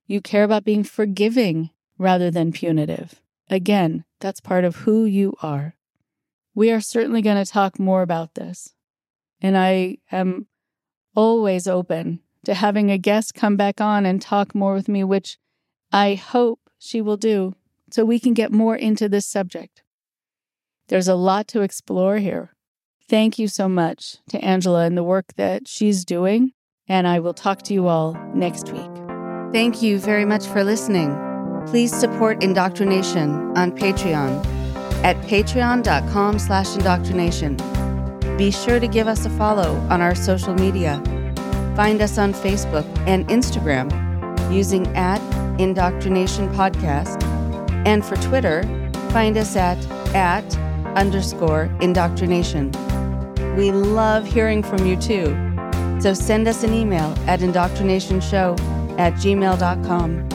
You 0.07 0.21
care 0.21 0.45
about 0.45 0.65
being 0.65 0.85
forgiving 0.85 1.71
rather 1.99 2.31
than 2.31 2.53
punitive. 2.53 3.21
Again, 3.51 4.05
that's 4.21 4.41
part 4.41 4.65
of 4.65 4.77
who 4.77 5.05
you 5.05 5.35
are. 5.43 5.75
We 6.55 6.71
are 6.71 6.81
certainly 6.81 7.23
going 7.23 7.43
to 7.43 7.51
talk 7.51 7.79
more 7.79 8.03
about 8.03 8.35
this. 8.35 8.75
And 9.41 9.57
I 9.57 9.99
am 10.11 10.47
always 11.15 11.67
open 11.67 12.21
to 12.45 12.55
having 12.55 12.91
a 12.91 12.99
guest 12.99 13.35
come 13.35 13.57
back 13.57 13.81
on 13.81 14.07
and 14.07 14.21
talk 14.21 14.55
more 14.55 14.75
with 14.75 14.89
me, 14.89 15.05
which 15.05 15.39
I 15.93 16.15
hope 16.15 16.61
she 16.79 17.01
will 17.01 17.17
do 17.17 17.55
so 17.91 18.05
we 18.05 18.21
can 18.21 18.35
get 18.35 18.53
more 18.53 18.77
into 18.77 19.09
this 19.09 19.27
subject. 19.27 19.83
There's 20.89 21.09
a 21.09 21.15
lot 21.15 21.49
to 21.49 21.63
explore 21.63 22.19
here. 22.19 22.55
Thank 23.09 23.39
you 23.39 23.49
so 23.49 23.69
much 23.69 24.19
to 24.29 24.39
Angela 24.45 24.85
and 24.85 24.97
the 24.97 25.03
work 25.03 25.35
that 25.37 25.67
she's 25.67 26.05
doing 26.05 26.53
and 26.89 27.07
I 27.07 27.21
will 27.21 27.35
talk 27.35 27.63
to 27.63 27.75
you 27.75 27.87
all 27.87 28.15
next 28.35 28.73
week. 28.73 28.91
Thank 29.53 29.83
you 29.83 29.99
very 29.99 30.25
much 30.25 30.47
for 30.47 30.65
listening. 30.65 31.17
Please 31.67 31.95
support 31.95 32.43
Indoctrination 32.43 33.57
on 33.57 33.73
Patreon 33.73 34.45
at 35.05 35.17
patreon.com 35.27 36.39
slash 36.39 36.75
indoctrination. 36.75 37.57
Be 38.37 38.51
sure 38.51 38.81
to 38.81 38.89
give 38.89 39.07
us 39.07 39.27
a 39.27 39.31
follow 39.31 39.77
on 39.91 40.01
our 40.01 40.15
social 40.15 40.55
media. 40.55 41.03
Find 41.79 42.03
us 42.03 42.19
on 42.19 42.33
Facebook 42.33 42.85
and 43.07 43.25
Instagram 43.29 43.89
using 44.53 44.85
at 44.97 45.21
Indoctrination 45.61 46.53
Podcast. 46.53 47.23
And 47.87 48.05
for 48.05 48.17
Twitter, 48.17 48.65
find 49.13 49.39
us 49.39 49.55
at 49.55 49.79
at 50.13 50.45
underscore 50.97 51.71
indoctrination. 51.81 52.73
We 53.57 53.71
love 53.71 54.27
hearing 54.27 54.65
from 54.65 54.87
you 54.87 54.97
too. 54.97 55.27
So 56.01 56.15
send 56.15 56.49
us 56.49 56.65
an 56.65 56.75
email 56.75 57.15
at 57.29 57.39
indoctrinationshow 57.39 58.59
at 58.99 59.13
gmail.com. 59.13 60.29